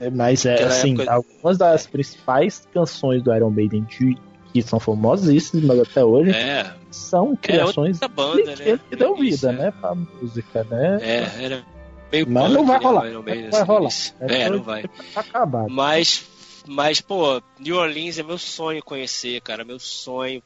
É, 0.00 0.10
Mas 0.10 0.44
é 0.46 0.54
Aquela 0.54 0.68
assim, 0.70 0.94
época- 0.94 1.12
algumas 1.12 1.58
das 1.58 1.86
principais 1.86 2.66
canções 2.72 3.22
do 3.22 3.34
Iron 3.34 3.50
Maiden 3.50 3.84
de- 3.84 4.16
que 4.52 4.60
são 4.62 4.78
famosíssimas 4.80 5.78
até 5.78 6.04
hoje 6.04 6.30
É, 6.30 6.74
são 6.90 7.34
criações 7.36 7.96
outra 8.02 8.08
banda, 8.08 8.42
que 8.54 8.62
né? 8.62 8.68
ele 8.70 8.80
que 8.90 8.96
deu 8.96 9.10
No 9.10 9.16
vida, 9.16 9.48
é. 9.48 9.52
né, 9.52 9.70
pra 9.70 9.94
música, 9.94 10.64
né? 10.64 10.98
É, 11.00 11.44
era 11.44 11.64
meio 12.12 12.28
Mas 12.28 12.52
não 12.52 12.66
vai 12.66 12.78
né, 12.78 12.84
rolar, 12.84 13.06
Iron 13.06 13.14
não 13.14 13.22
Maiden, 13.22 13.50
vai 13.50 13.60
assim, 13.60 13.68
rolar. 13.68 13.88
isso. 13.88 14.14
É, 14.20 14.50
não 14.50 14.62
vai. 14.62 14.82
Tá 15.14 15.20
acabado. 15.20 15.70
Mas, 15.70 16.24
mas, 16.66 17.00
pô, 17.00 17.42
New 17.58 17.76
Orleans 17.76 18.18
é 18.18 18.22
meu 18.22 18.38
sonho 18.38 18.82
conhecer, 18.82 19.40
cara, 19.40 19.64
meu 19.64 19.78
sonho. 19.78 20.42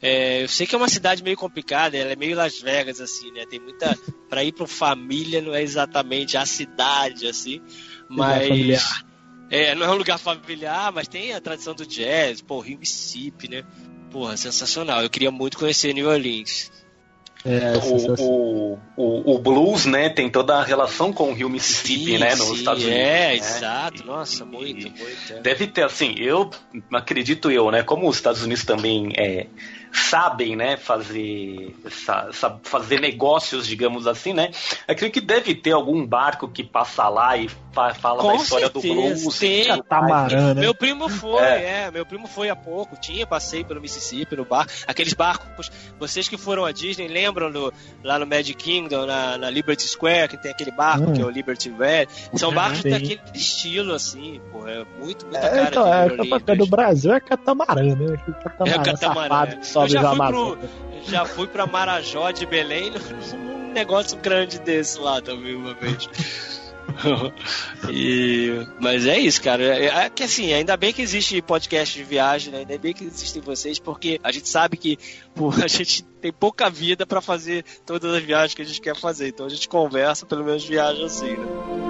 É, 0.00 0.44
eu 0.44 0.48
sei 0.48 0.66
que 0.66 0.74
é 0.74 0.78
uma 0.78 0.88
cidade 0.88 1.24
meio 1.24 1.36
complicada, 1.36 1.96
ela 1.96 2.12
é 2.12 2.16
meio 2.16 2.36
Las 2.36 2.60
Vegas, 2.60 3.00
assim, 3.00 3.32
né? 3.32 3.44
Tem 3.46 3.58
muita. 3.58 3.98
Pra 4.28 4.44
ir 4.44 4.52
pra 4.52 4.66
família 4.66 5.42
não 5.42 5.54
é 5.54 5.62
exatamente 5.62 6.36
a 6.36 6.46
cidade, 6.46 7.26
assim. 7.26 7.60
Mas. 8.08 9.08
É, 9.50 9.74
não 9.74 9.86
é 9.86 9.90
um 9.90 9.96
lugar 9.96 10.18
familiar, 10.18 10.92
mas 10.92 11.08
tem 11.08 11.32
a 11.32 11.40
tradição 11.40 11.74
do 11.74 11.86
jazz, 11.86 12.42
pô, 12.42 12.60
Rio 12.60 12.78
Mississippi, 12.78 13.48
né? 13.48 13.64
Porra, 14.10 14.36
sensacional. 14.36 15.02
Eu 15.02 15.10
queria 15.10 15.30
muito 15.30 15.58
conhecer 15.58 15.94
New 15.94 16.08
Orleans. 16.08 16.70
É. 17.44 17.72
O, 17.78 18.14
o, 18.20 18.78
o, 18.96 19.34
o 19.34 19.38
blues, 19.38 19.86
né, 19.86 20.08
tem 20.08 20.28
toda 20.28 20.56
a 20.56 20.64
relação 20.64 21.12
com 21.12 21.30
o 21.30 21.34
Rio 21.34 21.48
Mississippi, 21.48 22.12
Sim, 22.12 22.18
né, 22.18 22.34
nos 22.34 22.48
sim, 22.48 22.54
Estados 22.54 22.82
Unidos. 22.82 23.00
É, 23.00 23.28
né? 23.28 23.36
exato. 23.36 24.02
E- 24.02 24.06
Nossa, 24.06 24.42
e- 24.42 24.46
muito, 24.46 24.90
muito. 24.90 25.32
é. 25.32 25.40
Deve 25.40 25.66
ter, 25.68 25.84
assim, 25.84 26.14
eu 26.18 26.50
acredito 26.92 27.50
eu, 27.50 27.70
né? 27.70 27.82
Como 27.82 28.08
os 28.08 28.16
Estados 28.16 28.42
Unidos 28.42 28.64
também 28.64 29.12
é, 29.16 29.46
sabem, 29.92 30.56
né, 30.56 30.76
fazer, 30.76 31.74
sa- 31.90 32.28
sa- 32.32 32.58
fazer 32.62 33.00
negócios, 33.00 33.66
digamos 33.66 34.06
assim, 34.06 34.32
né? 34.32 34.50
Acredito 34.86 35.14
que 35.14 35.20
deve 35.20 35.54
ter 35.54 35.72
algum 35.72 36.06
barco 36.06 36.48
que 36.48 36.62
passa 36.64 37.08
lá 37.08 37.36
e 37.36 37.48
fa- 37.72 37.94
fala 37.94 38.20
Com 38.22 38.28
da 38.28 38.34
história 38.36 38.68
do 38.68 38.80
certeza, 38.80 39.20
blues. 39.22 39.38
tem. 39.38 39.66
Catamarã, 39.66 40.54
né? 40.54 40.60
Meu 40.60 40.74
primo 40.74 41.08
foi, 41.08 41.42
É. 41.42 41.84
é. 41.86 41.90
meu 41.90 42.04
primo 42.06 42.26
foi 42.26 42.48
há 42.50 42.56
pouco, 42.56 42.96
tinha 43.00 43.26
passeio 43.26 43.64
pelo 43.64 43.80
Mississippi 43.80 44.36
no 44.36 44.44
barco, 44.44 44.72
aqueles 44.86 45.12
barcos, 45.14 45.70
vocês 45.98 46.28
que 46.28 46.36
foram 46.36 46.64
à 46.64 46.72
Disney 46.72 47.08
lembram 47.08 47.50
do, 47.50 47.72
lá 48.02 48.18
no 48.18 48.26
Magic 48.26 48.54
Kingdom, 48.54 49.06
na, 49.06 49.38
na 49.38 49.50
Liberty 49.50 49.84
Square, 49.84 50.28
que 50.28 50.36
tem 50.36 50.50
aquele 50.50 50.70
barco 50.70 51.10
Hum. 51.10 51.12
que 51.12 51.20
é 51.22 51.24
o 51.24 51.30
Liberty 51.30 51.70
Red, 51.70 52.06
são 52.34 52.52
barcos 52.52 52.80
Sim. 52.80 52.90
daquele 52.90 53.20
estilo, 53.34 53.94
assim, 53.94 54.40
pô, 54.50 54.66
é 54.66 54.84
muito, 55.00 55.24
muita 55.26 55.38
É, 55.38 55.50
cara 55.50 55.68
então, 55.68 55.84
de 55.84 55.90
é, 55.90 55.92
a 55.92 56.04
Orleans, 56.04 56.28
bacana 56.28 56.58
do 56.58 56.66
Brasil 56.66 57.12
é 57.14 57.20
catamarã, 57.20 57.82
né? 57.94 58.16
Catamarã, 58.42 58.72
É 58.72 58.78
o 58.80 58.84
catamarã, 58.84 59.28
safado 59.28 59.52
é. 59.52 59.56
que 59.56 59.66
sobe 59.80 59.94
Eu 59.94 60.02
já 60.02 60.10
fui 60.10 60.26
pro-. 60.26 60.58
Já 61.08 61.24
fui 61.24 61.46
pra 61.46 61.66
Marajó 61.66 62.30
de 62.30 62.44
Belém 62.46 62.92
num 63.32 63.72
negócio 63.72 64.18
grande 64.18 64.58
desse 64.58 64.98
lá 64.98 65.20
também 65.20 65.54
uma 65.54 65.74
vez. 65.74 66.08
E- 67.90 68.66
mas 68.80 69.06
é 69.06 69.18
isso, 69.18 69.40
cara. 69.42 69.62
É, 69.62 69.86
é 69.86 70.10
que 70.10 70.22
assim, 70.22 70.52
ainda 70.52 70.76
bem 70.76 70.92
que 70.92 71.02
existe 71.02 71.40
podcast 71.42 71.96
de 71.96 72.02
viagem, 72.02 72.52
né? 72.52 72.58
ainda 72.60 72.78
bem 72.78 72.92
que 72.92 73.04
existem 73.04 73.40
vocês, 73.40 73.78
porque 73.78 74.18
a 74.22 74.32
gente 74.32 74.48
sabe 74.48 74.76
que 74.76 74.98
pô, 75.34 75.50
a 75.62 75.68
gente 75.68 76.02
tem 76.20 76.32
pouca 76.32 76.68
vida 76.68 77.06
pra 77.06 77.20
fazer 77.20 77.64
todas 77.86 78.12
as 78.14 78.22
viagens 78.22 78.54
que 78.54 78.62
a 78.62 78.64
gente 78.64 78.80
quer 78.80 78.96
fazer. 78.96 79.28
Então 79.28 79.46
a 79.46 79.50
gente 79.50 79.68
conversa, 79.68 80.26
pelo 80.26 80.44
menos 80.44 80.64
viaja 80.64 81.04
assim, 81.04 81.36
né? 81.36 81.87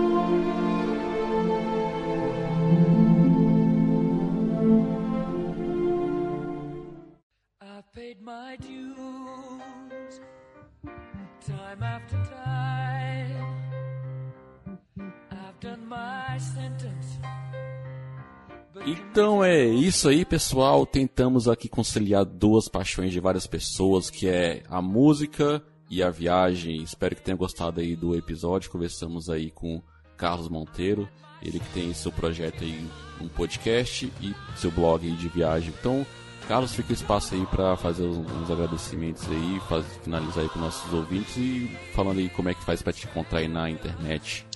Então 18.89 19.45
é 19.45 19.67
isso 19.67 20.09
aí, 20.09 20.25
pessoal. 20.25 20.87
Tentamos 20.87 21.47
aqui 21.47 21.69
conciliar 21.69 22.25
duas 22.25 22.69
paixões 22.69 23.13
de 23.13 23.21
várias 23.21 23.47
pessoas, 23.47 24.09
que 24.09 24.27
é 24.27 24.63
a 24.71 24.81
música 24.81 25.63
e 25.91 26.03
a 26.03 26.09
viagem. 26.09 26.83
Espero 26.83 27.15
que 27.15 27.21
tenham 27.21 27.37
gostado 27.37 27.81
aí 27.81 27.95
do 27.95 28.17
episódio. 28.17 28.71
Conversamos 28.71 29.29
aí 29.29 29.51
com 29.51 29.83
Carlos 30.17 30.49
Monteiro, 30.49 31.07
ele 31.43 31.61
que 31.61 31.69
tem 31.75 31.93
seu 31.93 32.11
projeto 32.11 32.65
aí, 32.65 32.83
um 33.21 33.29
podcast 33.29 34.11
e 34.23 34.35
seu 34.57 34.71
blog 34.71 35.07
de 35.11 35.29
viagem. 35.29 35.71
Então, 35.79 36.07
Carlos, 36.49 36.75
fica 36.75 36.91
o 36.91 36.95
espaço 36.95 37.35
aí 37.35 37.45
para 37.45 37.77
fazer 37.77 38.05
uns, 38.05 38.17
uns 38.19 38.51
agradecimentos 38.51 39.29
aí, 39.29 39.61
faz, 39.69 39.85
finalizar 40.03 40.45
aí 40.45 40.49
com 40.49 40.59
nossos 40.59 40.91
ouvintes 40.95 41.37
e 41.37 41.71
falando 41.93 42.21
aí 42.21 42.31
como 42.31 42.49
é 42.49 42.55
que 42.55 42.65
faz 42.65 42.81
para 42.81 42.95
te 42.95 43.07
encontrar 43.07 43.41
aí 43.41 43.49
na 43.49 43.69
internet. 43.69 44.48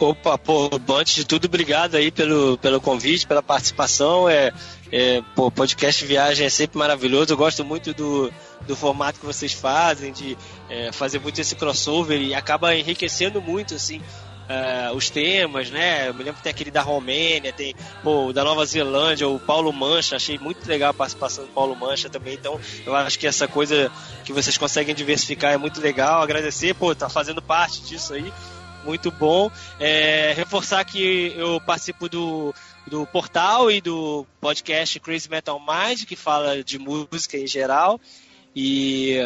Opa, 0.00 0.36
pô, 0.36 0.70
antes 0.90 1.14
de 1.14 1.24
tudo, 1.24 1.46
obrigado 1.46 1.94
aí 1.94 2.10
pelo, 2.10 2.58
pelo 2.58 2.80
convite, 2.80 3.26
pela 3.26 3.42
participação. 3.42 4.28
É, 4.28 4.52
é, 4.90 5.22
pô, 5.34 5.50
podcast 5.50 6.04
Viagem 6.04 6.46
é 6.46 6.50
sempre 6.50 6.78
maravilhoso. 6.78 7.32
Eu 7.32 7.36
gosto 7.36 7.64
muito 7.64 7.94
do, 7.94 8.32
do 8.66 8.76
formato 8.76 9.20
que 9.20 9.26
vocês 9.26 9.52
fazem, 9.52 10.12
de 10.12 10.36
é, 10.68 10.92
fazer 10.92 11.20
muito 11.20 11.40
esse 11.40 11.54
crossover 11.54 12.20
e 12.20 12.34
acaba 12.34 12.74
enriquecendo 12.74 13.40
muito, 13.40 13.74
assim. 13.74 14.00
é, 14.48 14.90
os 14.92 15.08
temas, 15.08 15.70
né? 15.70 16.08
Eu 16.08 16.14
me 16.14 16.22
lembro 16.22 16.34
que 16.34 16.42
tem 16.42 16.50
aquele 16.50 16.70
da 16.70 16.82
Romênia, 16.82 17.52
tem 17.52 17.74
pô, 18.02 18.32
da 18.32 18.44
Nova 18.44 18.64
Zelândia, 18.66 19.28
o 19.28 19.38
Paulo 19.38 19.72
Mancha, 19.72 20.16
achei 20.16 20.38
muito 20.38 20.66
legal 20.68 20.90
a 20.90 20.94
participação 20.94 21.44
do 21.44 21.50
Paulo 21.50 21.74
Mancha 21.74 22.10
também. 22.10 22.34
Então, 22.34 22.60
eu 22.84 22.94
acho 22.94 23.18
que 23.18 23.26
essa 23.26 23.48
coisa 23.48 23.90
que 24.24 24.32
vocês 24.32 24.58
conseguem 24.58 24.94
diversificar 24.94 25.52
é 25.52 25.56
muito 25.56 25.80
legal. 25.80 26.22
Agradecer, 26.22 26.74
pô, 26.74 26.94
tá 26.94 27.08
fazendo 27.08 27.40
parte 27.40 27.80
disso 27.82 28.12
aí 28.12 28.32
muito 28.84 29.10
bom. 29.10 29.50
É, 29.80 30.32
reforçar 30.36 30.84
que 30.84 31.32
eu 31.36 31.60
participo 31.60 32.08
do, 32.08 32.54
do 32.86 33.06
portal 33.06 33.70
e 33.70 33.80
do 33.80 34.26
podcast 34.40 35.00
Crazy 35.00 35.28
Metal 35.30 35.58
Mind, 35.58 36.04
que 36.04 36.16
fala 36.16 36.62
de 36.62 36.78
música 36.78 37.36
em 37.36 37.46
geral. 37.46 38.00
E, 38.56 39.16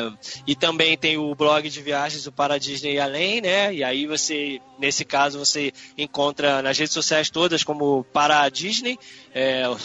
e 0.47 0.57
também 0.57 0.97
tem 0.97 1.18
o 1.18 1.35
blog 1.35 1.68
de 1.68 1.83
viagens 1.83 2.24
do 2.24 2.33
Para 2.33 2.59
Disney 2.59 2.95
e 2.95 3.01
Além, 3.01 3.43
né? 3.43 3.74
E 3.74 3.85
aí 3.85 4.07
você, 4.07 4.59
nesse 4.79 5.05
caso, 5.05 5.39
você 5.39 5.70
encontra 5.99 6.62
nas 6.62 6.79
redes 6.79 6.95
sociais 6.95 7.29
todas 7.29 7.62
como 7.62 8.05
Para 8.05 8.49
Disney, 8.49 8.99
é, 9.35 9.64
o 9.68 9.76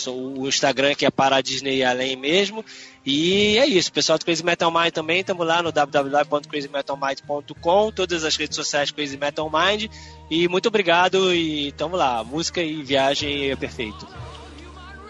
o 0.43 0.47
Instagram 0.47 0.95
que 0.95 1.05
é 1.05 1.11
Para 1.11 1.41
Disney 1.41 1.75
e 1.77 1.83
Além 1.83 2.15
mesmo. 2.15 2.63
E 3.05 3.57
é 3.57 3.67
isso, 3.67 3.91
pessoal 3.91 4.17
do 4.17 4.23
Crazy 4.23 4.45
Metal 4.45 4.71
Mind 4.71 4.93
também, 4.93 5.19
estamos 5.19 5.45
lá 5.45 5.61
no 5.61 5.73
www.crazymetalmind.com, 5.73 7.91
todas 7.91 8.23
as 8.23 8.37
redes 8.37 8.55
sociais 8.55 8.91
Crazy 8.91 9.17
Metal 9.17 9.51
Mind. 9.51 9.91
E 10.31 10.47
muito 10.47 10.69
obrigado 10.69 11.35
e 11.35 11.73
tamo 11.73 11.97
lá, 11.97 12.23
música 12.23 12.61
e 12.61 12.81
viagem 12.81 13.51
é 13.51 13.57
perfeito. 13.57 14.07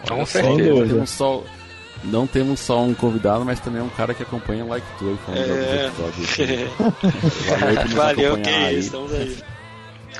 Com 0.08 0.26
certeza. 0.26 0.86
temos 0.86 1.10
só, 1.10 1.44
não 2.04 2.26
temos 2.26 2.60
só 2.60 2.82
um 2.82 2.94
convidado, 2.94 3.44
mas 3.44 3.58
também 3.60 3.80
é 3.80 3.84
um 3.84 3.88
cara 3.88 4.12
que 4.14 4.22
acompanha 4.22 4.64
o 4.64 4.68
Like 4.68 4.86
Tour 4.98 5.16
falando 5.24 5.50
É. 5.52 5.86
episódios. 5.86 6.36
Valeu 7.94 7.96
Valeu, 7.96 8.38
que 8.38 8.48
aí. 8.50 8.78
isso, 8.78 8.86
estamos 8.86 9.12
aí. 9.12 9.36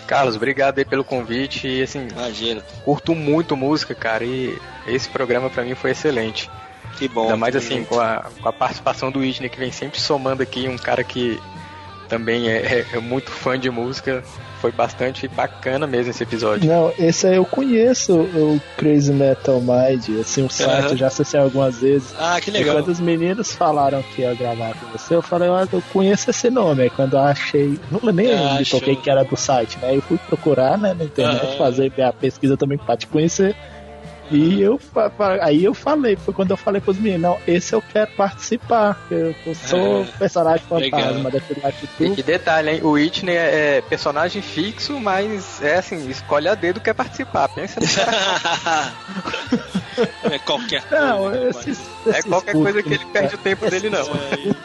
Carlos, 0.07 0.37
obrigado 0.37 0.78
aí 0.78 0.85
pelo 0.85 1.05
convite 1.05 1.66
e 1.68 1.82
assim, 1.82 2.09
Imagina, 2.12 2.61
curto 2.85 3.14
muito 3.14 3.57
música, 3.57 3.95
cara, 3.95 4.24
e 4.24 4.59
esse 4.87 5.09
programa 5.09 5.49
pra 5.49 5.62
mim 5.62 5.74
foi 5.74 5.93
excelente. 5.93 6.51
que 6.99 7.09
bom. 7.09 7.22
Ainda 7.22 7.37
mais 7.37 7.57
assim, 7.57 7.85
com 7.85 7.99
a, 8.01 8.26
com 8.43 8.49
a 8.49 8.53
participação 8.53 9.11
do 9.11 9.20
Whitney, 9.20 9.49
que 9.49 9.59
vem 9.59 9.70
sempre 9.72 10.01
somando 10.01 10.43
aqui, 10.43 10.68
um 10.68 10.76
cara 10.76 11.03
que 11.03 11.41
também 12.09 12.49
é, 12.49 12.57
é- 12.80 12.87
é 12.93 12.99
muito 13.01 13.30
fã 13.30 13.59
de 13.59 13.70
música. 13.70 14.22
Foi 14.65 14.73
bastante 14.73 15.29
bacana 15.29 15.87
mesmo 15.87 16.11
esse 16.11 16.23
episódio. 16.23 16.67
Não, 16.67 16.91
esse 16.99 17.27
aí 17.27 17.37
eu 17.37 17.45
conheço, 17.45 18.15
o 18.15 18.59
Crazy 18.79 19.12
Metal 19.12 19.61
Mind, 19.61 20.19
assim, 20.19 20.43
o 20.43 20.49
site 20.49 20.71
Aham. 20.71 20.91
eu 20.93 20.97
já 20.97 21.07
acessei 21.09 21.39
algumas 21.39 21.77
vezes. 21.83 22.15
Ah, 22.19 22.41
que 22.41 22.49
E 22.49 22.53
legal. 22.55 22.77
quando 22.77 22.89
os 22.89 22.99
meninos 22.99 23.53
falaram 23.53 24.03
que 24.03 24.23
ia 24.23 24.33
gravar 24.33 24.73
com 24.73 24.87
você, 24.87 25.17
eu 25.17 25.21
falei, 25.21 25.51
ah, 25.51 25.69
eu 25.71 25.83
conheço 25.93 26.31
esse 26.31 26.49
nome. 26.49 26.85
Aí 26.85 26.89
quando 26.89 27.12
eu 27.12 27.21
achei, 27.21 27.79
não 27.91 28.11
nem 28.11 28.33
Ah, 28.33 28.57
me 28.59 28.65
toquei 28.65 28.97
que 28.97 29.11
era 29.11 29.23
do 29.23 29.37
site, 29.37 29.79
né? 29.83 29.95
Eu 29.95 30.01
fui 30.01 30.17
procurar 30.17 30.79
né, 30.79 30.95
na 30.95 31.05
internet, 31.05 31.45
Aham. 31.45 31.57
fazer 31.59 31.93
minha 31.95 32.11
pesquisa 32.15 32.57
também 32.57 32.79
pra 32.79 32.97
te 32.97 33.07
conhecer. 33.07 33.55
E 34.31 34.62
eu, 34.62 34.81
aí 35.43 35.64
eu 35.64 35.75
falei, 35.75 36.16
foi 36.16 36.33
quando 36.33 36.51
eu 36.53 36.57
falei 36.57 36.81
pros 36.81 36.97
meninos, 36.97 37.20
não, 37.20 37.39
esse 37.47 37.75
eu 37.75 37.83
quero 37.83 38.11
participar, 38.12 38.99
eu, 39.11 39.35
eu 39.45 39.55
sou 39.55 40.03
é, 40.03 40.05
personagem 40.18 40.66
fantasma 40.66 41.31
daquele 41.31 41.61
E 42.01 42.11
que 42.11 42.22
detalhe, 42.22 42.70
hein? 42.70 42.81
O 42.83 42.93
Whitney 42.93 43.37
é, 43.37 43.77
é 43.77 43.81
personagem 43.83 44.41
fixo, 44.41 44.99
mas 44.99 45.62
é 45.62 45.77
assim, 45.77 46.09
escolhe 46.09 46.49
a 46.49 46.55
dedo 46.55 46.81
quer 46.81 46.95
participar, 46.95 47.49
pensa 47.49 47.81
É 50.25 50.39
qualquer 50.39 50.83
não, 50.91 51.18
coisa. 51.18 51.49
Esses, 51.51 51.79
esses 52.07 52.18
é 52.18 52.22
qualquer 52.22 52.53
coisa 52.53 52.83
que 52.83 52.95
ele 52.95 53.05
perde 53.07 53.35
o 53.35 53.39
tempo 53.39 53.70
dele, 53.70 53.91
não. 53.91 54.05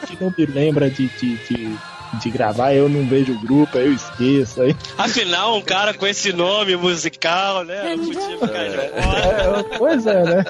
Que 0.06 0.18
não 0.20 0.34
me 0.36 0.46
lembra 0.46 0.90
de, 0.90 1.08
de, 1.08 1.36
de 1.36 1.78
de 2.18 2.30
gravar, 2.30 2.74
eu 2.74 2.88
não 2.88 3.06
vejo 3.06 3.32
o 3.32 3.40
grupo, 3.40 3.78
aí 3.78 3.86
eu 3.86 3.92
esqueço. 3.92 4.62
Aí... 4.62 4.74
Afinal, 4.98 5.56
um 5.56 5.62
cara 5.62 5.94
com 5.94 6.06
esse 6.06 6.32
nome 6.32 6.76
musical, 6.76 7.64
né? 7.64 7.96
Podia 7.96 8.20
ficar 8.20 8.68
de 8.68 8.78
fora. 8.78 9.62
É, 9.72 9.78
pois 9.78 10.06
é, 10.06 10.24
né? 10.24 10.44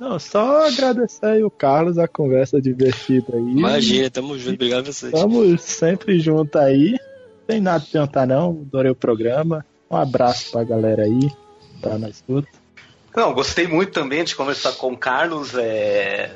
Não, 0.00 0.18
só 0.18 0.66
agradecer 0.66 1.26
aí 1.26 1.44
o 1.44 1.50
Carlos, 1.50 1.98
a 1.98 2.08
conversa 2.08 2.60
divertida 2.60 3.36
aí. 3.36 3.42
Imagina, 3.42 4.10
tamo 4.10 4.38
junto, 4.38 4.54
obrigado 4.54 4.88
a 4.88 4.92
vocês. 4.92 5.12
Tamo 5.12 5.58
sempre 5.58 6.18
junto 6.18 6.58
aí. 6.58 6.92
Não 6.92 7.46
tem 7.46 7.60
nada 7.60 7.84
a 7.84 7.92
perguntar 7.92 8.26
não, 8.26 8.50
adorei 8.50 8.90
o 8.90 8.96
programa. 8.96 9.64
Um 9.90 9.96
abraço 9.96 10.52
pra 10.52 10.64
galera 10.64 11.02
aí, 11.02 11.30
tá 11.82 11.98
na 11.98 12.08
escuta. 12.08 12.48
Não, 13.14 13.34
gostei 13.34 13.66
muito 13.66 13.92
também 13.92 14.22
de 14.22 14.36
conversar 14.36 14.72
com 14.72 14.92
o 14.92 14.96
Carlos, 14.96 15.54
é, 15.54 16.30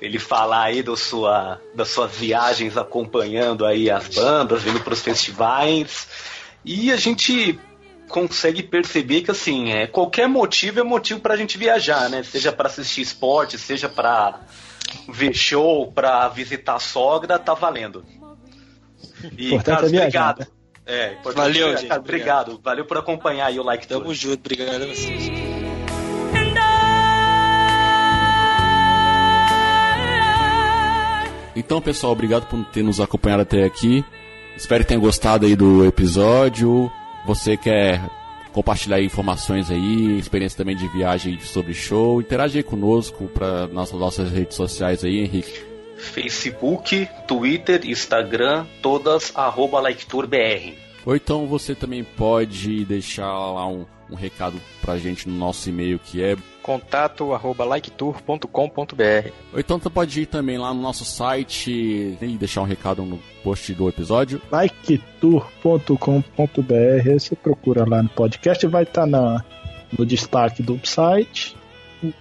ele 0.00 0.18
falar 0.18 0.64
aí 0.64 0.82
do 0.82 0.94
sua, 0.94 1.60
das 1.74 1.88
suas 1.88 2.14
viagens 2.14 2.76
acompanhando 2.76 3.64
aí 3.64 3.90
as 3.90 4.08
bandas, 4.08 4.62
vindo 4.62 4.80
para 4.80 4.92
os 4.92 5.00
festivais. 5.00 6.06
E 6.64 6.92
a 6.92 6.96
gente 6.96 7.58
consegue 8.08 8.62
perceber 8.62 9.22
que 9.22 9.30
assim, 9.30 9.70
é, 9.70 9.86
qualquer 9.86 10.28
motivo 10.28 10.80
é 10.80 10.82
motivo 10.82 11.20
para 11.20 11.32
a 11.32 11.36
gente 11.36 11.56
viajar, 11.56 12.10
né? 12.10 12.22
Seja 12.22 12.52
para 12.52 12.68
assistir 12.68 13.00
esporte, 13.00 13.58
seja 13.58 13.88
para 13.88 14.40
ver 15.08 15.34
show, 15.34 15.90
para 15.90 16.28
visitar 16.28 16.74
a 16.74 16.80
sogra, 16.80 17.38
tá 17.38 17.54
valendo. 17.54 18.04
E, 19.36 19.48
importante 19.48 19.64
Carlos, 19.64 19.92
é 19.92 19.98
obrigado. 19.98 20.46
É, 20.84 21.16
Valeu, 21.22 21.76
gente. 21.76 21.92
Obrigado. 21.92 21.98
obrigado. 21.98 22.60
Valeu 22.62 22.84
por 22.84 22.96
acompanhar 22.96 23.46
aí 23.46 23.58
o 23.58 23.62
like. 23.62 23.86
Tamo 23.86 24.14
junto, 24.14 24.40
obrigado 24.40 24.82
a 24.82 24.86
vocês. 24.86 25.47
Então, 31.58 31.82
pessoal, 31.82 32.12
obrigado 32.12 32.46
por 32.46 32.64
ter 32.66 32.84
nos 32.84 33.00
acompanhado 33.00 33.42
até 33.42 33.64
aqui. 33.64 34.04
Espero 34.56 34.84
que 34.84 34.88
tenham 34.88 35.00
gostado 35.00 35.44
aí 35.44 35.56
do 35.56 35.84
episódio. 35.84 36.90
Você 37.26 37.56
quer 37.56 38.00
compartilhar 38.52 39.02
informações 39.02 39.68
aí, 39.68 40.16
experiência 40.16 40.56
também 40.56 40.76
de 40.76 40.86
viagem 40.86 41.40
sobre 41.40 41.74
show, 41.74 42.20
interagir 42.20 42.64
conosco 42.64 43.26
para 43.26 43.66
nossas, 43.66 43.98
nossas 43.98 44.30
redes 44.30 44.56
sociais 44.56 45.02
aí, 45.02 45.18
Henrique. 45.18 45.60
Facebook, 45.96 47.08
Twitter, 47.26 47.84
Instagram, 47.84 48.64
todas 48.80 49.32
arroba 49.34 49.80
LikeTourBR. 49.80 50.74
Ou 51.04 51.16
então 51.16 51.44
você 51.48 51.74
também 51.74 52.04
pode 52.04 52.84
deixar 52.84 53.26
lá 53.26 53.66
um, 53.66 53.84
um 54.10 54.14
recado 54.14 54.60
pra 54.80 54.98
gente 54.98 55.28
no 55.28 55.36
nosso 55.36 55.68
e-mail 55.68 55.98
que 55.98 56.22
é 56.22 56.36
contato 56.62 57.32
arroba 57.32 57.64
liketour.com.br. 57.64 59.30
Ou 59.52 59.58
então 59.58 59.78
você 59.78 59.88
pode 59.88 60.20
ir 60.22 60.26
também 60.26 60.58
lá 60.58 60.74
no 60.74 60.82
nosso 60.82 61.04
site 61.04 61.70
e 61.70 62.36
deixar 62.38 62.60
um 62.60 62.66
recado 62.66 63.02
no 63.02 63.18
post 63.42 63.72
do 63.72 63.88
episódio. 63.88 64.40
liketour.com.br. 64.52 65.98
Você 67.18 67.34
procura 67.34 67.88
lá 67.88 68.02
no 68.02 68.08
podcast, 68.10 68.66
vai 68.66 68.82
estar 68.82 69.02
tá 69.02 69.06
na, 69.06 69.44
no 69.96 70.04
destaque 70.04 70.62
do 70.62 70.78
site. 70.86 71.56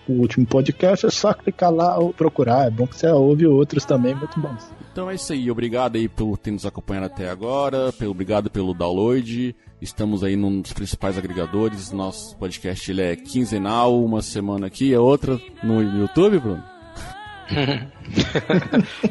O 0.07 0.13
último 0.13 0.45
podcast 0.45 1.05
é 1.05 1.09
só 1.09 1.33
clicar 1.33 1.71
lá 1.71 1.97
ou 1.97 2.13
procurar. 2.13 2.67
É 2.67 2.69
bom 2.69 2.87
que 2.87 2.95
você 2.95 3.07
ouve 3.07 3.45
outros 3.45 3.85
também, 3.85 4.15
muito 4.15 4.39
bons. 4.39 4.76
Então 4.97 5.11
é 5.11 5.13
isso 5.13 5.31
aí. 5.31 5.51
Obrigado 5.51 5.95
aí 5.95 6.09
por 6.09 6.39
ter 6.39 6.49
nos 6.49 6.65
acompanhado 6.65 7.05
até 7.05 7.29
agora. 7.29 7.93
Obrigado 8.07 8.49
pelo 8.49 8.73
download. 8.73 9.55
Estamos 9.79 10.23
aí 10.23 10.35
num 10.35 10.59
dos 10.59 10.73
principais 10.73 11.15
agregadores. 11.19 11.91
Nosso 11.91 12.35
podcast 12.37 12.89
ele 12.89 13.03
é 13.03 13.15
quinzenal, 13.15 14.03
uma 14.03 14.23
semana 14.23 14.65
aqui, 14.65 14.95
a 14.95 14.99
outra 14.99 15.39
no 15.63 15.83
YouTube, 15.83 16.39
Bruno. 16.39 16.63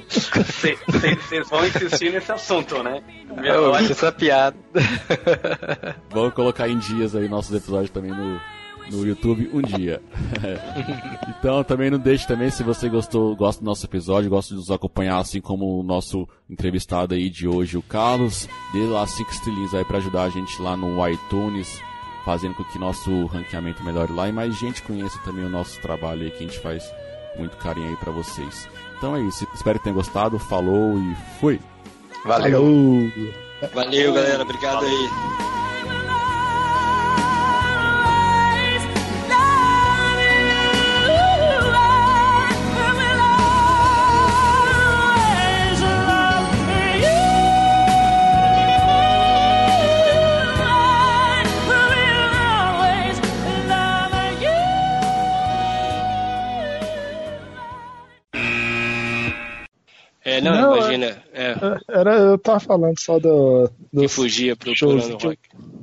Vocês 0.08 1.48
vão 1.48 1.64
insistir 1.64 2.12
nesse 2.12 2.32
assunto, 2.32 2.82
né? 2.82 3.00
Eu 3.44 3.72
acho 3.72 3.92
essa 3.92 4.10
piada. 4.10 4.56
Vamos 6.10 6.34
colocar 6.34 6.68
em 6.68 6.80
dias 6.80 7.14
aí 7.14 7.28
nossos 7.28 7.54
episódios 7.54 7.90
também 7.90 8.10
no, 8.10 8.40
no 8.90 9.06
YouTube 9.06 9.50
um 9.52 9.60
dia. 9.62 10.00
então 11.28 11.62
também 11.64 11.90
não 11.90 11.98
deixe 11.98 12.26
também, 12.26 12.50
se 12.50 12.62
você 12.62 12.88
gostou, 12.88 13.34
gosta 13.36 13.62
do 13.62 13.66
nosso 13.66 13.84
episódio, 13.86 14.30
gosta 14.30 14.54
de 14.54 14.60
nos 14.60 14.70
acompanhar, 14.70 15.18
assim 15.18 15.40
como 15.40 15.78
o 15.78 15.82
nosso 15.82 16.28
entrevistado 16.48 17.14
aí 17.14 17.28
de 17.28 17.48
hoje, 17.48 17.76
o 17.76 17.82
Carlos, 17.82 18.48
dê 18.72 18.80
lá 18.86 19.06
cinco 19.06 19.30
estrelinhas 19.30 19.74
aí 19.74 19.84
para 19.84 19.98
ajudar 19.98 20.24
a 20.24 20.30
gente 20.30 20.60
lá 20.60 20.76
no 20.76 21.06
iTunes, 21.08 21.80
fazendo 22.24 22.54
com 22.54 22.64
que 22.64 22.78
nosso 22.78 23.26
ranqueamento 23.26 23.84
melhore 23.84 24.12
lá 24.12 24.28
e 24.28 24.32
mais 24.32 24.56
gente 24.58 24.82
conheça 24.82 25.18
também 25.24 25.44
o 25.44 25.50
nosso 25.50 25.80
trabalho 25.80 26.22
aí 26.22 26.30
que 26.30 26.38
a 26.38 26.46
gente 26.46 26.58
faz 26.58 26.84
muito 27.38 27.56
carinho 27.56 27.88
aí 27.88 27.96
para 27.96 28.12
vocês. 28.12 28.68
Então 28.96 29.14
é 29.14 29.20
isso, 29.22 29.46
espero 29.54 29.78
que 29.78 29.84
tenham 29.84 29.96
gostado, 29.96 30.38
falou 30.38 30.98
e 30.98 31.16
fui. 31.38 31.60
Valeu. 32.24 33.10
Valeu, 33.72 34.12
galera, 34.12 34.42
obrigado 34.42 34.84
aí. 34.84 35.55
É, 60.36 60.40
não, 60.40 60.54
não 60.54 60.76
imagina. 60.76 61.22
É, 61.32 61.52
é. 61.52 61.56
Era, 61.88 62.14
eu 62.18 62.38
tava 62.38 62.60
falando 62.60 63.00
só 63.00 63.18
do. 63.18 63.70
do 63.90 64.02
que 64.02 64.08
fugia 64.08 64.54
pro 64.54 64.76
shows, 64.76 65.08
do 65.08 65.16
rock. 65.16 65.38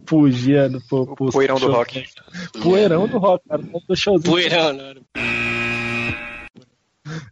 Fugia 0.06 0.70
do 0.70 0.80
pro, 0.82 1.16
pro 1.16 1.32
poeirão 1.32 1.60
do 1.60 1.72
rock. 1.72 2.06
Poeirão 2.62 3.08
do 3.08 3.18
rock, 3.18 3.48
cara. 3.50 3.64
Do 3.64 3.96
showzinho. 3.96 4.32
Poeirão, 4.32 4.74
não 4.74 4.86
era. 4.86 5.02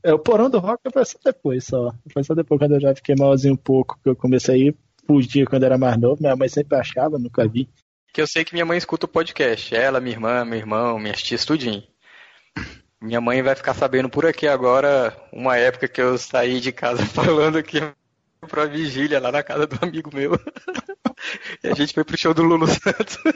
É, 0.03 0.13
o 0.13 0.19
porão 0.19 0.49
do 0.49 0.57
rock 0.57 0.81
foi 0.91 1.05
só 1.05 1.17
depois 1.23 1.63
só. 1.63 1.93
Foi 2.11 2.23
só 2.23 2.33
depois 2.33 2.59
quando 2.59 2.73
eu 2.73 2.81
já 2.81 2.95
fiquei 2.95 3.15
malzinho 3.15 3.53
um 3.53 3.57
pouco, 3.57 3.99
que 4.03 4.09
eu 4.09 4.15
comecei 4.15 4.55
a 4.55 4.57
ir, 4.57 4.75
fugia 5.05 5.45
quando 5.45 5.63
era 5.63 5.77
mais 5.77 5.97
novo. 5.99 6.21
Minha 6.21 6.35
mãe 6.35 6.49
sempre 6.49 6.77
achava, 6.77 7.19
nunca 7.19 7.47
vi. 7.47 7.69
Que 8.11 8.21
eu 8.21 8.27
sei 8.27 8.43
que 8.43 8.53
minha 8.53 8.65
mãe 8.65 8.77
escuta 8.77 9.05
o 9.05 9.09
podcast. 9.09 9.73
Ela, 9.75 10.01
minha 10.01 10.15
irmã, 10.15 10.43
meu 10.43 10.57
irmão, 10.57 10.99
minhas 10.99 11.21
tias, 11.21 11.45
tudinho. 11.45 11.83
Minha 13.01 13.19
mãe 13.19 13.41
vai 13.41 13.55
ficar 13.55 13.73
sabendo 13.73 14.07
por 14.07 14.27
aqui 14.27 14.47
agora 14.47 15.17
uma 15.33 15.57
época 15.57 15.87
que 15.87 15.99
eu 15.99 16.19
saí 16.19 16.59
de 16.59 16.71
casa 16.71 17.03
falando 17.07 17.63
que 17.63 17.81
pra 18.47 18.65
vigília 18.65 19.19
lá 19.19 19.31
na 19.31 19.41
casa 19.41 19.65
do 19.65 19.83
amigo 19.83 20.11
meu. 20.13 20.33
e 21.63 21.67
a 21.67 21.73
gente 21.73 21.95
foi 21.95 22.03
pro 22.03 22.17
show 22.17 22.31
do 22.31 22.43
Lulu 22.43 22.67
Santos. 22.67 23.17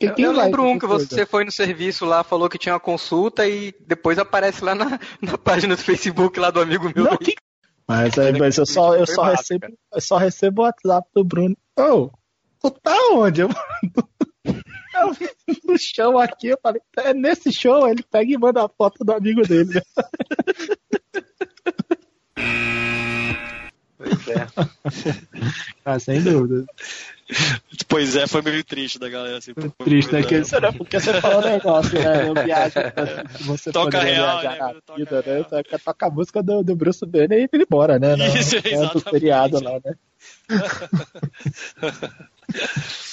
eu, 0.00 0.14
eu 0.16 0.32
lembro 0.32 0.64
um 0.64 0.78
que 0.78 0.86
você 0.86 1.26
foi 1.26 1.44
no 1.44 1.50
serviço 1.50 2.04
lá, 2.04 2.22
falou 2.22 2.48
que 2.48 2.58
tinha 2.58 2.74
uma 2.74 2.80
consulta 2.80 3.44
e 3.46 3.74
depois 3.84 4.20
aparece 4.20 4.64
lá 4.64 4.76
na, 4.76 5.00
na 5.20 5.36
página 5.36 5.74
do 5.74 5.82
Facebook 5.82 6.38
lá 6.38 6.52
do 6.52 6.60
amigo 6.60 6.84
meu. 6.94 7.04
Não, 7.04 7.16
que... 7.16 7.34
Mas, 7.88 8.16
aí, 8.16 8.38
mas 8.38 8.58
eu 8.58 8.66
só, 8.66 8.94
eu 8.94 9.08
só 9.08 9.24
recebo, 9.24 9.66
eu 9.92 10.00
só 10.00 10.18
recebo 10.18 10.62
o 10.62 10.66
WhatsApp 10.66 11.08
do 11.12 11.24
Bruno. 11.24 11.56
Ô, 11.76 11.82
oh, 11.82 12.12
tu 12.60 12.70
tá 12.80 12.96
onde? 13.12 13.40
Eu... 13.40 13.48
Eu 15.02 15.12
vi 15.12 15.28
no 15.64 15.76
chão 15.78 16.18
aqui, 16.18 16.48
eu 16.48 16.58
falei, 16.62 16.80
é 16.98 17.12
nesse 17.12 17.52
show, 17.52 17.88
ele 17.88 18.02
pega 18.02 18.32
e 18.32 18.38
manda 18.38 18.64
a 18.64 18.68
foto 18.68 19.04
do 19.04 19.12
amigo 19.12 19.42
dele. 19.42 19.82
Pois 23.96 24.28
é. 24.28 24.46
ah, 25.84 25.98
sem 25.98 26.22
dúvida. 26.22 26.64
Pois 27.88 28.14
é, 28.16 28.26
foi 28.26 28.42
meio 28.42 28.62
triste 28.64 28.98
da 28.98 29.08
galera. 29.08 29.38
Assim, 29.38 29.54
triste, 29.84 30.12
né? 30.12 30.22
Que, 30.22 30.44
será 30.44 30.70
porque 30.72 31.00
você 31.00 31.18
falou 31.20 31.40
um 31.40 31.50
negócio, 31.50 31.98
né? 31.98 32.28
Eu 32.28 32.34
viajo, 32.34 32.74
você 33.46 33.72
toca 33.72 33.98
real, 34.00 34.42
né? 34.42 34.58
Na 34.58 34.74
vida, 34.94 35.24
né? 35.26 35.42
Toca, 35.44 35.78
toca 35.78 36.06
a 36.06 36.10
música 36.10 36.42
do, 36.42 36.62
do 36.62 36.76
Bruce 36.76 37.06
Banner 37.06 37.38
e 37.38 37.48
ele 37.52 37.64
embora, 37.64 37.98
né? 37.98 38.14
Isso, 38.38 38.56
no, 38.56 38.66
exatamente. 38.66 39.10
feriado 39.10 39.62
lá, 39.62 39.80
né? 39.84 39.94